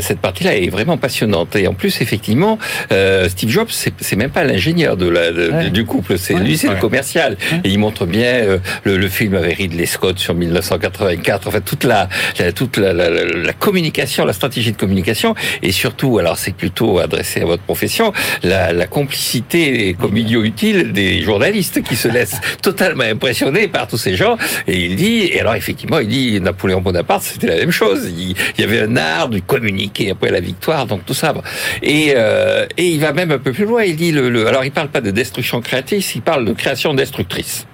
cette 0.00 0.20
partie-là 0.20 0.56
est 0.56 0.68
vraiment 0.68 0.96
passionnante. 0.96 1.56
Et 1.56 1.66
en 1.66 1.74
plus, 1.74 2.00
effectivement, 2.00 2.58
euh, 2.92 3.28
Steve 3.28 3.50
Jobs, 3.50 3.68
c'est 3.70 4.16
même 4.16 4.30
pas 4.30 4.44
l'ingénieur 4.44 4.96
de 4.96 5.08
la, 5.08 5.30
du 5.70 5.84
couple, 5.84 6.18
c'est 6.18 6.34
lui, 6.34 6.56
c'est 6.56 6.68
le 6.68 6.76
commercial. 6.76 7.36
Et 7.64 7.68
il 7.68 7.78
montre 7.78 8.06
bien 8.06 8.34
euh, 8.34 8.58
le, 8.84 8.96
le, 8.96 9.08
film 9.08 9.34
avec 9.34 9.58
Ridley 9.58 9.86
Scott 9.86 10.18
sur 10.18 10.34
1984. 10.34 11.48
En 11.48 11.50
fait, 11.50 11.60
toute 11.60 11.84
la, 11.84 12.08
toute 12.54 12.76
la, 12.76 12.92
la, 12.92 13.08
la, 13.10 13.52
communication, 13.52 14.24
la 14.24 14.32
stratégie 14.32 14.72
de 14.72 14.76
communication, 14.76 15.34
et 15.62 15.72
surtout, 15.72 16.18
alors 16.18 16.38
c'est 16.38 16.54
plutôt 16.54 16.98
adressé 16.98 17.40
à 17.40 17.44
votre 17.44 17.62
profession, 17.62 18.12
la, 18.42 18.72
la 18.72 18.86
complicité 18.86 19.96
comme 19.98 20.12
milieu 20.12 20.44
utile 20.44 20.92
des 20.92 21.22
journalistes 21.22 21.82
qui 21.82 21.96
se 21.96 22.08
laissent 22.08 22.40
totalement 22.62 23.04
impressionner 23.04 23.68
par 23.68 23.88
tous 23.88 23.98
ces 23.98 24.16
gens. 24.16 24.36
Et 24.66 24.84
il 24.84 24.96
dit, 24.96 25.30
et 25.32 25.40
alors 25.40 25.54
effectivement, 25.54 25.98
il 25.98 26.08
dit 26.08 26.40
Napoléon 26.40 26.80
Bonaparte, 26.80 27.22
c'était 27.22 27.48
la 27.48 27.56
même 27.56 27.70
chose. 27.70 28.06
Il, 28.06 28.34
il, 28.56 28.60
y 28.60 28.64
avait 28.64 28.82
un 28.82 28.96
art 28.96 29.28
du 29.28 29.42
communiquer 29.42 30.10
après 30.10 30.30
la 30.30 30.40
victoire, 30.40 30.86
donc 30.86 31.04
tout 31.04 31.14
ça. 31.14 31.34
Et, 31.82 32.14
euh, 32.16 32.66
et 32.76 32.86
il 32.88 33.00
va 33.00 33.12
même 33.12 33.30
un 33.30 33.38
peu 33.38 33.52
plus 33.52 33.64
loin. 33.64 33.82
Il 33.82 33.96
dit 33.96 34.12
le, 34.12 34.30
le 34.30 34.46
alors 34.46 34.64
il 34.64 34.70
parle 34.70 34.88
pas 34.88 35.00
de 35.00 35.10
destruction 35.10 35.37
créatrice, 35.60 36.14
il 36.14 36.22
parle 36.22 36.44
de 36.44 36.52
création 36.52 36.94
destructrice 36.94 37.66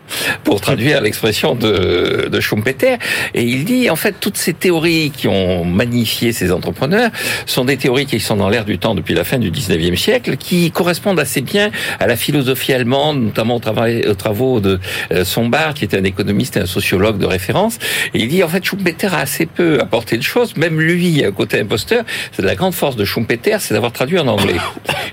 pour 0.43 0.61
traduire 0.61 1.01
l'expression 1.01 1.55
de, 1.55 2.29
de 2.31 2.41
Schumpeter. 2.41 2.97
Et 3.35 3.43
il 3.43 3.65
dit, 3.65 3.91
en 3.91 3.97
fait, 3.97 4.17
toutes 4.21 4.37
ces 4.37 4.53
théories 4.53 5.11
qui 5.11 5.29
ont 5.29 5.65
magnifié 5.65 6.33
ces 6.33 6.53
entrepreneurs 6.53 7.11
sont 7.47 7.65
des 7.65 7.77
théories 7.77 8.07
qui 8.07 8.21
sont 8.21 8.37
dans 8.37 8.49
l'air 8.49 8.65
du 8.65 8.79
temps 8.79 8.95
depuis 8.95 9.15
la 9.15 9.25
fin 9.25 9.39
du 9.39 9.51
19e 9.51 9.97
siècle, 9.97 10.37
qui 10.37 10.71
correspondent 10.71 11.21
assez 11.21 11.41
bien 11.41 11.71
à 12.01 12.07
la 12.07 12.17
philosophie 12.17 12.73
allemande, 12.73 13.23
notamment 13.23 13.57
au 13.57 13.61
travail, 13.61 14.07
aux 14.07 14.15
travaux 14.15 14.61
de 14.61 14.79
euh, 15.13 15.25
Sombart, 15.25 15.75
qui 15.75 15.85
était 15.85 15.99
un 15.99 16.05
économiste 16.05 16.57
et 16.57 16.61
un 16.61 16.67
sociologue 16.67 17.19
de 17.19 17.27
référence. 17.27 17.79
Et 18.15 18.21
il 18.21 18.29
dit, 18.29 18.43
en 18.43 18.49
fait, 18.49 18.65
Schumpeter 18.65 19.09
a 19.09 19.19
assez 19.19 19.47
peu 19.47 19.81
apporté 19.81 20.17
de 20.17 20.23
choses. 20.23 20.57
Même 20.57 20.81
lui, 20.81 21.25
à 21.25 21.31
côté 21.31 21.61
imposteur, 21.61 22.05
c'est 22.33 22.43
la 22.43 22.55
grande 22.55 22.75
force 22.75 22.97
de 22.97 23.05
Schumpeter, 23.05 23.57
c'est 23.61 23.75
d'avoir 23.75 23.93
traduit 23.93 24.19
en 24.19 24.27
anglais. 24.27 24.57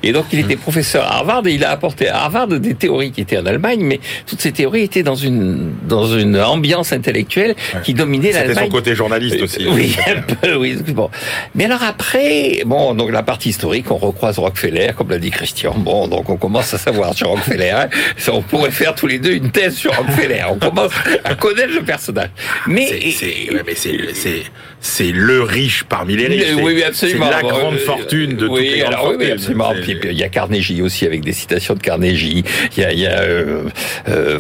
Et 0.04 0.12
donc, 0.12 0.26
il 0.32 0.40
était 0.40 0.56
professeur 0.56 1.06
à 1.06 1.18
Harvard 1.18 1.46
et 1.48 1.54
il 1.54 1.64
a 1.64 1.72
apporté 1.72 2.08
à 2.08 2.24
Harvard 2.24 2.48
des 2.48 2.74
théories 2.74 3.12
qui 3.12 3.22
étaient 3.22 3.38
en 3.38 3.46
Allemagne, 3.46 3.82
mais 3.82 4.00
toutes 4.26 4.42
ces 4.42 4.52
théories 4.52 4.84
était 4.92 5.04
dans 5.04 5.16
une 5.16 5.72
dans 5.88 6.06
une 6.06 6.38
ambiance 6.38 6.92
intellectuelle 6.92 7.56
qui 7.84 7.94
dominait 7.94 8.32
l'Allemagne. 8.32 8.56
C'était 8.56 8.66
son 8.66 8.72
côté 8.72 8.96
journaliste 8.96 9.42
aussi. 9.42 9.66
Oui, 9.68 9.96
un 10.08 10.22
peu, 10.22 10.56
oui. 10.56 10.76
Bon. 10.90 11.10
Mais 11.56 11.66
alors 11.66 11.84
après, 11.84 12.64
bon, 12.66 12.94
donc 12.94 13.12
la 13.12 13.24
partie 13.24 13.50
historique, 13.50 13.90
on 13.90 13.98
recroise 13.98 14.38
Rockefeller, 14.38 14.90
comme 14.96 15.10
l'a 15.10 15.18
dit 15.18 15.32
Christian. 15.32 15.74
Bon, 15.78 16.08
donc 16.08 16.30
on 16.30 16.36
commence 16.36 16.74
à 16.74 16.78
savoir 16.78 17.14
sur 17.14 17.30
Rockefeller. 17.30 17.70
Hein. 17.70 17.90
On 18.32 18.42
pourrait 18.42 18.72
faire 18.72 18.94
tous 18.96 19.08
les 19.08 19.20
deux 19.20 19.34
une 19.34 19.52
thèse 19.52 19.76
sur 19.76 19.96
Rockefeller. 19.96 20.44
On 20.50 20.58
commence 20.58 20.92
à 21.24 21.36
connaître 21.36 21.74
le 21.74 21.84
personnage. 21.84 22.30
Mais 22.68 23.14
c'est 23.14 24.44
c'est 24.82 25.12
le 25.12 25.44
riche 25.44 25.84
parmi 25.84 26.16
les 26.16 26.28
riches. 26.28 26.56
Oui, 26.58 26.74
oui 26.76 26.84
absolument. 26.84 27.28
C'est 27.28 27.44
la 27.44 27.50
grande 27.50 27.78
fortune 27.78 28.36
de 28.36 28.48
oui, 28.48 28.66
toutes 28.66 28.76
les 28.76 28.82
alors, 28.82 29.14
oui, 29.18 29.32
absolument. 29.32 29.74
Puis, 29.80 29.96
il 30.04 30.18
y 30.18 30.24
a 30.24 30.30
Carnegie 30.30 30.82
aussi 30.82 31.06
avec 31.06 31.24
des 31.24 31.34
citations 31.34 31.76
de 31.76 31.80
Carnegie. 31.80 32.44
Il 32.76 32.82
y 32.82 32.86
a, 32.86 32.92
il 32.92 33.00
y 33.00 33.06
a 33.06 33.20
euh, 33.22 33.64
euh, 34.10 34.40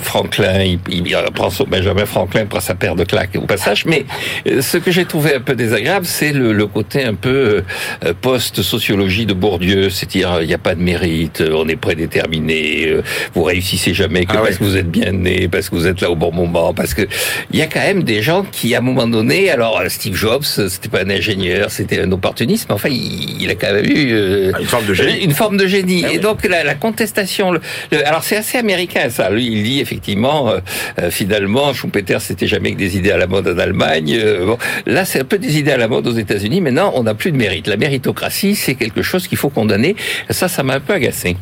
Franklin, 0.00 0.62
il, 0.62 0.78
il, 0.88 1.16
prend 1.34 1.50
son, 1.50 1.64
Benjamin 1.64 2.06
Franklin 2.06 2.46
prend 2.46 2.60
sa 2.60 2.76
paire 2.76 2.94
de 2.94 3.02
claques 3.02 3.36
au 3.36 3.46
passage. 3.46 3.84
Mais 3.84 4.04
euh, 4.46 4.62
ce 4.62 4.78
que 4.78 4.92
j'ai 4.92 5.04
trouvé 5.04 5.34
un 5.34 5.40
peu 5.40 5.56
désagréable, 5.56 6.06
c'est 6.06 6.32
le, 6.32 6.52
le, 6.52 6.66
côté 6.68 7.02
un 7.02 7.14
peu 7.14 7.64
euh, 8.04 8.14
post-sociologie 8.20 9.26
de 9.26 9.34
Bourdieu, 9.34 9.90
c'est-à-dire 9.90 10.38
il 10.40 10.46
n'y 10.46 10.54
a 10.54 10.58
pas 10.58 10.76
de 10.76 10.82
mérite, 10.82 11.42
on 11.52 11.68
est 11.68 11.76
prédéterminé, 11.76 12.96
vous 13.34 13.42
réussissez 13.42 13.92
jamais 13.92 14.24
que 14.24 14.36
ah 14.36 14.42
parce 14.44 14.58
que 14.58 14.64
vous 14.64 14.76
êtes 14.76 14.90
bien 14.90 15.10
né, 15.10 15.48
parce 15.48 15.68
que 15.68 15.74
vous 15.74 15.88
êtes 15.88 16.00
là 16.00 16.10
au 16.10 16.16
bon 16.16 16.32
moment, 16.32 16.72
parce 16.74 16.94
que 16.94 17.02
il 17.50 17.58
y 17.58 17.62
a 17.62 17.66
quand 17.66 17.80
même 17.80 18.04
des 18.04 18.22
gens 18.22 18.44
qui, 18.52 18.74
à 18.74 18.78
un 18.78 18.82
moment 18.82 19.08
donné, 19.08 19.50
alors 19.50 19.79
Steve 19.88 20.14
Jobs, 20.14 20.44
c'était 20.44 20.88
pas 20.88 21.02
un 21.02 21.10
ingénieur, 21.10 21.70
c'était 21.70 22.00
un 22.00 22.12
opportuniste, 22.12 22.66
mais 22.68 22.74
enfin, 22.74 22.88
il, 22.90 23.42
il 23.42 23.50
a 23.50 23.54
quand 23.54 23.72
même 23.72 23.86
eu 23.86 24.12
euh, 24.12 24.52
une 24.60 24.66
forme 24.66 24.86
de 24.86 24.94
génie. 24.94 25.24
Une 25.24 25.34
forme 25.34 25.56
de 25.56 25.66
génie. 25.66 26.04
Ah 26.06 26.12
Et 26.12 26.18
donc 26.18 26.44
la, 26.46 26.64
la 26.64 26.74
contestation, 26.74 27.52
le, 27.52 27.60
alors 28.06 28.24
c'est 28.24 28.36
assez 28.36 28.58
américain 28.58 29.08
ça. 29.08 29.30
Lui, 29.30 29.46
il 29.46 29.62
dit 29.62 29.80
effectivement, 29.80 30.50
euh, 30.50 30.58
euh, 30.98 31.10
finalement, 31.10 31.72
Schumpeter, 31.72 32.18
c'était 32.20 32.46
jamais 32.46 32.72
que 32.72 32.78
des 32.78 32.96
idées 32.96 33.12
à 33.12 33.16
la 33.16 33.26
mode 33.26 33.48
en 33.48 33.58
Allemagne. 33.58 34.18
Euh, 34.20 34.46
bon, 34.46 34.58
là, 34.86 35.04
c'est 35.04 35.20
un 35.20 35.24
peu 35.24 35.38
des 35.38 35.58
idées 35.58 35.72
à 35.72 35.76
la 35.76 35.88
mode 35.88 36.06
aux 36.06 36.12
États-Unis. 36.12 36.60
Maintenant, 36.60 36.92
on 36.94 37.04
n'a 37.04 37.14
plus 37.14 37.32
de 37.32 37.36
mérite. 37.36 37.66
La 37.66 37.76
méritocratie, 37.76 38.54
c'est 38.54 38.74
quelque 38.74 39.02
chose 39.02 39.28
qu'il 39.28 39.38
faut 39.38 39.50
condamner. 39.50 39.96
Ça, 40.30 40.48
ça 40.48 40.62
m'a 40.62 40.74
un 40.74 40.80
peu 40.80 40.92
agacé. 40.92 41.36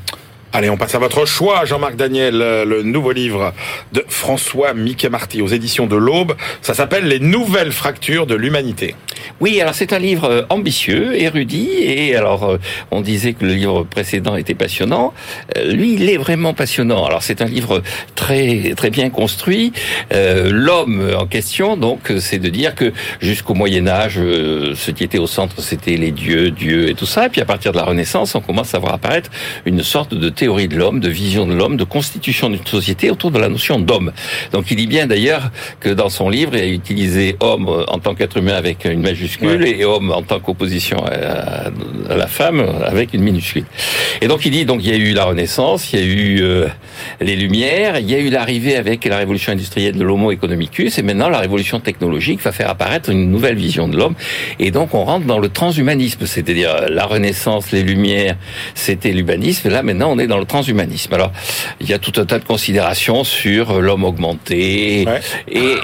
Allez, 0.55 0.71
on 0.71 0.79
passe 0.79 0.95
à 0.95 0.99
votre 0.99 1.27
choix, 1.27 1.67
Jean-Marc 1.67 1.97
Daniel, 1.97 2.41
euh, 2.41 2.65
le 2.65 2.83
nouveau 2.83 3.13
livre 3.13 3.53
de 3.93 4.03
François 4.09 4.73
Mickey 4.73 5.11
Marty 5.11 5.43
aux 5.43 5.49
éditions 5.49 5.87
de 5.87 5.97
l'Aube. 5.97 6.37
Ça 6.63 6.73
s'appelle 6.73 7.07
Les 7.07 7.21
nouvelles 7.21 7.71
fractures 7.71 8.27
de 8.27 8.35
l'humanité. 8.35 8.95
Oui, 9.41 9.61
alors 9.61 9.75
c'est 9.75 9.93
un 9.93 9.99
livre 9.99 10.25
euh, 10.25 10.43
ambitieux, 10.49 11.21
érudit, 11.21 11.71
et 11.81 12.17
alors 12.17 12.45
euh, 12.45 12.59
on 12.91 13.01
disait 13.01 13.33
que 13.33 13.45
le 13.45 13.55
livre 13.55 13.85
précédent 13.85 14.37
était 14.37 14.55
passionnant. 14.55 15.13
Lui, 15.65 15.95
il 15.95 16.09
est 16.09 16.17
vraiment 16.17 16.55
passionnant. 16.55 17.05
Alors 17.05 17.23
c'est 17.23 17.43
un 17.43 17.47
livre 17.47 17.83
très 18.15 18.75
très 18.77 18.91
bien 18.91 19.11
construit. 19.11 19.73
L'homme 20.11 21.15
en 21.17 21.27
question, 21.27 21.77
donc, 21.77 22.13
c'est 22.19 22.39
de 22.39 22.49
dire 22.49 22.75
que 22.75 22.93
jusqu'au 23.21 23.55
Moyen 23.55 23.87
Âge, 23.87 24.15
ce 24.15 24.91
qui 24.91 25.05
était 25.05 25.19
au 25.19 25.27
centre, 25.27 25.61
c'était 25.61 25.97
les 25.97 26.11
dieux, 26.11 26.51
Dieu 26.51 26.89
et 26.89 26.95
tout 26.95 27.07
ça. 27.07 27.27
Et 27.27 27.29
puis 27.29 27.41
à 27.41 27.45
partir 27.45 27.73
de 27.73 27.77
la 27.77 27.85
Renaissance, 27.85 28.35
on 28.35 28.41
commence 28.41 28.75
à 28.75 28.79
voir 28.79 28.95
apparaître 28.95 29.31
une 29.67 29.83
sorte 29.83 30.15
de 30.15 30.29
théorie 30.29 30.69
de 30.69 30.77
l'homme, 30.77 31.01
de 31.01 31.09
vision 31.09 31.47
de 31.47 31.55
l'homme, 31.55 31.77
de 31.77 31.85
constitution 31.85 32.51
d'une 32.51 32.67
société 32.67 33.11
autour 33.11 33.31
de 33.31 33.39
la 33.39 33.49
notion 33.49 33.79
d'homme. 33.79 34.13
Donc 34.53 34.71
il 34.71 34.77
dit 34.77 34.87
bien 34.87 35.07
d'ailleurs 35.07 35.51
que 35.81 35.91
dans 35.91 36.09
son 36.09 36.29
livre, 36.29 36.55
il 36.55 36.63
a 36.63 36.67
utilisé 36.67 37.37
homme 37.41 37.69
en 37.89 37.99
tant 37.99 38.15
qu'être 38.15 38.37
humain 38.37 38.55
avec 38.55 38.85
une 38.85 39.01
majuscule 39.09 39.67
et 39.67 39.85
homme 39.85 40.11
en 40.11 40.23
tant 40.23 40.41
qu'opposition 40.41 40.99
à, 41.05 41.71
la 42.15 42.27
femme 42.27 42.61
avec 42.85 43.15
une 43.15 43.23
minuscule. 43.23 43.65
Et 44.21 44.29
donc 44.29 44.45
il 44.45 44.51
dit 44.51 44.65
donc 44.65 44.81
il 44.83 44.91
y 44.91 44.93
a 44.93 44.97
eu 44.97 45.13
la 45.13 45.25
Renaissance, 45.25 45.93
il 45.93 45.99
y 45.99 46.03
a 46.03 46.07
eu 46.07 46.43
euh, 46.43 46.67
les 47.21 47.37
Lumières, 47.37 47.99
il 47.99 48.11
y 48.11 48.15
a 48.15 48.19
eu 48.19 48.31
l'arrivée 48.31 48.77
avec 48.77 49.05
la 49.05 49.17
révolution 49.17 49.53
industrielle 49.53 49.97
de 49.97 50.05
l'Homo 50.05 50.31
economicus 50.33 50.99
et 50.99 51.03
maintenant 51.03 51.29
la 51.29 51.39
révolution 51.39 51.81
technologique 51.81 52.41
va 52.43 52.53
faire 52.53 52.71
apparaître 52.71 53.11
une 53.11 53.31
nouvelle 53.31 53.57
vision 53.57 53.89
de 53.89 53.97
l'homme 53.97 54.15
et 54.59 54.71
donc 54.71 54.95
on 54.95 55.05
rentre 55.05 55.27
dans 55.27 55.39
le 55.39 55.49
transhumanisme, 55.49 56.27
c'est-à-dire 56.27 56.89
la 56.89 57.07
Renaissance, 57.07 57.73
les 57.73 57.83
Lumières, 57.83 58.37
c'était 58.75 59.13
l'humanisme 59.13 59.69
et 59.69 59.71
là 59.71 59.83
maintenant 59.83 60.11
on 60.11 60.19
est 60.19 60.27
dans 60.27 60.39
le 60.39 60.45
transhumanisme. 60.45 61.15
Alors, 61.15 61.33
il 61.81 61.89
y 61.89 61.93
a 61.93 61.99
tout 61.99 62.13
un 62.21 62.27
tas 62.27 62.39
de 62.39 62.45
considérations 62.45 63.25
sur 63.25 63.81
l'homme 63.81 64.05
augmenté. 64.05 65.07
Et, 65.49 65.77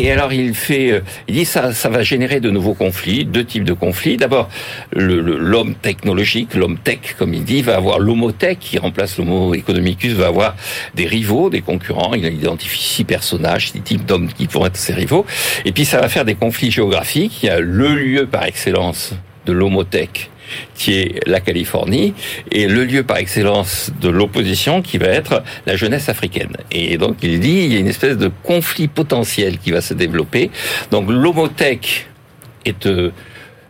et, 0.00 0.10
alors, 0.10 0.32
il 0.32 0.54
fait, 0.54 1.02
il 1.28 1.34
dit 1.34 1.44
ça, 1.44 1.72
ça 1.72 1.88
va 1.88 2.02
générer 2.02 2.40
de 2.40 2.50
nouveaux 2.50 2.71
conflits, 2.74 3.24
deux 3.24 3.44
types 3.44 3.64
de 3.64 3.72
conflits. 3.72 4.16
D'abord, 4.16 4.48
l'homme 4.92 5.74
technologique, 5.74 6.54
l'homme 6.54 6.78
tech, 6.78 7.14
comme 7.18 7.34
il 7.34 7.44
dit, 7.44 7.62
va 7.62 7.76
avoir 7.76 7.98
l'homotech 7.98 8.58
qui 8.58 8.78
remplace 8.78 9.18
l'homo 9.18 9.54
economicus, 9.54 10.12
va 10.12 10.28
avoir 10.28 10.56
des 10.94 11.06
rivaux, 11.06 11.50
des 11.50 11.60
concurrents. 11.60 12.14
Il 12.14 12.24
identifie 12.24 12.82
six 12.82 13.04
personnages, 13.04 13.70
six 13.72 13.80
types 13.80 14.04
d'hommes 14.04 14.28
qui 14.32 14.46
pourraient 14.46 14.68
être 14.68 14.76
ses 14.76 14.94
rivaux. 14.94 15.26
Et 15.64 15.72
puis, 15.72 15.84
ça 15.84 16.00
va 16.00 16.08
faire 16.08 16.24
des 16.24 16.34
conflits 16.34 16.70
géographiques. 16.70 17.42
Il 17.42 17.46
y 17.46 17.50
a 17.50 17.60
le 17.60 17.94
lieu 17.94 18.26
par 18.26 18.44
excellence 18.44 19.14
de 19.46 19.52
l'homotech 19.52 20.30
qui 20.74 20.94
est 20.94 21.26
la 21.26 21.40
Californie, 21.40 22.14
et 22.50 22.66
le 22.66 22.84
lieu 22.84 23.02
par 23.02 23.18
excellence 23.18 23.90
de 24.00 24.08
l'opposition 24.08 24.82
qui 24.82 24.98
va 24.98 25.06
être 25.06 25.42
la 25.66 25.76
jeunesse 25.76 26.08
africaine. 26.08 26.56
Et 26.70 26.98
donc 26.98 27.18
il 27.22 27.40
dit, 27.40 27.64
il 27.64 27.72
y 27.72 27.76
a 27.76 27.80
une 27.80 27.88
espèce 27.88 28.16
de 28.16 28.30
conflit 28.42 28.88
potentiel 28.88 29.58
qui 29.58 29.70
va 29.70 29.80
se 29.80 29.94
développer. 29.94 30.50
Donc 30.90 31.08
l'homotech 31.08 32.08
est... 32.64 32.86
Euh, 32.86 33.12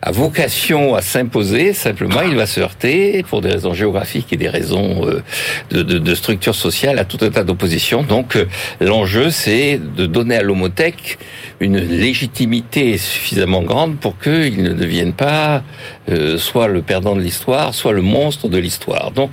a 0.03 0.11
vocation 0.11 0.97
à 0.97 1.01
s'imposer, 1.01 1.73
simplement 1.73 2.23
il 2.23 2.35
va 2.35 2.47
se 2.47 2.61
heurter, 2.61 3.23
pour 3.23 3.41
des 3.41 3.51
raisons 3.51 3.73
géographiques 3.73 4.33
et 4.33 4.37
des 4.37 4.49
raisons 4.49 5.07
euh, 5.07 5.23
de, 5.71 6.15
structure 6.17 6.57
sociale, 6.57 6.99
à 6.99 7.05
tout 7.05 7.19
un 7.21 7.31
tas 7.31 7.45
d'oppositions. 7.45 8.03
Donc 8.03 8.35
euh, 8.35 8.47
l'enjeu, 8.81 9.31
c'est 9.31 9.79
de 9.79 10.07
donner 10.07 10.37
à 10.37 10.43
l'homotech 10.43 11.19
une 11.63 11.79
légitimité 11.79 12.99
suffisamment 12.99 13.63
grande 13.63 13.97
pour 13.99 14.19
qu'ils 14.19 14.63
ne 14.63 14.73
deviennent 14.73 15.13
pas 15.13 15.63
euh, 16.11 16.37
soit 16.37 16.67
le 16.67 16.83
perdant 16.83 17.15
de 17.15 17.21
l'histoire, 17.21 17.75
soit 17.75 17.93
le 17.93 18.03
monstre 18.03 18.49
de 18.49 18.59
l'histoire. 18.59 19.13
Donc 19.13 19.31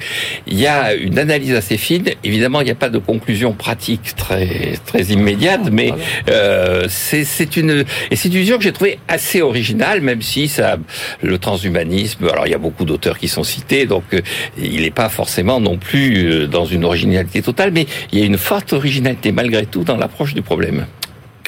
il 0.48 0.60
y 0.60 0.68
a 0.68 0.94
une 0.94 1.18
analyse 1.18 1.54
assez 1.54 1.78
fine. 1.78 2.06
Évidemment, 2.24 2.62
il 2.62 2.66
n'y 2.66 2.72
a 2.72 2.76
pas 2.76 2.90
de 2.90 3.00
conclusion 3.00 3.54
pratique 3.54 4.16
très 4.16 4.74
très 4.86 5.04
immédiate, 5.06 5.70
mais 5.72 5.92
euh, 6.30 6.86
c'est 6.88 7.58
une 7.58 7.84
et 8.12 8.16
c'est 8.16 8.30
une 8.30 8.40
vision 8.40 8.58
que 8.58 8.64
j'ai 8.64 8.72
trouvée 8.72 9.00
assez 9.08 9.42
originale, 9.42 10.02
même 10.02 10.22
si 10.22 10.48
ça 10.48 10.78
le 11.22 11.38
transhumanisme. 11.40 12.28
Alors 12.30 12.46
il 12.46 12.52
y 12.52 12.56
a 12.56 12.60
beaucoup 12.60 12.86
d'auteurs 12.86 13.18
qui 13.18 13.28
sont 13.28 13.44
cités, 13.44 13.86
donc 13.86 14.04
euh, 14.14 14.22
il 14.58 14.82
n'est 14.82 14.92
pas 14.92 15.10
forcément 15.10 15.60
non 15.60 15.78
plus 15.78 16.26
euh, 16.26 16.48
dans 16.48 16.66
une 16.66 16.86
originalité 16.86 17.42
totale, 17.42 17.72
mais 17.72 17.88
il 18.12 18.20
y 18.20 18.22
a 18.22 18.26
une 18.26 18.38
forte 18.38 18.74
originalité 18.74 19.32
malgré 19.32 19.66
tout 19.66 19.84
dans 19.84 19.98
l'approche 19.98 20.34
du 20.34 20.42
problème. 20.42 20.86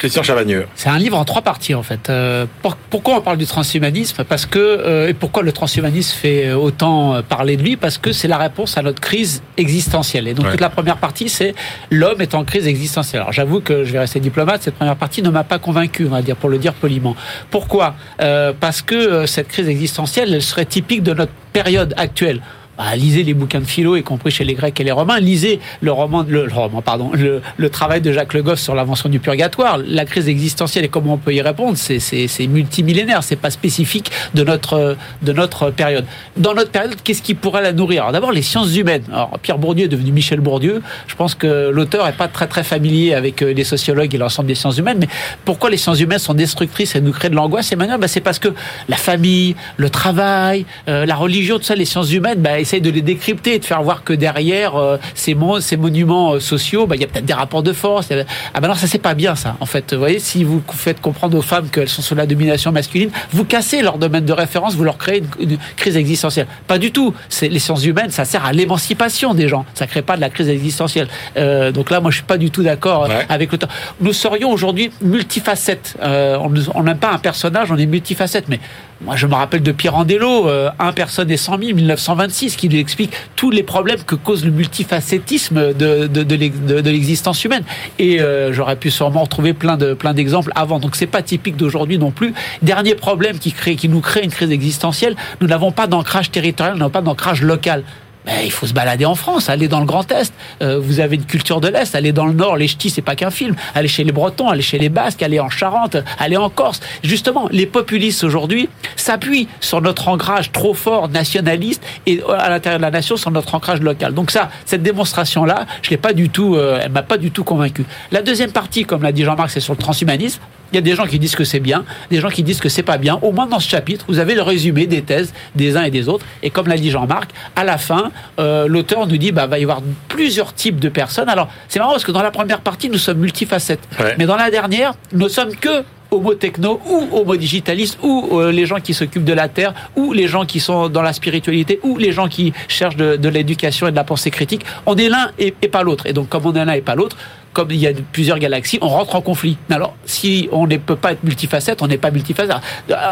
Christian 0.02 0.24
Chavagneux. 0.24 0.66
C'est 0.74 0.88
un 0.88 0.98
livre 0.98 1.16
en 1.16 1.24
trois 1.24 1.42
parties 1.42 1.76
en 1.76 1.84
fait. 1.84 2.10
Euh, 2.10 2.46
pourquoi 2.90 3.18
on 3.18 3.20
parle 3.20 3.38
du 3.38 3.46
transhumanisme? 3.46 4.24
Parce 4.24 4.46
que 4.46 4.58
euh, 4.58 5.06
et 5.06 5.14
pourquoi 5.14 5.44
le 5.44 5.52
transhumanisme 5.52 6.16
fait 6.16 6.52
autant 6.52 7.22
parler 7.22 7.56
de 7.56 7.62
lui? 7.62 7.76
Parce 7.76 7.98
que 7.98 8.10
c'est 8.10 8.26
la 8.26 8.36
réponse 8.36 8.76
à 8.76 8.82
notre 8.82 9.00
crise 9.00 9.44
existentielle. 9.56 10.26
Et 10.26 10.34
donc 10.34 10.50
toute 10.50 10.60
la 10.60 10.70
première 10.70 10.96
partie, 10.96 11.28
c'est 11.28 11.54
l'homme 11.92 12.20
est 12.20 12.34
en 12.34 12.42
crise 12.42 12.66
existentielle. 12.66 13.22
Alors 13.22 13.32
j'avoue 13.32 13.60
que 13.60 13.84
je 13.84 13.92
vais 13.92 14.00
rester 14.00 14.18
diplomate. 14.18 14.64
Cette 14.64 14.74
première 14.74 14.96
partie 14.96 15.22
ne 15.22 15.30
m'a 15.30 15.44
pas 15.44 15.60
convaincu, 15.60 16.04
on 16.06 16.10
va 16.10 16.20
dire 16.20 16.34
pour 16.34 16.50
le 16.50 16.58
dire 16.58 16.74
poliment. 16.74 17.14
Pourquoi? 17.52 17.94
Euh, 18.20 18.52
Parce 18.58 18.82
que 18.82 19.26
cette 19.26 19.46
crise 19.46 19.68
existentielle, 19.68 20.34
elle 20.34 20.42
serait 20.42 20.64
typique 20.64 21.04
de 21.04 21.14
notre 21.14 21.32
période 21.52 21.94
actuelle. 21.96 22.40
Bah, 22.78 22.96
lisez 22.96 23.22
les 23.22 23.34
bouquins 23.34 23.60
de 23.60 23.66
philo, 23.66 23.96
y 23.96 24.02
compris 24.02 24.30
chez 24.30 24.44
les 24.44 24.54
Grecs 24.54 24.78
et 24.80 24.84
les 24.84 24.92
Romains. 24.92 25.20
Lisez 25.20 25.60
le 25.80 25.92
roman, 25.92 26.24
le, 26.26 26.48
roman, 26.50 26.82
pardon, 26.82 27.12
le, 27.12 27.70
travail 27.70 28.00
de 28.00 28.12
Jacques 28.12 28.34
Le 28.34 28.42
Goff 28.42 28.58
sur 28.58 28.74
l'invention 28.74 29.08
du 29.08 29.20
purgatoire. 29.20 29.78
La 29.86 30.04
crise 30.04 30.28
existentielle 30.28 30.84
et 30.84 30.88
comment 30.88 31.14
on 31.14 31.18
peut 31.18 31.34
y 31.34 31.42
répondre, 31.42 31.76
c'est, 31.76 31.98
c'est, 31.98 32.28
c'est 32.28 32.46
multimillénaire. 32.46 33.22
C'est 33.22 33.36
pas 33.36 33.50
spécifique 33.50 34.10
de 34.34 34.44
notre 34.44 34.96
de 35.22 35.32
notre 35.32 35.70
période. 35.70 36.04
Dans 36.36 36.54
notre 36.54 36.70
période, 36.70 36.96
qu'est-ce 37.02 37.22
qui 37.22 37.34
pourrait 37.34 37.62
la 37.62 37.72
nourrir? 37.72 38.10
D'abord 38.12 38.32
les 38.32 38.42
sciences 38.42 38.74
humaines. 38.76 39.04
Alors 39.12 39.38
Pierre 39.40 39.58
Bourdieu 39.58 39.84
est 39.84 39.88
devenu 39.88 40.12
Michel 40.12 40.40
Bourdieu. 40.40 40.82
Je 41.06 41.14
pense 41.14 41.34
que 41.34 41.70
l'auteur 41.70 42.06
est 42.08 42.16
pas 42.16 42.28
très 42.28 42.46
très 42.46 42.64
familier 42.64 43.14
avec 43.14 43.42
euh, 43.42 43.52
les 43.52 43.64
sociologues 43.64 44.14
et 44.14 44.18
l'ensemble 44.18 44.48
des 44.48 44.54
sciences 44.54 44.78
humaines. 44.78 44.98
Mais 45.00 45.08
pourquoi 45.44 45.70
les 45.70 45.76
sciences 45.76 46.00
humaines 46.00 46.18
sont 46.18 46.34
destructrices 46.34 46.94
et 46.94 47.00
nous 47.00 47.12
créent 47.12 47.30
de 47.30 47.34
l'angoisse 47.34 47.70
Emmanuel, 47.72 47.98
bah, 47.98 48.08
c'est 48.08 48.20
parce 48.20 48.38
que 48.38 48.48
la 48.88 48.96
famille, 48.96 49.56
le 49.76 49.90
travail, 49.90 50.64
euh, 50.88 51.06
la 51.06 51.16
religion, 51.16 51.58
tout 51.58 51.64
ça, 51.64 51.74
les 51.74 51.84
sciences 51.84 52.12
humaines, 52.12 52.40
bah, 52.40 52.58
essaye 52.62 52.80
de 52.80 52.90
les 52.90 53.02
décrypter 53.02 53.54
et 53.54 53.58
de 53.58 53.64
faire 53.64 53.82
voir 53.82 54.04
que 54.04 54.12
derrière 54.12 54.76
euh, 54.76 54.96
ces, 55.14 55.36
ces 55.60 55.76
monuments 55.76 56.34
euh, 56.34 56.40
sociaux, 56.40 56.86
bah, 56.86 56.96
il 56.96 57.02
y 57.02 57.04
a 57.04 57.06
peut-être 57.06 57.24
des 57.24 57.32
rapports 57.32 57.62
de 57.62 57.72
force. 57.72 58.08
Ah 58.54 58.60
ben 58.60 58.68
non, 58.68 58.74
ça 58.74 58.86
c'est 58.86 58.98
pas 58.98 59.14
bien 59.14 59.34
ça. 59.34 59.56
En 59.60 59.66
fait, 59.66 59.92
vous 59.92 59.98
voyez, 59.98 60.18
si 60.18 60.44
vous 60.44 60.62
faites 60.72 61.00
comprendre 61.00 61.36
aux 61.36 61.42
femmes 61.42 61.68
qu'elles 61.68 61.88
sont 61.88 62.02
sous 62.02 62.14
la 62.14 62.26
domination 62.26 62.72
masculine, 62.72 63.10
vous 63.32 63.44
cassez 63.44 63.82
leur 63.82 63.98
domaine 63.98 64.24
de 64.24 64.32
référence, 64.32 64.74
vous 64.74 64.84
leur 64.84 64.98
créez 64.98 65.22
une, 65.40 65.58
crise 65.76 65.96
existentielle. 65.96 66.46
Pas 66.66 66.78
du 66.78 66.92
tout. 66.92 67.14
C'est 67.28 67.48
les 67.48 67.58
sciences 67.58 67.84
humaines, 67.84 68.10
ça 68.10 68.24
sert 68.24 68.44
à 68.44 68.52
l'émancipation 68.52 69.34
des 69.34 69.48
gens. 69.48 69.64
Ça 69.74 69.86
crée 69.86 70.02
pas 70.02 70.16
de 70.16 70.20
la 70.20 70.30
crise 70.30 70.48
existentielle. 70.48 71.08
Euh, 71.36 71.72
donc 71.72 71.90
là, 71.90 72.00
moi, 72.00 72.10
je 72.10 72.16
suis 72.16 72.24
pas 72.24 72.38
du 72.38 72.50
tout 72.50 72.62
d'accord 72.62 73.08
avec 73.28 73.52
le 73.52 73.58
temps. 73.58 73.68
Nous 74.00 74.12
serions 74.12 74.50
aujourd'hui 74.50 74.90
multifacettes. 75.02 75.96
on 76.02 76.82
n'aime 76.82 76.98
pas 76.98 77.12
un 77.12 77.18
personnage, 77.18 77.70
on 77.70 77.76
est 77.76 77.86
multifacette, 77.86 78.48
mais 78.48 78.60
moi, 79.04 79.16
je 79.16 79.26
me 79.26 79.34
rappelle 79.34 79.62
de 79.62 79.72
Pirandello, 79.72 80.48
euh, 80.48 80.70
un 80.78 80.92
personne 80.92 81.30
et 81.30 81.36
100 81.36 81.58
000, 81.58 81.74
1926, 81.74 82.56
qui 82.56 82.68
lui 82.68 82.78
explique 82.78 83.12
tous 83.34 83.50
les 83.50 83.62
problèmes 83.62 84.02
que 84.04 84.14
cause 84.14 84.44
le 84.44 84.52
de, 84.52 86.06
de 86.06 86.90
l'existence 86.90 87.44
humaine. 87.44 87.64
Et 87.98 88.20
euh, 88.20 88.52
j'aurais 88.52 88.76
pu 88.76 88.90
sûrement 88.90 89.22
retrouver 89.22 89.54
plein 89.54 89.76
de 89.76 89.94
plein 89.94 90.14
d'exemples 90.14 90.52
avant. 90.54 90.78
Donc 90.78 90.94
c'est 90.94 91.06
pas 91.06 91.22
typique 91.22 91.56
d'aujourd'hui 91.56 91.98
non 91.98 92.10
plus. 92.10 92.32
Dernier 92.62 92.94
problème 92.94 93.38
qui 93.38 93.52
crée, 93.52 93.76
qui 93.76 93.88
nous 93.88 94.00
crée 94.00 94.22
une 94.22 94.30
crise 94.30 94.50
existentielle, 94.50 95.16
nous 95.40 95.48
n'avons 95.48 95.72
pas 95.72 95.86
d'ancrage 95.86 96.30
territorial, 96.30 96.74
nous 96.74 96.80
n'avons 96.80 96.90
pas 96.90 97.02
d'ancrage 97.02 97.42
local. 97.42 97.82
Ben, 98.24 98.40
il 98.44 98.52
faut 98.52 98.66
se 98.66 98.72
balader 98.72 99.04
en 99.04 99.16
France, 99.16 99.48
aller 99.48 99.66
dans 99.66 99.80
le 99.80 99.86
Grand 99.86 100.10
Est. 100.12 100.32
Euh, 100.62 100.78
vous 100.78 101.00
avez 101.00 101.16
une 101.16 101.24
culture 101.24 101.60
de 101.60 101.66
l'Est, 101.66 101.94
aller 101.96 102.12
dans 102.12 102.26
le 102.26 102.32
Nord, 102.32 102.56
les 102.56 102.68
ch'tis, 102.68 102.90
c'est 102.90 103.02
pas 103.02 103.16
qu'un 103.16 103.30
film. 103.30 103.56
Aller 103.74 103.88
chez 103.88 104.04
les 104.04 104.12
Bretons, 104.12 104.48
aller 104.48 104.62
chez 104.62 104.78
les 104.78 104.88
Basques, 104.88 105.22
aller 105.22 105.40
en 105.40 105.50
Charente, 105.50 105.96
aller 106.20 106.36
en 106.36 106.48
Corse. 106.48 106.80
Justement, 107.02 107.48
les 107.50 107.66
populistes 107.66 108.22
aujourd'hui 108.22 108.68
s'appuient 108.94 109.48
sur 109.60 109.80
notre 109.80 110.06
ancrage 110.08 110.52
trop 110.52 110.74
fort 110.74 111.08
nationaliste 111.08 111.82
et 112.06 112.22
à 112.38 112.48
l'intérieur 112.48 112.78
de 112.78 112.84
la 112.84 112.92
nation 112.92 113.16
sur 113.16 113.32
notre 113.32 113.54
ancrage 113.56 113.80
local. 113.80 114.14
Donc 114.14 114.30
ça, 114.30 114.50
cette 114.66 114.82
démonstration-là, 114.82 115.66
je 115.82 115.90
l'ai 115.90 115.96
pas 115.96 116.12
du 116.12 116.28
tout, 116.28 116.54
euh, 116.54 116.78
elle 116.80 116.92
m'a 116.92 117.02
pas 117.02 117.18
du 117.18 117.32
tout 117.32 117.42
convaincu. 117.42 117.84
La 118.12 118.22
deuxième 118.22 118.52
partie, 118.52 118.84
comme 118.84 119.02
l'a 119.02 119.12
dit 119.12 119.24
Jean-Marc, 119.24 119.50
c'est 119.50 119.60
sur 119.60 119.72
le 119.72 119.78
transhumanisme. 119.78 120.40
Il 120.72 120.76
y 120.76 120.78
a 120.78 120.80
des 120.80 120.94
gens 120.94 121.06
qui 121.06 121.18
disent 121.18 121.36
que 121.36 121.44
c'est 121.44 121.60
bien, 121.60 121.84
des 122.10 122.18
gens 122.20 122.30
qui 122.30 122.42
disent 122.42 122.60
que 122.60 122.70
c'est 122.70 122.82
pas 122.82 122.96
bien. 122.96 123.18
Au 123.20 123.30
moins 123.30 123.46
dans 123.46 123.60
ce 123.60 123.68
chapitre, 123.68 124.06
vous 124.08 124.18
avez 124.18 124.34
le 124.34 124.40
résumé 124.40 124.86
des 124.86 125.02
thèses 125.02 125.34
des 125.54 125.76
uns 125.76 125.82
et 125.82 125.90
des 125.90 126.08
autres. 126.08 126.24
Et 126.42 126.48
comme 126.48 126.66
l'a 126.66 126.78
dit 126.78 126.90
Jean-Marc, 126.90 127.30
à 127.56 127.64
la 127.64 127.76
fin, 127.76 128.10
euh, 128.38 128.66
l'auteur 128.66 129.06
nous 129.06 129.16
dit 129.16 129.32
bah 129.32 129.46
va 129.46 129.58
y 129.58 129.62
avoir 129.62 129.82
plusieurs 130.08 130.54
types 130.54 130.80
de 130.80 130.88
personnes. 130.88 131.28
Alors 131.28 131.48
c'est 131.68 131.78
marrant 131.78 131.92
parce 131.92 132.04
que 132.04 132.12
dans 132.12 132.22
la 132.22 132.30
première 132.30 132.60
partie, 132.60 132.88
nous 132.88 132.98
sommes 132.98 133.18
multifacettes, 133.18 133.86
mais 134.18 134.26
dans 134.26 134.36
la 134.36 134.50
dernière, 134.50 134.94
nous 135.12 135.28
sommes 135.28 135.54
que 135.56 135.84
homo 136.10 136.34
techno 136.34 136.80
ou 136.86 137.08
homo 137.12 137.36
digitaliste 137.36 137.98
ou 138.02 138.38
euh, 138.38 138.52
les 138.52 138.66
gens 138.66 138.80
qui 138.80 138.94
s'occupent 138.94 139.24
de 139.24 139.32
la 139.32 139.48
terre 139.48 139.72
ou 139.96 140.12
les 140.12 140.28
gens 140.28 140.44
qui 140.44 140.60
sont 140.60 140.88
dans 140.88 141.02
la 141.02 141.12
spiritualité 141.12 141.80
ou 141.82 141.96
les 141.96 142.12
gens 142.12 142.28
qui 142.28 142.52
cherchent 142.68 142.96
de, 142.96 143.28
l'éducation 143.28 143.86
et 143.86 143.90
de 143.90 143.96
la 143.96 144.04
pensée 144.04 144.30
critique. 144.30 144.64
On 144.84 144.96
est 144.96 145.08
l'un 145.08 145.30
et, 145.38 145.54
et 145.62 145.68
pas 145.68 145.82
l'autre. 145.82 146.06
Et 146.06 146.12
donc 146.12 146.28
comme 146.28 146.44
on 146.44 146.52
est 146.54 146.64
l'un 146.64 146.72
et 146.72 146.82
pas 146.82 146.94
l'autre, 146.94 147.16
comme 147.52 147.70
il 147.70 147.78
y 147.78 147.86
a 147.86 147.92
plusieurs 148.12 148.38
galaxies, 148.38 148.78
on 148.80 148.88
rentre 148.88 149.14
en 149.14 149.20
conflit. 149.20 149.56
Alors, 149.70 149.94
si 150.04 150.48
on 150.52 150.66
ne 150.66 150.76
peut 150.76 150.96
pas 150.96 151.12
être 151.12 151.24
multifacette, 151.24 151.82
on 151.82 151.86
n'est 151.86 151.98
pas 151.98 152.10
multifacette. 152.10 152.56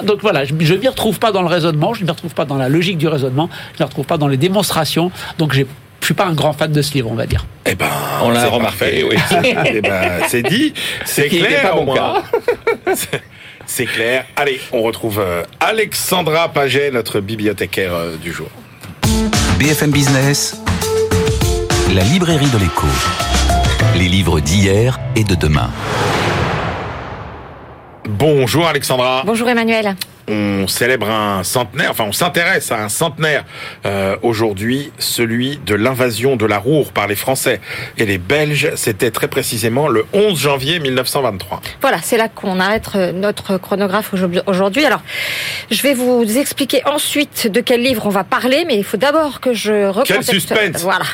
Donc 0.05 0.20
voilà, 0.22 0.45
je 0.45 0.55
ne 0.55 0.59
m'y 0.76 0.88
retrouve 0.88 1.18
pas 1.18 1.32
dans 1.32 1.43
le 1.43 1.49
raisonnement, 1.49 1.95
je 1.95 2.01
ne 2.01 2.07
m'y 2.07 2.11
retrouve 2.11 2.34
pas 2.34 2.45
dans 2.45 2.57
la 2.57 2.68
logique 2.68 2.99
du 2.99 3.09
raisonnement, 3.09 3.49
je 3.72 3.78
ne 3.78 3.84
m'y 3.84 3.88
retrouve 3.88 4.07
pas 4.07 4.18
dans 4.18 4.28
les 4.28 4.36
démonstrations. 4.36 5.11
Donc, 5.38 5.53
je 5.53 5.62
je 6.01 6.07
suis 6.07 6.14
pas 6.14 6.24
un 6.24 6.32
grand 6.32 6.53
fan 6.53 6.72
de 6.72 6.82
ce 6.82 6.95
livre, 6.95 7.11
on 7.11 7.14
va 7.14 7.26
dire. 7.26 7.45
Eh 7.66 7.74
ben, 7.74 7.86
on 8.22 8.30
l'a 8.30 8.49
remarqué. 8.49 9.05
Oui. 9.05 9.16
eh 9.66 9.80
ben, 9.80 10.22
c'est 10.28 10.43
dit, 10.43 10.72
c'est 11.05 11.28
clair. 11.28 11.72
Pas 11.72 11.95
cas. 11.95 12.95
c'est 13.66 13.84
clair. 13.84 14.24
Allez, 14.36 14.61
on 14.72 14.82
retrouve 14.82 15.20
euh, 15.20 15.43
Alexandra 15.61 16.49
Paget, 16.49 16.91
notre 16.91 17.20
bibliothécaire 17.20 17.95
euh, 17.95 18.16
du 18.16 18.32
jour. 18.32 18.49
BFM 19.59 19.91
Business, 19.91 20.57
la 21.95 22.03
librairie 22.03 22.49
de 22.49 22.59
l'écho 22.59 22.86
les 24.01 24.09
livres 24.09 24.40
d'hier 24.40 24.98
et 25.14 25.24
de 25.24 25.34
demain. 25.34 25.70
Bonjour 28.09 28.66
Alexandra. 28.66 29.22
Bonjour 29.26 29.46
Emmanuel 29.46 29.94
on 30.31 30.68
célèbre 30.68 31.11
un 31.11 31.43
centenaire, 31.45 31.91
enfin 31.91 32.05
on 32.05 32.12
s'intéresse 32.12 32.70
à 32.72 32.83
un 32.83 32.89
centenaire 32.89 33.45
euh, 33.85 34.16
aujourd'hui, 34.22 34.93
celui 34.99 35.59
de 35.59 35.74
l'invasion 35.74 36.37
de 36.37 36.47
la 36.47 36.59
Roure 36.59 36.93
par 36.93 37.07
les 37.07 37.16
Français 37.16 37.61
et 37.99 38.07
les 38.07 38.18
Belges. 38.18 38.70
C'était 38.76 39.11
très 39.11 39.28
précisément 39.28 39.89
le 39.89 40.07
11 40.12 40.39
janvier 40.39 40.78
1923. 40.78 41.61
Voilà, 41.81 41.99
c'est 42.03 42.16
là 42.16 42.28
qu'on 42.28 42.61
arrête 42.61 42.91
euh, 42.95 43.12
notre 43.12 43.59
chronographe 43.59 44.12
aujourd'hui. 44.47 44.85
Alors, 44.85 45.03
je 45.70 45.83
vais 45.83 45.95
vous 45.95 46.39
expliquer 46.39 46.83
ensuite 46.87 47.49
de 47.49 47.61
quel 47.61 47.83
livre 47.83 48.07
on 48.07 48.11
va 48.11 48.24
parler, 48.24 48.64
mais 48.66 48.76
il 48.76 48.85
faut 48.85 48.97
d'abord 48.97 49.41
que 49.41 49.53
je 49.53 49.89
recontexte. 49.89 50.31
Quel 50.31 50.41
suspense 50.41 50.83
Voilà, 50.83 51.05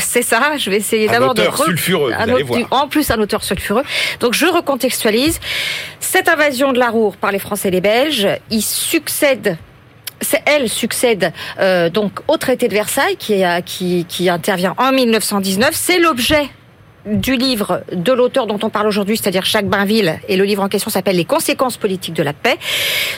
c'est 0.00 0.22
ça. 0.22 0.56
Je 0.58 0.70
vais 0.70 0.76
essayer 0.76 1.08
d'abord 1.08 1.34
de... 1.34 1.44
sulfureux, 1.64 2.12
vous 2.12 2.32
allez 2.32 2.42
voir. 2.42 2.60
En 2.70 2.88
plus, 2.88 3.10
un 3.10 3.18
auteur 3.18 3.42
sulfureux. 3.42 3.84
Donc, 4.20 4.34
je 4.34 4.46
recontextualise. 4.46 5.40
Cette 6.00 6.28
invasion 6.28 6.72
de 6.72 6.78
la 6.78 6.90
Roure 6.90 7.16
par 7.16 7.32
les 7.32 7.38
Français 7.38 7.68
et 7.68 7.70
les 7.70 7.80
Belges, 7.80 8.28
succède 8.62 9.56
elle 10.46 10.68
succède 10.68 11.32
euh, 11.60 11.90
donc 11.90 12.20
au 12.26 12.36
traité 12.38 12.66
de 12.66 12.74
Versailles 12.74 13.16
qui, 13.16 13.44
qui, 13.64 14.04
qui 14.06 14.28
intervient 14.28 14.74
en 14.76 14.90
1919. 14.90 15.70
C'est 15.72 16.00
l'objet 16.00 16.48
du 17.06 17.36
livre 17.36 17.82
de 17.92 18.12
l'auteur 18.12 18.46
dont 18.46 18.58
on 18.62 18.70
parle 18.70 18.86
aujourd'hui, 18.86 19.16
c'est-à-dire 19.16 19.44
Jacques 19.44 19.68
Bainville, 19.68 20.20
et 20.28 20.36
le 20.36 20.44
livre 20.44 20.62
en 20.62 20.68
question 20.68 20.90
s'appelle 20.90 21.16
Les 21.16 21.24
conséquences 21.24 21.76
politiques 21.76 22.14
de 22.14 22.22
la 22.22 22.32
paix. 22.32 22.58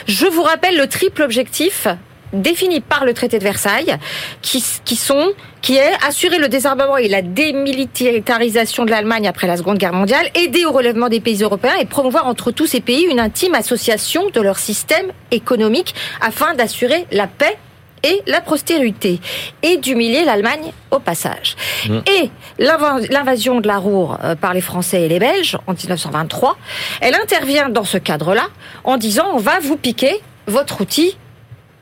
Je 0.07 0.27
vous 0.27 0.43
rappelle 0.43 0.77
le 0.77 0.87
triple 0.87 1.23
objectif 1.23 1.87
définis 2.33 2.81
par 2.81 3.05
le 3.05 3.13
traité 3.13 3.39
de 3.39 3.43
Versailles, 3.43 3.97
qui, 4.41 4.63
qui 4.85 4.95
sont 4.95 5.31
qui 5.61 5.75
est 5.75 5.93
assurer 6.05 6.39
le 6.39 6.47
désarmement 6.47 6.97
et 6.97 7.07
la 7.07 7.21
démilitarisation 7.21 8.83
de 8.83 8.89
l'Allemagne 8.89 9.27
après 9.27 9.47
la 9.47 9.57
Seconde 9.57 9.77
Guerre 9.77 9.93
mondiale, 9.93 10.27
aider 10.33 10.65
au 10.65 10.71
relèvement 10.71 11.07
des 11.07 11.19
pays 11.19 11.43
européens 11.43 11.75
et 11.79 11.85
promouvoir 11.85 12.25
entre 12.25 12.51
tous 12.51 12.65
ces 12.65 12.81
pays 12.81 13.03
une 13.03 13.19
intime 13.19 13.53
association 13.53 14.29
de 14.33 14.41
leur 14.41 14.57
système 14.57 15.11
économique 15.29 15.93
afin 16.19 16.55
d'assurer 16.55 17.05
la 17.11 17.27
paix 17.27 17.57
et 18.03 18.21
la 18.25 18.41
prospérité 18.41 19.19
et 19.61 19.77
d'humilier 19.77 20.25
l'Allemagne 20.25 20.71
au 20.89 20.99
passage. 20.99 21.55
Mmh. 21.87 21.99
Et 22.07 22.29
l'invasion 22.57 23.61
de 23.61 23.67
la 23.67 23.77
Roure 23.77 24.17
euh, 24.23 24.35
par 24.35 24.53
les 24.53 24.61
Français 24.61 25.03
et 25.03 25.07
les 25.07 25.19
Belges 25.19 25.57
en 25.67 25.73
1923, 25.73 26.57
elle 27.01 27.15
intervient 27.15 27.69
dans 27.69 27.83
ce 27.83 27.97
cadre-là 27.97 28.47
en 28.83 28.97
disant 28.97 29.25
on 29.33 29.37
va 29.37 29.59
vous 29.59 29.77
piquer 29.77 30.19
votre 30.47 30.81
outil 30.81 31.15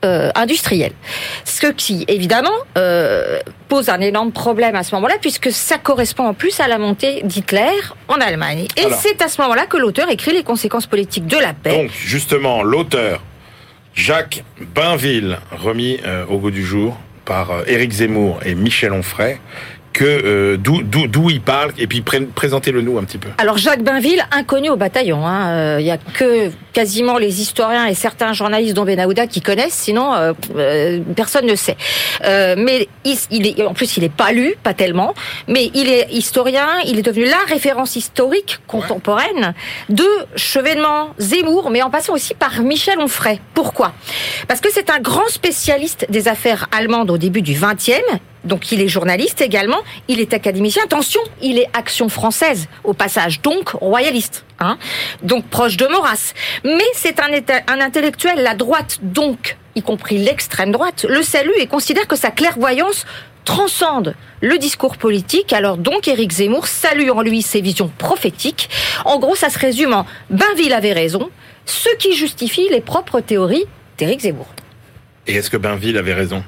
euh, 0.05 0.29
industrielle. 0.35 0.93
Ce 1.43 1.67
qui, 1.67 2.05
évidemment, 2.07 2.49
euh, 2.77 3.39
pose 3.67 3.89
un 3.89 3.99
énorme 3.99 4.31
problème 4.31 4.75
à 4.75 4.83
ce 4.83 4.95
moment-là, 4.95 5.15
puisque 5.19 5.51
ça 5.51 5.77
correspond 5.77 6.27
en 6.27 6.33
plus 6.33 6.59
à 6.61 6.67
la 6.67 6.77
montée 6.77 7.21
d'Hitler 7.23 7.73
en 8.07 8.15
Allemagne. 8.15 8.67
Et 8.77 8.85
c'est 8.97 9.21
à 9.21 9.27
ce 9.27 9.41
moment-là 9.41 9.65
que 9.65 9.77
l'auteur 9.77 10.09
écrit 10.09 10.31
les 10.31 10.43
conséquences 10.43 10.87
politiques 10.87 11.27
de 11.27 11.37
la 11.37 11.53
paix. 11.53 11.83
Donc, 11.83 11.91
justement, 11.91 12.63
l'auteur, 12.63 13.21
Jacques 13.93 14.43
Bainville, 14.73 15.39
remis 15.51 15.99
euh, 16.05 16.25
au 16.27 16.37
goût 16.37 16.51
du 16.51 16.65
jour 16.65 16.97
par 17.25 17.51
Éric 17.67 17.91
Zemmour 17.91 18.39
et 18.45 18.55
Michel 18.55 18.93
Onfray, 18.93 19.37
que 19.93 20.05
euh, 20.05 20.57
d'où 20.57 21.29
il 21.29 21.41
parle 21.41 21.71
et 21.77 21.87
puis 21.87 22.01
présentez-le 22.01 22.81
nous 22.81 22.97
un 22.97 23.03
petit 23.03 23.17
peu. 23.17 23.29
Alors 23.37 23.57
Jacques 23.57 23.83
Bainville, 23.83 24.23
inconnu 24.31 24.69
au 24.69 24.75
bataillon, 24.75 25.25
hein, 25.25 25.49
euh, 25.49 25.77
il 25.79 25.83
hein, 25.83 25.87
y 25.87 25.91
a 25.91 25.97
que 25.97 26.51
quasiment 26.73 27.17
les 27.17 27.41
historiens 27.41 27.85
et 27.85 27.95
certains 27.95 28.33
journalistes 28.33 28.75
dont 28.75 28.85
Benahouda 28.85 29.27
qui 29.27 29.41
connaissent, 29.41 29.73
sinon 29.73 30.13
euh, 30.13 30.99
personne 31.15 31.45
ne 31.45 31.55
sait. 31.55 31.77
mais 32.23 32.87
il, 33.03 33.47
est, 33.47 33.65
en 33.65 33.73
plus 33.73 33.97
il 33.97 34.03
est 34.03 34.13
pas 34.13 34.31
lu, 34.31 34.55
pas 34.63 34.73
tellement, 34.73 35.13
mais 35.47 35.71
il 35.73 35.89
est 35.89 36.07
historien, 36.11 36.67
il 36.85 36.99
est 36.99 37.03
devenu 37.03 37.25
la 37.25 37.39
référence 37.47 37.95
historique 37.95 38.59
contemporaine 38.67 39.53
de 39.89 40.05
Chevènement, 40.35 41.09
Zemmour, 41.17 41.69
mais 41.71 41.81
en 41.81 41.89
passant 41.89 42.13
aussi 42.13 42.33
par 42.33 42.61
Michel 42.61 42.99
Onfray. 42.99 43.39
Pourquoi? 43.53 43.93
Parce 44.47 44.61
que 44.61 44.69
c'est 44.71 44.89
un 44.89 44.99
grand 44.99 45.27
spécialiste 45.27 46.05
des 46.09 46.27
affaires 46.27 46.67
allemandes 46.71 47.11
au 47.11 47.17
début 47.17 47.41
du 47.41 47.53
XXe 47.53 48.19
donc 48.43 48.71
il 48.71 48.81
est 48.81 48.87
journaliste 48.87 49.41
également, 49.41 49.79
il 50.07 50.19
est 50.19 50.33
académicien. 50.33 50.83
Attention, 50.83 51.21
il 51.41 51.57
est 51.57 51.67
Action 51.73 52.09
française 52.09 52.67
au 52.83 52.93
passage, 52.93 53.41
donc 53.41 53.69
royaliste, 53.69 54.45
hein 54.59 54.77
donc 55.23 55.45
proche 55.45 55.77
de 55.77 55.87
Maurras. 55.87 56.33
Mais 56.63 56.85
c'est 56.93 57.19
un, 57.19 57.79
intellectuel, 57.79 58.41
la 58.43 58.55
droite 58.55 58.99
donc, 59.01 59.57
y 59.75 59.81
compris 59.81 60.17
l'extrême 60.17 60.71
droite, 60.71 61.05
le 61.07 61.21
salue 61.21 61.51
et 61.59 61.67
considère 61.67 62.07
que 62.07 62.15
sa 62.15 62.31
clairvoyance 62.31 63.05
transcende 63.45 64.15
le 64.41 64.57
discours 64.57 64.97
politique. 64.97 65.53
Alors 65.53 65.77
donc 65.77 66.07
Éric 66.07 66.31
Zemmour 66.31 66.67
salue 66.67 67.09
en 67.09 67.21
lui 67.21 67.41
ses 67.41 67.61
visions 67.61 67.91
prophétiques. 67.97 68.69
En 69.05 69.19
gros, 69.19 69.35
ça 69.35 69.49
se 69.49 69.59
résume 69.59 69.93
en 69.93 70.05
Bainville 70.29 70.73
avait 70.73 70.93
raison, 70.93 71.29
ce 71.65 71.89
qui 71.97 72.15
justifie 72.15 72.67
les 72.69 72.81
propres 72.81 73.21
théories 73.21 73.65
d'Éric 73.97 74.21
Zemmour. 74.21 74.47
Et 75.27 75.35
est-ce 75.35 75.49
que 75.49 75.57
Bainville 75.57 75.97
avait 75.97 76.13
raison? 76.13 76.43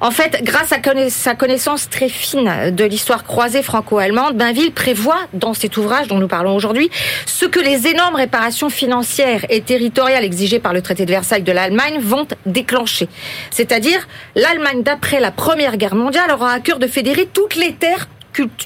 En 0.00 0.10
fait, 0.10 0.42
grâce 0.42 0.72
à 0.72 0.78
sa 1.08 1.34
connaissance 1.34 1.88
très 1.88 2.08
fine 2.08 2.70
de 2.70 2.84
l'histoire 2.84 3.24
croisée 3.24 3.62
franco-allemande, 3.62 4.36
Bainville 4.36 4.72
prévoit 4.72 5.20
dans 5.32 5.54
cet 5.54 5.76
ouvrage 5.76 6.06
dont 6.08 6.18
nous 6.18 6.28
parlons 6.28 6.54
aujourd'hui 6.54 6.90
ce 7.26 7.46
que 7.46 7.58
les 7.58 7.88
énormes 7.88 8.14
réparations 8.14 8.70
financières 8.70 9.44
et 9.50 9.60
territoriales 9.60 10.24
exigées 10.24 10.60
par 10.60 10.72
le 10.72 10.82
traité 10.82 11.04
de 11.04 11.10
Versailles 11.10 11.42
de 11.42 11.52
l'Allemagne 11.52 11.98
vont 12.00 12.26
déclencher. 12.46 13.08
C'est-à-dire, 13.50 14.06
l'Allemagne 14.34 14.82
d'après 14.82 15.20
la 15.20 15.30
Première 15.30 15.76
Guerre 15.76 15.94
mondiale 15.94 16.30
aura 16.30 16.52
à 16.52 16.60
cœur 16.60 16.78
de 16.78 16.86
fédérer 16.86 17.26
toutes 17.32 17.56
les 17.56 17.72
terres 17.72 18.08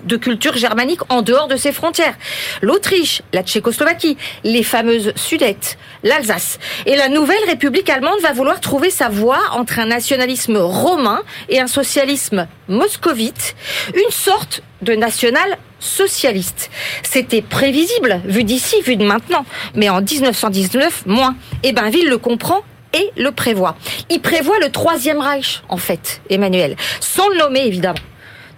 de 0.05 0.17
culture 0.17 0.57
germanique 0.57 1.01
en 1.09 1.23
dehors 1.23 1.49
de 1.49 1.57
ses 1.57 1.73
frontières. 1.73 2.15
L'Autriche, 2.61 3.23
la 3.33 3.43
Tchécoslovaquie, 3.43 4.17
les 4.45 4.63
fameuses 4.63 5.13
Sudètes, 5.17 5.79
l'Alsace. 6.03 6.59
Et 6.87 6.97
la 6.97 7.09
nouvelle 7.09 7.45
République 7.47 7.89
allemande 7.91 8.21
va 8.23 8.33
vouloir 8.33 8.61
trouver 8.61 8.91
sa 8.91 9.09
voie 9.09 9.41
entre 9.53 9.79
un 9.79 9.87
nationalisme 9.87 10.57
romain 10.57 11.23
et 11.49 11.61
un 11.61 11.67
socialisme 11.67 12.47
moscovite, 12.69 13.55
une 13.95 14.11
sorte 14.11 14.63
de 14.83 14.95
national 14.95 15.59
socialiste. 15.79 16.71
C'était 17.03 17.43
prévisible, 17.43 18.21
vu 18.25 18.45
d'ici, 18.45 18.81
vu 18.83 18.97
de 18.97 19.05
maintenant. 19.05 19.45
Mais 19.75 19.89
en 19.89 20.01
1919, 20.01 21.07
moins. 21.07 21.37
Et 21.63 21.73
Bainville 21.73 22.09
le 22.09 22.19
comprend 22.19 22.63
et 22.95 23.11
le 23.17 23.33
prévoit. 23.33 23.77
Il 24.11 24.21
prévoit 24.21 24.59
le 24.61 24.71
troisième 24.71 25.21
Reich, 25.21 25.63
en 25.69 25.77
fait, 25.77 26.21
Emmanuel. 26.31 26.77
Sans 27.01 27.29
le 27.29 27.39
nommer, 27.39 27.67
évidemment. 27.67 27.99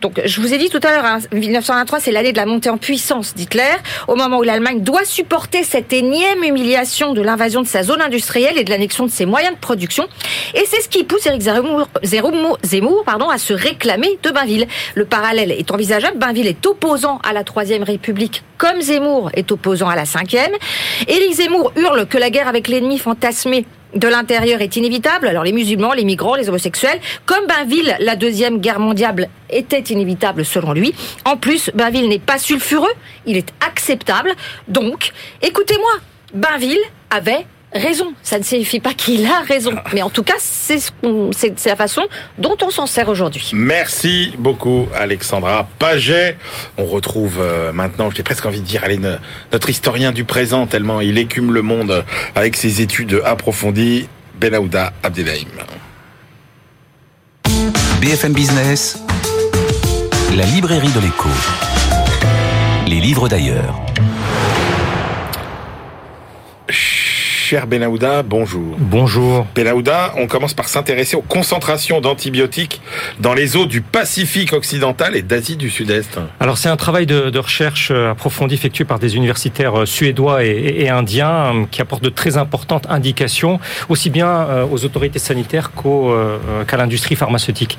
Donc, 0.04 0.20
je 0.22 0.38
vous 0.42 0.52
ai 0.52 0.58
dit 0.58 0.68
tout 0.68 0.80
à 0.82 0.90
l'heure, 0.92 1.18
1923, 1.32 1.96
hein, 1.96 2.02
c'est 2.04 2.12
l'année 2.12 2.32
de 2.32 2.36
la 2.36 2.44
montée 2.44 2.68
en 2.68 2.76
puissance 2.76 3.34
d'Hitler, 3.34 3.62
au 4.06 4.16
moment 4.16 4.36
où 4.36 4.42
l'Allemagne 4.42 4.82
doit 4.82 5.06
supporter 5.06 5.62
cette 5.62 5.94
énième 5.94 6.44
humiliation 6.44 7.14
de 7.14 7.22
l'invasion 7.22 7.62
de 7.62 7.66
sa 7.66 7.82
zone 7.82 8.02
industrielle 8.02 8.58
et 8.58 8.64
de 8.64 8.70
l'annexion 8.70 9.06
de 9.06 9.10
ses 9.10 9.24
moyens 9.24 9.54
de 9.54 9.60
production. 9.60 10.06
Et 10.52 10.62
c'est 10.66 10.82
ce 10.82 10.90
qui 10.90 11.04
pousse 11.04 11.24
Eric 11.24 11.40
Zemmour, 11.40 13.04
pardon, 13.06 13.30
à 13.30 13.38
se 13.38 13.54
réclamer 13.54 14.18
de 14.22 14.30
Bainville. 14.30 14.66
Le 14.94 15.06
parallèle 15.06 15.52
est 15.52 15.70
envisageable. 15.70 16.18
Bainville 16.18 16.48
est 16.48 16.66
opposant 16.66 17.18
à 17.24 17.32
la 17.32 17.42
Troisième 17.42 17.82
République, 17.82 18.42
comme 18.58 18.82
Zemmour 18.82 19.30
est 19.32 19.50
opposant 19.52 19.88
à 19.88 19.96
la 19.96 20.04
Cinquième. 20.04 20.52
Éric 21.08 21.32
Zemmour 21.32 21.72
hurle 21.76 22.04
que 22.04 22.18
la 22.18 22.28
guerre 22.28 22.48
avec 22.48 22.68
l'ennemi 22.68 22.98
fantasmé 22.98 23.64
de 23.94 24.08
l'intérieur 24.08 24.60
est 24.60 24.76
inévitable. 24.76 25.28
Alors 25.28 25.44
les 25.44 25.52
musulmans, 25.52 25.92
les 25.92 26.04
migrants, 26.04 26.34
les 26.34 26.48
homosexuels, 26.48 27.00
comme 27.26 27.46
Bainville, 27.46 27.96
la 28.00 28.16
deuxième 28.16 28.58
guerre 28.58 28.80
mondiale 28.80 29.28
était 29.50 29.80
inévitable 29.80 30.44
selon 30.44 30.72
lui. 30.72 30.94
En 31.24 31.36
plus, 31.36 31.70
Bainville 31.74 32.08
n'est 32.08 32.18
pas 32.18 32.38
sulfureux, 32.38 32.92
il 33.26 33.36
est 33.36 33.52
acceptable. 33.66 34.32
Donc, 34.68 35.12
écoutez-moi, 35.42 35.92
Bainville 36.34 36.80
avait 37.10 37.46
raison. 37.74 38.12
Ça 38.22 38.38
ne 38.38 38.44
signifie 38.44 38.80
pas 38.80 38.94
qu'il 38.94 39.26
a 39.26 39.40
raison. 39.46 39.74
Mais 39.92 40.02
en 40.02 40.10
tout 40.10 40.22
cas, 40.22 40.34
c'est 40.38 40.92
la 41.66 41.76
façon 41.76 42.02
dont 42.38 42.56
on 42.62 42.70
s'en 42.70 42.86
sert 42.86 43.08
aujourd'hui. 43.08 43.50
Merci 43.52 44.32
beaucoup, 44.38 44.86
Alexandra 44.94 45.68
Paget. 45.78 46.36
On 46.78 46.86
retrouve 46.86 47.38
euh, 47.40 47.72
maintenant, 47.72 48.10
j'ai 48.14 48.22
presque 48.22 48.46
envie 48.46 48.60
de 48.60 48.66
dire, 48.66 48.84
allez, 48.84 49.00
notre 49.52 49.70
historien 49.70 50.12
du 50.12 50.24
présent, 50.24 50.66
tellement 50.66 51.00
il 51.00 51.18
écume 51.18 51.52
le 51.52 51.62
monde 51.62 52.04
avec 52.34 52.56
ses 52.56 52.80
études 52.80 53.20
approfondies, 53.24 54.08
Benahouda 54.40 54.92
Abdelhaim. 55.02 55.46
BFM 58.00 58.32
Business, 58.32 58.98
la 60.36 60.44
librairie 60.44 60.90
de 60.90 61.00
l'écho. 61.00 61.28
Les 62.86 63.00
livres 63.00 63.28
d'ailleurs. 63.28 63.80
Cher 67.54 67.68
Benahouda, 67.68 68.24
bonjour. 68.24 68.74
Bonjour. 68.80 69.46
Benahouda, 69.54 70.12
on 70.16 70.26
commence 70.26 70.54
par 70.54 70.66
s'intéresser 70.66 71.14
aux 71.14 71.22
concentrations 71.22 72.00
d'antibiotiques 72.00 72.80
dans 73.20 73.32
les 73.32 73.56
eaux 73.56 73.66
du 73.66 73.80
Pacifique 73.80 74.52
occidental 74.52 75.14
et 75.14 75.22
d'Asie 75.22 75.56
du 75.56 75.70
Sud-Est. 75.70 76.18
Alors 76.40 76.58
c'est 76.58 76.68
un 76.68 76.76
travail 76.76 77.06
de, 77.06 77.38
recherche 77.38 77.92
euh, 77.92 78.10
approfondi 78.10 78.56
effectué 78.56 78.84
par 78.84 78.98
des 78.98 79.14
universitaires 79.14 79.82
euh, 79.82 79.86
suédois 79.86 80.42
et, 80.42 80.88
indiens 80.88 81.30
euh, 81.30 81.64
qui 81.70 81.80
apporte 81.80 82.02
de 82.02 82.08
très 82.08 82.36
importantes 82.38 82.86
indications 82.90 83.60
aussi 83.88 84.10
bien 84.10 84.64
aux 84.72 84.84
autorités 84.84 85.20
sanitaires 85.20 85.70
qu'à 86.66 86.76
l'industrie 86.76 87.14
pharmaceutique. 87.14 87.78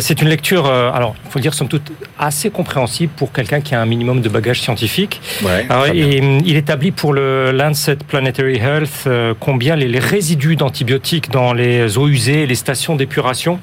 C'est 0.00 0.22
une 0.22 0.28
lecture, 0.28 0.66
alors 0.66 1.14
il 1.26 1.30
faut 1.30 1.38
le 1.38 1.42
dire 1.42 1.52
somme 1.52 1.68
toute, 1.68 1.92
assez 2.18 2.48
compréhensible 2.48 3.12
pour 3.14 3.32
quelqu'un 3.32 3.60
qui 3.60 3.74
a 3.74 3.82
un 3.82 3.86
minimum 3.86 4.22
de 4.22 4.28
bagage 4.30 4.62
scientifique. 4.62 5.20
Ouais, 5.42 5.66
et, 5.94 6.22
il 6.46 6.56
établit 6.56 6.90
pour 6.90 7.12
le 7.12 7.50
Lancet 7.52 7.96
Planetary 7.96 8.56
Health 8.56 9.08
euh, 9.10 9.34
combien 9.38 9.76
les, 9.76 9.98
résidus 9.98 10.56
d'antibiotiques 10.56 11.30
dans 11.30 11.52
les 11.52 11.98
eaux 11.98 12.08
usées 12.08 12.42
et 12.42 12.46
les 12.46 12.54
stations 12.54 12.96
d'épuration 12.96 13.58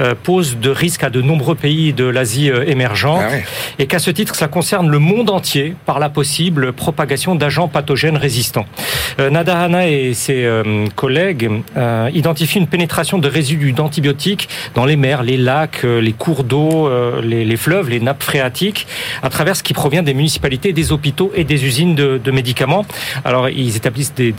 euh, 0.00 0.14
posent 0.20 0.58
de 0.58 0.70
risques 0.70 1.04
à 1.04 1.10
de 1.10 1.22
nombreux 1.22 1.54
pays 1.54 1.92
de 1.92 2.04
l'Asie 2.04 2.50
euh, 2.50 2.64
émergente 2.66 3.22
ah 3.22 3.36
et 3.78 3.86
qu'à 3.86 3.98
ce 3.98 4.10
titre, 4.10 4.34
ça 4.34 4.48
concerne 4.48 4.90
le 4.90 4.98
monde 4.98 5.30
entier 5.30 5.74
par 5.86 6.00
la 6.00 6.08
possible 6.08 6.72
propagation 6.72 7.34
d'agents 7.34 7.68
pathogènes 7.68 8.16
résistants. 8.16 8.66
Nadahana 9.18 9.88
et 9.88 10.12
ses 10.14 10.48
collègues 10.96 11.50
identifient 12.12 12.58
une 12.58 12.66
pénétration 12.66 13.18
de 13.18 13.28
résidus 13.28 13.72
d'antibiotiques 13.72 14.48
dans 14.74 14.84
les 14.84 14.96
mers, 14.96 15.22
les 15.22 15.36
lacs, 15.36 15.82
les 15.82 16.12
cours 16.12 16.44
d'eau, 16.44 16.90
les, 17.22 17.56
fleuves, 17.56 17.88
les 17.90 18.00
nappes 18.00 18.22
phréatiques, 18.22 18.86
à 19.22 19.30
travers 19.30 19.56
ce 19.56 19.62
qui 19.62 19.72
provient 19.72 20.02
des 20.02 20.14
municipalités, 20.14 20.72
des 20.72 20.92
hôpitaux 20.92 21.32
et 21.34 21.44
des 21.44 21.64
usines 21.64 21.94
de, 21.94 22.30
médicaments. 22.30 22.84
Alors, 23.24 23.48
ils 23.48 23.76
établissent 23.76 24.14
des 24.14 24.32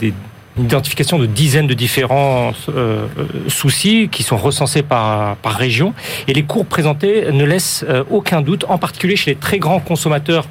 une 0.58 0.64
identification 0.64 1.18
de 1.18 1.26
dizaines 1.26 1.66
de 1.66 1.74
différents 1.74 2.52
euh, 2.68 3.06
soucis 3.48 4.08
qui 4.12 4.22
sont 4.22 4.36
recensés 4.36 4.82
par, 4.82 5.36
par 5.36 5.54
région. 5.54 5.94
Et 6.28 6.34
les 6.34 6.42
courbes 6.42 6.66
présentées 6.66 7.32
ne 7.32 7.44
laissent 7.44 7.84
euh, 7.88 8.04
aucun 8.10 8.42
doute, 8.42 8.66
en 8.68 8.76
particulier 8.76 9.16
chez 9.16 9.30
les 9.30 9.36
très 9.36 9.58
grands 9.58 9.80
consommateurs 9.80 10.46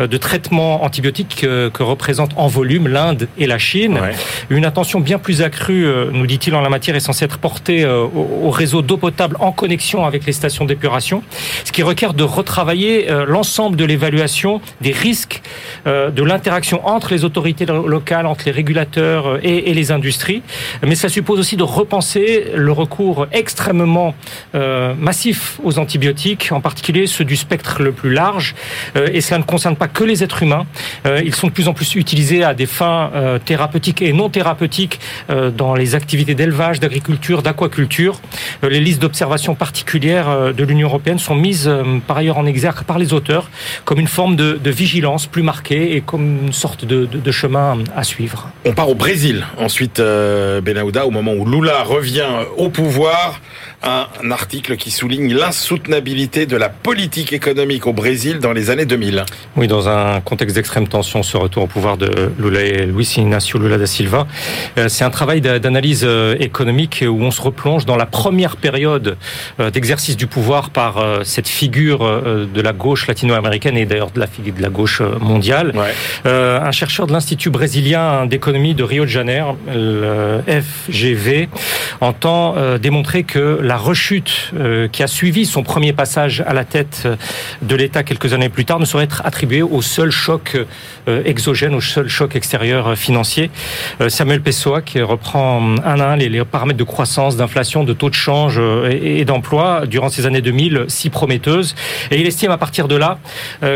euh, 0.00 0.06
de 0.06 0.16
traitements 0.18 0.84
antibiotiques 0.84 1.38
que, 1.40 1.68
que 1.68 1.82
représentent 1.82 2.34
en 2.36 2.48
volume 2.48 2.88
l'Inde 2.88 3.28
et 3.38 3.46
la 3.46 3.58
Chine. 3.58 3.98
Une 4.50 4.64
attention 4.64 5.00
bien 5.00 5.18
plus 5.18 5.42
accrue, 5.42 5.86
nous 6.12 6.26
dit-il, 6.26 6.54
en 6.54 6.60
la 6.60 6.68
matière 6.68 6.96
est 6.96 7.00
censée 7.00 7.24
être 7.24 7.38
portée 7.38 7.86
au, 7.86 8.10
au 8.44 8.50
réseau 8.50 8.82
d'eau 8.82 8.96
potable 8.96 9.36
en 9.40 9.52
connexion 9.52 10.04
avec 10.04 10.26
les 10.26 10.32
stations 10.32 10.64
d'épuration, 10.64 11.22
ce 11.64 11.72
qui 11.72 11.82
requiert 11.82 12.14
de 12.14 12.24
retravailler 12.24 13.06
l'ensemble 13.26 13.76
de 13.76 13.84
l'évaluation 13.84 14.60
des 14.80 14.92
risques 14.92 15.42
de 15.86 16.22
l'interaction 16.22 16.86
entre 16.86 17.12
les 17.12 17.24
autorités 17.24 17.66
locales, 17.66 18.26
entre 18.26 18.44
les 18.46 18.52
régulateurs 18.52 19.38
et, 19.46 19.74
les 19.74 19.92
industries. 19.92 20.42
Mais 20.86 20.94
ça 20.94 21.08
suppose 21.08 21.38
aussi 21.38 21.56
de 21.56 21.62
repenser 21.62 22.46
le 22.54 22.72
recours 22.72 23.26
extrêmement 23.32 24.14
massif 24.98 25.58
aux 25.62 25.78
antibiotiques, 25.78 26.48
en 26.50 26.60
particulier 26.60 27.06
ceux 27.06 27.24
du 27.24 27.36
spectre 27.36 27.82
le 27.82 27.92
plus 27.92 28.12
large. 28.12 28.54
et 28.94 29.20
cela 29.20 29.38
ne 29.38 29.44
concerne 29.44 29.76
pas 29.76 29.88
que 29.88 30.04
les 30.04 30.24
êtres 30.24 30.42
humains. 30.42 30.66
ils 31.24 31.34
sont 31.34 31.48
de 31.48 31.52
plus 31.52 31.68
en 31.68 31.74
plus 31.74 31.94
utilisés 31.94 32.42
à 32.42 32.54
des 32.54 32.66
fins 32.66 33.10
thérapeutiques 33.44 34.02
et 34.02 34.12
non 34.12 34.28
thérapeutiques 34.28 35.00
dans 35.28 35.74
les 35.74 35.94
activités 35.94 36.34
d'élevage, 36.34 36.80
d'agriculture, 36.80 37.42
d'aquaculture. 37.42 38.20
les 38.62 38.80
listes 38.80 39.02
d'observation 39.02 39.54
particulières 39.54 40.54
de 40.54 40.64
l'Union 40.64 40.88
européenne 40.88 41.18
sont 41.18 41.34
mises 41.36 41.70
par 42.06 42.16
ailleurs 42.16 42.38
en 42.38 42.46
exergue 42.46 42.84
par 42.84 42.98
les 42.98 43.12
auteurs 43.12 43.50
comme 43.84 44.00
une 44.00 44.08
forme 44.08 44.36
de, 44.36 44.70
vigilance 44.70 45.26
plus 45.26 45.42
marquée 45.42 45.96
et 45.96 46.00
comme 46.00 46.46
une 46.46 46.52
sorte 46.52 46.84
de, 46.84 47.30
chemin 47.30 47.78
à 47.94 48.02
suivre. 48.02 48.50
On 48.64 48.72
part 48.72 48.88
au 48.88 48.94
Brésil 48.94 49.35
ensuite, 49.58 50.00
euh, 50.00 50.60
Benahouda, 50.60 51.06
au 51.06 51.10
moment 51.10 51.32
où 51.32 51.44
Lula 51.44 51.82
revient 51.82 52.28
au 52.56 52.68
pouvoir 52.68 53.40
un 53.82 54.30
article 54.30 54.76
qui 54.76 54.90
souligne 54.90 55.32
l'insoutenabilité 55.34 56.46
de 56.46 56.56
la 56.56 56.68
politique 56.68 57.32
économique 57.32 57.86
au 57.86 57.92
Brésil 57.92 58.38
dans 58.38 58.52
les 58.52 58.70
années 58.70 58.86
2000. 58.86 59.24
Oui, 59.56 59.68
dans 59.68 59.88
un 59.88 60.20
contexte 60.20 60.56
d'extrême 60.56 60.88
tension, 60.88 61.22
ce 61.22 61.36
retour 61.36 61.64
au 61.64 61.66
pouvoir 61.66 61.96
de 61.96 62.32
Lula 62.38 62.62
et 62.62 62.86
Luis 62.86 63.14
Inácio 63.16 63.58
Lula 63.58 63.78
da 63.78 63.86
Silva, 63.86 64.26
euh, 64.78 64.88
c'est 64.88 65.04
un 65.04 65.10
travail 65.10 65.40
d'analyse 65.40 66.02
euh, 66.04 66.36
économique 66.40 67.04
où 67.06 67.22
on 67.22 67.30
se 67.30 67.40
replonge 67.40 67.86
dans 67.86 67.96
la 67.96 68.06
première 68.06 68.56
période 68.56 69.16
euh, 69.60 69.70
d'exercice 69.70 70.16
du 70.16 70.26
pouvoir 70.26 70.70
par 70.70 70.96
cette 71.24 71.48
figure 71.48 71.98
de 71.98 72.60
la 72.60 72.72
gauche 72.72 73.06
latino-américaine 73.06 73.76
et 73.76 73.86
d'ailleurs 73.86 74.10
de 74.10 74.20
la 74.20 74.26
figure 74.26 74.54
de 74.54 74.62
la 74.62 74.68
gauche 74.68 75.00
mondiale. 75.20 75.72
Un 76.24 76.70
chercheur 76.70 77.06
de 77.06 77.12
l'Institut 77.12 77.50
brésilien 77.50 78.26
d'économie 78.26 78.74
de 78.74 78.82
Rio 78.82 79.04
de 79.04 79.10
Janeiro, 79.10 79.56
le 79.72 80.40
FGV, 80.46 81.48
entend 82.00 82.54
démontrer 82.78 83.24
que 83.24 83.58
la 83.62 83.75
rechute 83.76 84.52
euh, 84.54 84.88
qui 84.88 85.02
a 85.02 85.06
suivi 85.06 85.46
son 85.46 85.62
premier 85.62 85.92
passage 85.92 86.42
à 86.46 86.52
la 86.52 86.64
tête 86.64 87.02
euh, 87.06 87.16
de 87.62 87.74
l'État 87.76 88.02
quelques 88.02 88.32
années 88.32 88.48
plus 88.48 88.64
tard 88.64 88.78
ne 88.78 88.84
saurait 88.84 89.04
être 89.04 89.22
attribuée 89.24 89.62
au 89.62 89.82
seul 89.82 90.10
choc 90.10 90.56
euh, 91.08 91.22
exogène, 91.24 91.74
au 91.74 91.80
seul 91.80 92.08
choc 92.08 92.36
extérieur 92.36 92.96
financier. 92.96 93.50
Samuel 94.08 94.42
Pessoa 94.42 94.82
qui 94.82 95.00
reprend 95.00 95.76
un 95.84 96.00
à 96.00 96.06
un 96.08 96.16
les, 96.16 96.44
paramètres 96.44 96.78
de 96.78 96.84
croissance, 96.84 97.36
d'inflation, 97.36 97.84
de 97.84 97.92
taux 97.92 98.10
de 98.10 98.14
change 98.14 98.60
et, 98.90 99.24
d'emploi 99.24 99.86
durant 99.86 100.08
ces 100.08 100.26
années 100.26 100.40
2000 100.40 100.84
si 100.88 101.10
prometteuses. 101.10 101.74
Et 102.10 102.20
il 102.20 102.26
estime 102.26 102.50
à 102.50 102.58
partir 102.58 102.88
de 102.88 102.96
là 102.96 103.18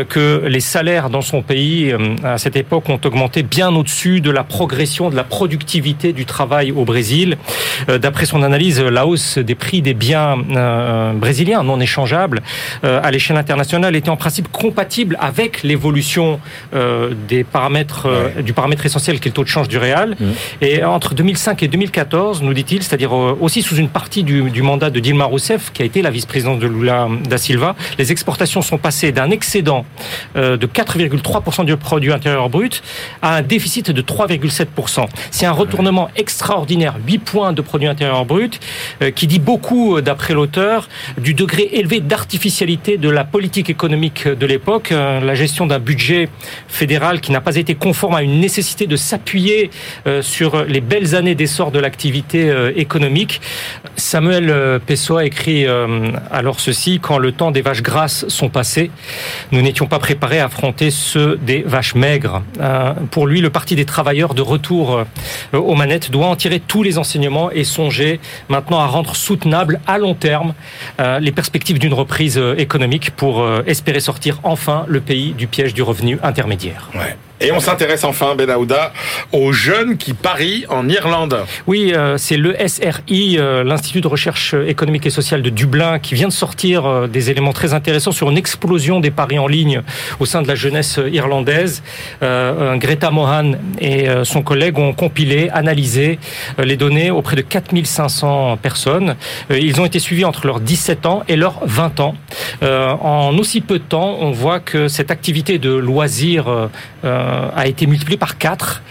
que 0.09 0.43
les 0.47 0.59
salaires 0.59 1.09
dans 1.09 1.21
son 1.21 1.41
pays 1.41 1.93
à 2.23 2.37
cette 2.37 2.55
époque 2.55 2.89
ont 2.89 2.99
augmenté 3.03 3.43
bien 3.43 3.73
au-dessus 3.75 4.21
de 4.21 4.31
la 4.31 4.43
progression 4.43 5.09
de 5.09 5.15
la 5.15 5.23
productivité 5.23 6.13
du 6.13 6.25
travail 6.25 6.71
au 6.71 6.85
Brésil. 6.85 7.37
D'après 7.87 8.25
son 8.25 8.43
analyse, 8.43 8.81
la 8.81 9.05
hausse 9.05 9.37
des 9.37 9.55
prix 9.55 9.80
des 9.81 9.93
biens 9.93 10.37
euh, 10.55 11.13
brésiliens 11.13 11.63
non 11.63 11.79
échangeables 11.79 12.41
euh, 12.83 12.99
à 13.03 13.11
l'échelle 13.11 13.37
internationale 13.37 13.95
était 13.95 14.09
en 14.09 14.17
principe 14.17 14.51
compatible 14.51 15.17
avec 15.19 15.63
l'évolution 15.63 16.39
euh, 16.73 17.13
des 17.27 17.43
paramètres 17.43 18.07
du 18.41 18.53
paramètre 18.53 18.85
essentiel 18.85 19.19
qui 19.19 19.27
est 19.27 19.31
le 19.31 19.33
taux 19.33 19.43
de 19.43 19.49
change 19.49 19.67
du 19.67 19.77
réal. 19.77 20.15
Mmh. 20.19 20.25
Et 20.61 20.83
entre 20.83 21.13
2005 21.13 21.63
et 21.63 21.67
2014, 21.67 22.41
nous 22.41 22.53
dit-il, 22.53 22.83
c'est-à-dire 22.83 23.13
aussi 23.13 23.61
sous 23.61 23.75
une 23.75 23.89
partie 23.89 24.23
du, 24.23 24.49
du, 24.49 24.61
mandat 24.61 24.89
de 24.89 24.99
Dilma 24.99 25.25
Rousseff, 25.25 25.71
qui 25.73 25.81
a 25.81 25.85
été 25.85 26.01
la 26.01 26.09
vice-présidente 26.09 26.59
de 26.59 26.67
Lula 26.67 27.07
da 27.27 27.37
Silva, 27.37 27.75
les 27.97 28.11
exportations 28.11 28.61
sont 28.61 28.77
passées 28.77 29.11
d'un 29.11 29.29
excédent 29.29 29.85
de 30.35 30.57
4,3% 30.57 31.65
du 31.65 31.75
produit 31.77 32.11
intérieur 32.11 32.49
brut 32.49 32.83
à 33.21 33.35
un 33.35 33.41
déficit 33.41 33.91
de 33.91 34.01
3,7%. 34.01 35.07
C'est 35.31 35.45
un 35.45 35.51
retournement 35.51 36.09
extraordinaire, 36.15 36.95
8 37.05 37.17
points 37.19 37.53
de 37.53 37.61
produit 37.61 37.87
intérieur 37.87 38.25
brut, 38.25 38.59
qui 39.15 39.27
dit 39.27 39.39
beaucoup 39.39 39.70
euh, 39.71 40.01
d'après 40.01 40.33
l'auteur, 40.33 40.89
du 41.17 41.33
degré 41.33 41.69
élevé 41.73 41.99
d'artificialité 41.99 42.97
de 42.97 43.09
la 43.09 43.23
politique 43.23 43.69
économique 43.69 44.27
de 44.27 44.45
l'époque, 44.45 44.91
euh, 44.91 45.19
la 45.21 45.35
gestion 45.35 45.65
d'un 45.65 45.79
budget 45.79 46.29
fédéral 46.67 47.21
qui 47.21 47.31
n'a 47.31 47.41
pas 47.41 47.55
été 47.55 47.75
conforme 47.75 48.15
à 48.15 48.21
une 48.21 48.39
nécessité 48.39 48.87
de 48.87 48.95
s'appuyer 48.95 49.69
euh, 50.07 50.21
sur 50.21 50.65
les 50.65 50.81
belles 50.81 51.15
années 51.15 51.35
d'essor 51.35 51.71
de 51.71 51.79
l'activité 51.79 52.51
économique. 52.75 53.41
Samuel 53.95 54.79
Pessoa 54.85 55.25
écrit 55.25 55.65
alors 56.31 56.59
ceci, 56.59 56.99
quand 57.01 57.17
le 57.17 57.31
temps 57.31 57.51
des 57.51 57.61
vaches 57.61 57.81
grasses 57.81 58.27
sont 58.27 58.49
passés, 58.49 58.91
nous 59.51 59.61
n'étions 59.61 59.87
pas 59.87 59.99
préparés 59.99 60.39
à 60.39 60.45
affronter 60.45 60.91
ceux 60.91 61.37
des 61.37 61.61
vaches 61.61 61.95
maigres. 61.95 62.41
Pour 63.11 63.27
lui, 63.27 63.41
le 63.41 63.49
Parti 63.49 63.75
des 63.75 63.85
travailleurs 63.85 64.33
de 64.33 64.41
retour 64.41 65.03
aux 65.53 65.75
manettes 65.75 66.11
doit 66.11 66.27
en 66.27 66.35
tirer 66.35 66.59
tous 66.59 66.83
les 66.83 66.97
enseignements 66.97 67.51
et 67.51 67.63
songer 67.63 68.19
maintenant 68.49 68.79
à 68.79 68.87
rendre 68.87 69.15
soutenable 69.15 69.60
à 69.87 69.97
long 69.97 70.13
terme 70.13 70.53
euh, 70.99 71.19
les 71.19 71.31
perspectives 71.31 71.79
d'une 71.79 71.93
reprise 71.93 72.37
euh, 72.37 72.55
économique 72.57 73.11
pour 73.11 73.41
euh, 73.41 73.63
espérer 73.65 73.99
sortir 73.99 74.39
enfin 74.43 74.85
le 74.87 75.01
pays 75.01 75.33
du 75.33 75.47
piège 75.47 75.73
du 75.73 75.81
revenu 75.81 76.19
intermédiaire. 76.23 76.89
Et 77.41 77.51
on 77.51 77.59
s'intéresse 77.59 78.03
enfin, 78.03 78.35
Ben 78.35 78.49
Aouda, 78.49 78.93
aux 79.31 79.51
jeunes 79.51 79.97
qui 79.97 80.13
parient 80.13 80.65
en 80.69 80.87
Irlande. 80.87 81.43
Oui, 81.65 81.91
euh, 81.95 82.17
c'est 82.17 82.37
le 82.37 82.55
SRI, 82.67 83.37
euh, 83.39 83.63
l'Institut 83.63 84.01
de 84.01 84.07
recherche 84.07 84.53
économique 84.53 85.07
et 85.07 85.09
sociale 85.09 85.41
de 85.41 85.49
Dublin, 85.49 85.97
qui 85.97 86.13
vient 86.13 86.27
de 86.27 86.33
sortir 86.33 86.85
euh, 86.85 87.07
des 87.07 87.31
éléments 87.31 87.53
très 87.53 87.73
intéressants 87.73 88.11
sur 88.11 88.29
une 88.29 88.37
explosion 88.37 88.99
des 88.99 89.09
paris 89.09 89.39
en 89.39 89.47
ligne 89.47 89.81
au 90.19 90.25
sein 90.25 90.43
de 90.43 90.47
la 90.47 90.55
jeunesse 90.55 90.99
irlandaise. 91.11 91.83
Greta 92.21 93.11
Mohan 93.11 93.53
et 93.79 94.07
son 94.23 94.41
collègue 94.43 94.77
ont 94.77 94.93
compilé, 94.93 95.49
analysé 95.51 96.19
les 96.57 96.77
données 96.77 97.11
auprès 97.11 97.35
de 97.35 97.41
4500 97.41 98.57
personnes. 98.57 99.15
Ils 99.49 99.79
ont 99.81 99.85
été 99.85 99.99
suivis 99.99 100.25
entre 100.25 100.45
leurs 100.45 100.59
17 100.59 101.05
ans 101.05 101.23
et 101.27 101.35
leurs 101.35 101.59
20 101.65 101.99
ans. 101.99 102.15
En 102.61 103.37
aussi 103.37 103.61
peu 103.61 103.79
de 103.79 103.83
temps, 103.83 104.17
on 104.19 104.31
voit 104.31 104.59
que 104.59 104.87
cette 104.87 105.11
activité 105.11 105.57
de 105.57 105.71
loisir 105.73 106.47
euh, 106.47 106.67
a 107.03 107.67
été 107.67 107.87
multiplié 107.87 108.17
par 108.17 108.37
4 108.37 108.81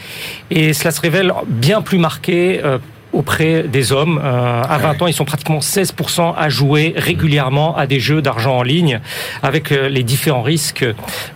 et 0.50 0.72
cela 0.72 0.90
se 0.90 1.00
révèle 1.00 1.32
bien 1.46 1.82
plus 1.82 1.98
marqué 1.98 2.60
euh, 2.64 2.78
auprès 3.12 3.64
des 3.64 3.92
hommes. 3.92 4.20
Euh, 4.22 4.62
à 4.62 4.78
20 4.78 5.02
ans, 5.02 5.06
ils 5.06 5.14
sont 5.14 5.24
pratiquement 5.24 5.58
16% 5.58 6.34
à 6.36 6.48
jouer 6.48 6.94
régulièrement 6.96 7.76
à 7.76 7.86
des 7.86 8.00
jeux 8.00 8.22
d'argent 8.22 8.58
en 8.58 8.62
ligne, 8.62 9.00
avec 9.42 9.72
euh, 9.72 9.88
les 9.88 10.02
différents 10.02 10.42
risques 10.42 10.84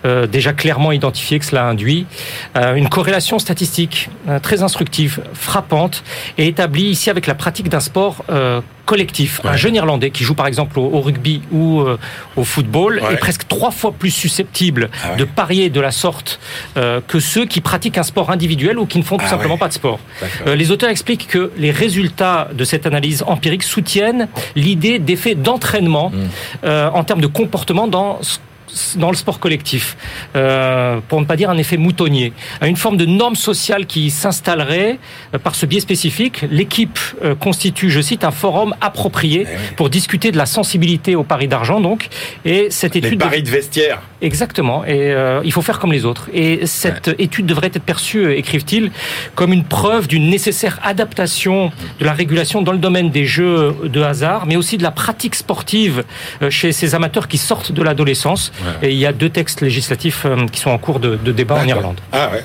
euh, 0.04 0.26
déjà 0.26 0.52
clairement 0.52 0.92
identifiés 0.92 1.38
que 1.38 1.44
cela 1.44 1.66
induit. 1.66 2.06
une 2.76 2.88
corrélation 2.88 3.38
statistique 3.38 4.08
très 4.42 4.62
instructive, 4.62 5.20
frappante, 5.32 6.04
est 6.38 6.46
établie 6.46 6.84
ici 6.84 7.10
avec 7.10 7.26
la 7.26 7.34
pratique 7.34 7.68
d'un 7.68 7.80
sport 7.80 8.24
collectif. 8.84 9.40
Un 9.44 9.56
jeune 9.56 9.74
Irlandais 9.74 10.10
qui 10.10 10.24
joue 10.24 10.34
par 10.34 10.46
exemple 10.46 10.78
au, 10.78 11.00
rugby 11.00 11.42
ou 11.52 11.82
au 12.36 12.44
football 12.44 13.02
est 13.10 13.16
presque 13.16 13.46
trois 13.48 13.70
fois 13.70 13.92
plus 13.92 14.10
susceptible 14.10 14.90
ah 15.02 15.16
de 15.16 15.24
parier 15.24 15.70
de 15.70 15.80
la 15.80 15.90
sorte 15.90 16.40
que 16.74 17.20
ceux 17.20 17.46
qui 17.46 17.60
pratiquent 17.60 17.98
un 17.98 18.02
sport 18.02 18.30
individuel 18.30 18.78
ou 18.78 18.86
qui 18.86 18.98
ne 18.98 19.02
font 19.02 19.16
tout 19.16 19.24
ah 19.26 19.30
simplement 19.30 19.58
pas 19.58 19.68
de 19.68 19.74
sport. 19.74 20.00
les 20.46 20.70
auteurs 20.70 20.90
expliquent 20.90 21.28
que 21.28 21.52
les 21.56 21.70
résultats 21.70 22.48
de 22.52 22.64
cette 22.64 22.86
analyse 22.86 23.24
empirique 23.26 23.62
soutiennent 23.62 24.28
l'idée 24.56 24.98
d'effet 24.98 25.34
d'entraînement 25.34 26.10
mmh. 26.10 26.14
euh, 26.64 26.90
en 26.90 27.04
termes 27.04 27.20
de 27.20 27.26
comportement 27.26 27.86
dans 27.86 28.18
dans 28.96 29.10
le 29.10 29.16
sport 29.16 29.38
collectif, 29.38 29.96
euh, 30.36 31.00
pour 31.08 31.20
ne 31.20 31.26
pas 31.26 31.36
dire 31.36 31.50
un 31.50 31.56
effet 31.56 31.76
moutonnier, 31.76 32.32
une 32.62 32.76
forme 32.76 32.96
de 32.96 33.06
norme 33.06 33.36
sociale 33.36 33.86
qui 33.86 34.10
s'installerait 34.10 34.98
euh, 35.34 35.38
par 35.38 35.54
ce 35.54 35.66
biais 35.66 35.80
spécifique. 35.80 36.44
L'équipe 36.50 36.98
euh, 37.22 37.34
constitue, 37.34 37.90
je 37.90 38.00
cite, 38.00 38.24
un 38.24 38.30
forum 38.30 38.74
approprié 38.80 39.46
eh 39.46 39.74
pour 39.74 39.90
discuter 39.90 40.32
de 40.32 40.36
la 40.36 40.46
sensibilité 40.46 41.14
au 41.16 41.24
pari 41.24 41.48
d'argent, 41.48 41.80
donc. 41.80 42.08
Et 42.44 42.68
cette 42.70 42.96
étude. 42.96 43.12
Les 43.12 43.16
paris 43.18 43.42
de 43.42 43.50
vestiaire. 43.50 44.02
Exactement. 44.22 44.84
Et 44.86 45.14
il 45.44 45.52
faut 45.52 45.62
faire 45.62 45.78
comme 45.78 45.92
les 45.92 46.04
autres. 46.04 46.28
Et 46.32 46.66
cette 46.66 47.14
étude 47.18 47.46
devrait 47.46 47.66
être 47.66 47.82
perçue, 47.82 48.32
écrivent-ils, 48.32 48.90
comme 49.34 49.52
une 49.52 49.64
preuve 49.64 50.08
d'une 50.08 50.30
nécessaire 50.30 50.80
adaptation 50.82 51.70
de 52.00 52.04
la 52.04 52.12
régulation 52.12 52.62
dans 52.62 52.72
le 52.72 52.78
domaine 52.78 53.10
des 53.10 53.26
jeux 53.26 53.74
de 53.84 54.00
hasard, 54.00 54.46
mais 54.46 54.56
aussi 54.56 54.78
de 54.78 54.82
la 54.82 54.90
pratique 54.90 55.34
sportive 55.34 56.04
chez 56.48 56.72
ces 56.72 56.94
amateurs 56.94 57.28
qui 57.28 57.38
sortent 57.38 57.72
de 57.72 57.82
l'adolescence. 57.82 58.52
Et 58.82 58.90
il 58.92 58.98
y 58.98 59.06
a 59.06 59.12
deux 59.12 59.30
textes 59.30 59.60
législatifs 59.60 60.24
euh, 60.26 60.46
qui 60.46 60.60
sont 60.60 60.70
en 60.70 60.78
cours 60.78 61.00
de, 61.00 61.16
débat 61.16 61.56
en 61.56 61.66
Irlande. 61.66 62.00
Ah 62.12 62.30
ouais. 62.32 62.44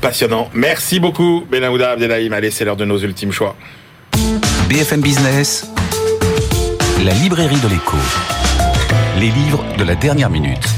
Passionnant. 0.00 0.50
Merci 0.54 1.00
beaucoup, 1.00 1.46
Benahouda 1.50 1.92
Abdelhaim. 1.92 2.32
Allez, 2.32 2.50
c'est 2.50 2.64
l'heure 2.64 2.76
de 2.76 2.84
nos 2.84 2.98
ultimes 2.98 3.32
choix. 3.32 3.56
BFM 4.68 5.00
Business, 5.00 5.66
la 7.04 7.12
librairie 7.14 7.60
de 7.60 7.68
l'écho. 7.68 7.96
Les 9.18 9.30
livres 9.30 9.64
de 9.78 9.84
la 9.84 9.94
dernière 9.94 10.30
minute. 10.30 10.68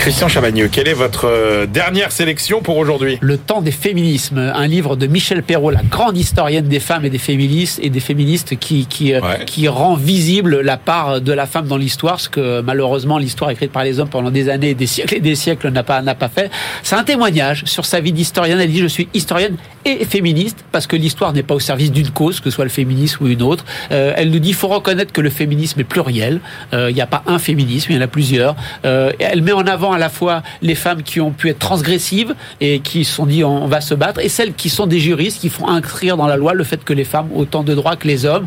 Christian 0.00 0.28
Chavagneux, 0.28 0.68
quelle 0.68 0.88
est 0.88 0.94
votre 0.94 1.26
euh, 1.26 1.66
dernière 1.66 2.10
sélection 2.10 2.62
pour 2.62 2.78
aujourd'hui? 2.78 3.18
Le 3.20 3.36
temps 3.36 3.60
des 3.60 3.70
féminismes, 3.70 4.38
un 4.38 4.66
livre 4.66 4.96
de 4.96 5.06
Michel 5.06 5.42
Perrault, 5.42 5.68
la 5.68 5.82
grande 5.82 6.16
historienne 6.16 6.66
des 6.68 6.80
femmes 6.80 7.04
et 7.04 7.10
des 7.10 7.18
féministes 7.18 7.78
et 7.82 7.90
des 7.90 8.00
féministes 8.00 8.58
qui 8.58 8.86
qui, 8.86 9.12
euh, 9.12 9.20
qui 9.44 9.68
rend 9.68 9.96
visible 9.96 10.62
la 10.62 10.78
part 10.78 11.20
de 11.20 11.32
la 11.34 11.44
femme 11.44 11.66
dans 11.66 11.76
l'histoire, 11.76 12.18
ce 12.18 12.30
que 12.30 12.62
malheureusement 12.62 13.18
l'histoire 13.18 13.50
écrite 13.50 13.72
par 13.72 13.84
les 13.84 14.00
hommes 14.00 14.08
pendant 14.08 14.30
des 14.30 14.48
années, 14.48 14.72
des 14.72 14.86
siècles 14.86 15.16
et 15.16 15.20
des 15.20 15.34
siècles 15.34 15.68
n'a 15.68 15.82
pas 15.82 16.00
n'a 16.00 16.14
pas 16.14 16.30
fait. 16.30 16.50
C'est 16.82 16.96
un 16.96 17.04
témoignage 17.04 17.64
sur 17.66 17.84
sa 17.84 18.00
vie 18.00 18.12
d'historienne. 18.12 18.58
Elle 18.58 18.72
dit 18.72 18.80
je 18.80 18.86
suis 18.86 19.06
historienne 19.12 19.56
et 19.84 20.06
féministe 20.06 20.64
parce 20.72 20.86
que 20.86 20.96
l'histoire 20.96 21.34
n'est 21.34 21.42
pas 21.42 21.54
au 21.54 21.60
service 21.60 21.92
d'une 21.92 22.08
cause, 22.08 22.40
que 22.40 22.48
ce 22.48 22.56
soit 22.56 22.64
le 22.64 22.70
féminisme 22.70 23.24
ou 23.24 23.28
une 23.28 23.42
autre. 23.42 23.66
Euh, 23.92 24.14
elle 24.16 24.30
nous 24.30 24.38
dit 24.38 24.48
il 24.48 24.54
faut 24.54 24.68
reconnaître 24.68 25.12
que 25.12 25.20
le 25.20 25.30
féminisme 25.30 25.78
est 25.78 25.84
pluriel. 25.84 26.40
Il 26.72 26.94
n'y 26.94 27.02
a 27.02 27.06
pas 27.06 27.22
un 27.26 27.38
féminisme, 27.38 27.92
il 27.92 27.96
y 27.96 27.98
en 27.98 28.02
a 28.02 28.06
plusieurs. 28.06 28.56
elle 28.82 29.42
met 29.42 29.52
en 29.52 29.66
avant 29.66 29.89
à 29.92 29.98
la 29.98 30.08
fois 30.08 30.42
les 30.62 30.74
femmes 30.74 31.02
qui 31.02 31.20
ont 31.20 31.30
pu 31.30 31.48
être 31.48 31.58
transgressives 31.58 32.34
et 32.60 32.80
qui 32.80 33.04
se 33.04 33.14
sont 33.14 33.26
dit 33.26 33.44
on 33.44 33.66
va 33.66 33.80
se 33.80 33.94
battre, 33.94 34.20
et 34.20 34.28
celles 34.28 34.54
qui 34.54 34.68
sont 34.68 34.86
des 34.86 35.00
juristes 35.00 35.40
qui 35.40 35.48
font 35.48 35.68
inscrire 35.68 36.16
dans 36.16 36.26
la 36.26 36.36
loi 36.36 36.54
le 36.54 36.64
fait 36.64 36.82
que 36.84 36.92
les 36.92 37.04
femmes 37.04 37.28
ont 37.34 37.40
autant 37.40 37.62
de 37.62 37.74
droits 37.74 37.96
que 37.96 38.06
les 38.06 38.24
hommes. 38.24 38.46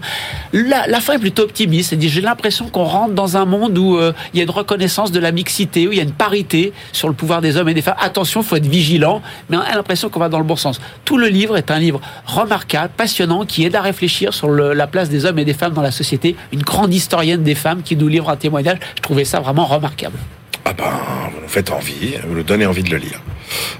La, 0.51 0.87
la 0.87 0.99
fin 0.99 1.13
est 1.13 1.19
plutôt 1.19 1.43
optimiste. 1.43 1.93
Elle 1.93 1.99
dit 1.99 2.09
j'ai 2.09 2.21
l'impression 2.21 2.67
qu'on 2.69 2.83
rentre 2.83 3.13
dans 3.13 3.37
un 3.37 3.45
monde 3.45 3.77
où 3.77 3.97
euh, 3.97 4.13
il 4.33 4.37
y 4.37 4.41
a 4.41 4.43
une 4.43 4.49
reconnaissance 4.49 5.11
de 5.11 5.19
la 5.19 5.31
mixité, 5.31 5.87
où 5.87 5.91
il 5.91 5.97
y 5.97 6.01
a 6.01 6.03
une 6.03 6.11
parité 6.11 6.73
sur 6.91 7.07
le 7.07 7.13
pouvoir 7.13 7.41
des 7.41 7.57
hommes 7.57 7.69
et 7.69 7.73
des 7.73 7.81
femmes. 7.81 7.95
Attention, 7.99 8.41
il 8.41 8.47
faut 8.47 8.55
être 8.55 8.67
vigilant, 8.67 9.21
mais 9.49 9.57
on 9.57 9.61
a 9.61 9.75
l'impression 9.75 10.09
qu'on 10.09 10.19
va 10.19 10.29
dans 10.29 10.39
le 10.39 10.45
bon 10.45 10.55
sens. 10.55 10.79
Tout 11.05 11.17
le 11.17 11.27
livre 11.27 11.57
est 11.57 11.71
un 11.71 11.79
livre 11.79 12.01
remarquable, 12.25 12.91
passionnant, 12.95 13.45
qui 13.45 13.65
aide 13.65 13.75
à 13.75 13.81
réfléchir 13.81 14.33
sur 14.33 14.49
la 14.49 14.87
place 14.87 15.09
des 15.09 15.25
hommes 15.25 15.39
et 15.39 15.45
des 15.45 15.53
femmes 15.53 15.73
dans 15.73 15.81
la 15.81 15.91
société. 15.91 16.35
Une 16.51 16.61
grande 16.61 16.93
historienne 16.93 17.43
des 17.43 17.55
femmes 17.55 17.81
qui 17.83 17.95
nous 17.95 18.07
livre 18.07 18.29
un 18.29 18.35
témoignage. 18.35 18.77
Je 18.95 19.01
trouvais 19.01 19.25
ça 19.25 19.39
vraiment 19.39 19.65
remarquable. 19.65 20.17
Ah 20.65 20.73
ben, 20.73 20.85
vous 21.33 21.41
nous 21.41 21.47
faites 21.47 21.71
envie, 21.71 22.15
vous 22.27 22.35
nous 22.35 22.43
donnez 22.43 22.65
envie 22.65 22.83
de 22.83 22.89
le 22.89 22.97
lire. 22.97 23.21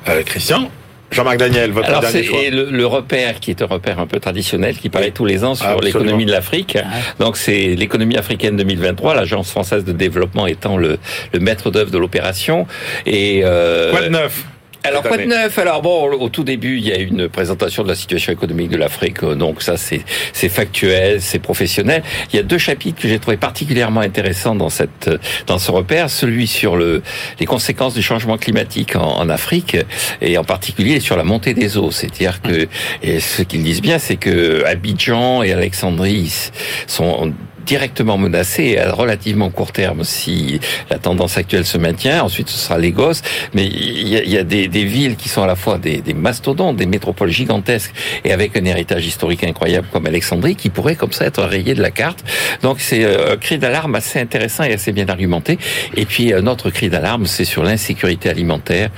Euh, 0.09 0.21
Christian 0.23 0.69
Jean-Marc 1.11 1.37
Daniel, 1.37 1.71
votre 1.71 1.89
Alors 1.89 2.01
dernier 2.01 2.23
choix. 2.23 2.39
Le, 2.49 2.71
le 2.71 2.85
repère 2.87 3.39
qui 3.39 3.51
est 3.51 3.61
un 3.61 3.67
repère 3.67 3.99
un 3.99 4.07
peu 4.07 4.19
traditionnel 4.19 4.75
qui 4.77 4.89
paraît 4.89 5.11
tous 5.11 5.25
les 5.25 5.43
ans 5.43 5.53
sur 5.53 5.79
l'économie 5.79 6.25
de 6.25 6.31
l'Afrique. 6.31 6.75
Donc 7.19 7.37
c'est 7.37 7.75
l'économie 7.75 8.17
africaine 8.17 8.57
2023, 8.57 9.13
l'agence 9.13 9.51
française 9.51 9.85
de 9.85 9.91
développement 9.91 10.47
étant 10.47 10.75
le, 10.75 10.97
le 11.31 11.39
maître 11.39 11.69
d'œuvre 11.69 11.91
de 11.91 11.99
l'opération. 11.99 12.65
Et 13.05 13.41
euh, 13.43 13.91
quoi 13.91 14.01
de 14.01 14.09
neuf? 14.09 14.43
Alors 14.83 15.03
quoi 15.03 15.17
de 15.17 15.23
neuf? 15.23 15.57
Alors 15.57 15.81
bon, 15.81 16.11
au 16.11 16.29
tout 16.29 16.43
début, 16.43 16.77
il 16.77 16.87
y 16.87 16.91
a 16.91 16.97
une 16.97 17.29
présentation 17.29 17.83
de 17.83 17.87
la 17.87 17.95
situation 17.95 18.33
économique 18.33 18.69
de 18.69 18.77
l'Afrique, 18.77 19.23
euh, 19.23 19.35
donc 19.35 19.61
ça 19.61 19.77
c'est 19.77 20.01
c'est 20.33 20.49
factuel, 20.49 21.21
c'est 21.21 21.39
professionnel. 21.39 22.03
Il 22.31 22.35
y 22.35 22.39
a 22.39 22.43
deux 22.43 22.57
chapitres 22.57 23.01
que 23.01 23.07
j'ai 23.07 23.19
trouvé 23.19 23.37
particulièrement 23.37 24.01
intéressants 24.01 24.55
dans 24.55 24.69
cette 24.69 25.09
dans 25.47 25.59
ce 25.59 25.71
repère, 25.71 26.09
celui 26.09 26.47
sur 26.47 26.75
le 26.75 27.01
les 27.39 27.45
conséquences 27.45 27.93
du 27.93 28.01
changement 28.01 28.37
climatique 28.37 28.95
en, 28.95 29.19
en 29.19 29.29
Afrique 29.29 29.77
et 30.21 30.37
en 30.37 30.43
particulier 30.43 30.99
sur 30.99 31.15
la 31.15 31.23
montée 31.23 31.53
des 31.53 31.77
eaux. 31.77 31.91
C'est-à-dire 31.91 32.41
que 32.41 32.67
et 33.01 33.19
ce 33.19 33.41
qu'ils 33.41 33.63
disent 33.63 33.81
bien, 33.81 33.99
c'est 33.99 34.17
que 34.17 34.63
Abidjan 34.65 35.43
et 35.43 35.53
Alexandrie 35.53 36.51
sont 36.87 37.33
directement 37.65 38.17
menacé 38.17 38.77
à 38.77 38.91
relativement 38.91 39.49
court 39.49 39.71
terme 39.71 40.03
si 40.03 40.59
la 40.89 40.97
tendance 40.97 41.37
actuelle 41.37 41.65
se 41.65 41.77
maintient. 41.77 42.23
Ensuite, 42.23 42.49
ce 42.49 42.57
sera 42.57 42.77
Lagos. 42.77 43.21
Mais 43.53 43.65
il 43.65 44.07
y 44.07 44.37
a, 44.37 44.43
des, 44.43 44.67
villes 44.67 45.15
qui 45.15 45.29
sont 45.29 45.43
à 45.43 45.47
la 45.47 45.55
fois 45.55 45.77
des, 45.77 46.01
des, 46.01 46.13
mastodontes, 46.13 46.75
des 46.77 46.85
métropoles 46.85 47.29
gigantesques 47.29 47.93
et 48.25 48.31
avec 48.31 48.57
un 48.57 48.65
héritage 48.65 49.05
historique 49.05 49.43
incroyable 49.43 49.87
comme 49.91 50.05
Alexandrie 50.05 50.55
qui 50.55 50.69
pourrait 50.69 50.95
comme 50.95 51.11
ça 51.11 51.25
être 51.25 51.43
rayé 51.43 51.73
de 51.73 51.81
la 51.81 51.91
carte. 51.91 52.23
Donc 52.61 52.79
c'est 52.79 53.03
euh, 53.03 53.33
un 53.33 53.37
cri 53.37 53.57
d'alarme 53.57 53.95
assez 53.95 54.19
intéressant 54.19 54.63
et 54.63 54.73
assez 54.73 54.91
bien 54.91 55.07
argumenté. 55.07 55.57
Et 55.95 56.05
puis 56.05 56.33
un 56.33 56.47
autre 56.47 56.69
cri 56.69 56.89
d'alarme, 56.89 57.25
c'est 57.25 57.45
sur 57.45 57.63
l'insécurité 57.63 58.29
alimentaire. 58.29 58.89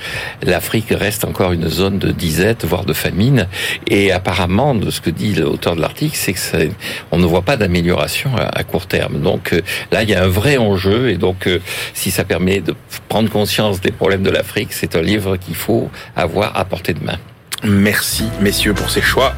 L'Afrique 0.42 0.90
reste 0.90 1.24
encore 1.24 1.52
une 1.52 1.68
zone 1.68 1.98
de 1.98 2.10
disette, 2.10 2.64
voire 2.64 2.84
de 2.84 2.92
famine. 2.92 3.48
Et 3.86 4.12
apparemment, 4.12 4.74
de 4.74 4.90
ce 4.90 5.00
que 5.00 5.10
dit 5.10 5.34
l'auteur 5.34 5.76
de 5.76 5.80
l'article, 5.80 6.16
c'est 6.16 6.32
que 6.32 6.68
on 7.10 7.18
ne 7.18 7.26
voit 7.26 7.42
pas 7.42 7.56
d'amélioration 7.56 8.30
à 8.36 8.55
court 8.64 8.86
terme. 8.86 9.20
Donc 9.20 9.52
euh, 9.52 9.60
là, 9.92 10.02
il 10.02 10.10
y 10.10 10.14
a 10.14 10.22
un 10.22 10.28
vrai 10.28 10.56
enjeu 10.56 11.10
et 11.10 11.16
donc 11.16 11.46
euh, 11.46 11.60
si 11.94 12.10
ça 12.10 12.24
permet 12.24 12.60
de 12.60 12.74
prendre 13.08 13.30
conscience 13.30 13.80
des 13.80 13.92
problèmes 13.92 14.22
de 14.22 14.30
l'Afrique, 14.30 14.72
c'est 14.72 14.96
un 14.96 15.02
livre 15.02 15.36
qu'il 15.36 15.54
faut 15.54 15.90
avoir 16.14 16.56
à 16.56 16.64
portée 16.64 16.94
de 16.94 17.04
main. 17.04 17.18
Merci 17.64 18.24
messieurs 18.40 18.74
pour 18.74 18.90
ces 18.90 19.00
choix 19.00 19.34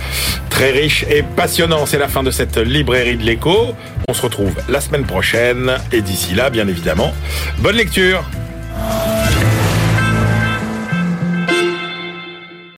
très 0.51 0.71
riches 0.71 1.05
et 1.09 1.23
passionnants. 1.23 1.87
C'est 1.87 1.99
la 1.99 2.09
fin 2.09 2.23
de 2.23 2.31
cette 2.31 2.57
librairie 2.59 3.17
de 3.17 3.23
l'écho. 3.23 3.75
On 4.09 4.13
se 4.13 4.23
retrouve 4.23 4.55
la 4.69 4.81
semaine 4.81 5.05
prochaine 5.05 5.73
et 5.93 6.01
d'ici 6.01 6.35
là, 6.35 6.51
bien 6.51 6.67
évidemment, 6.67 7.13
bonne 7.59 7.77
lecture. 7.77 8.25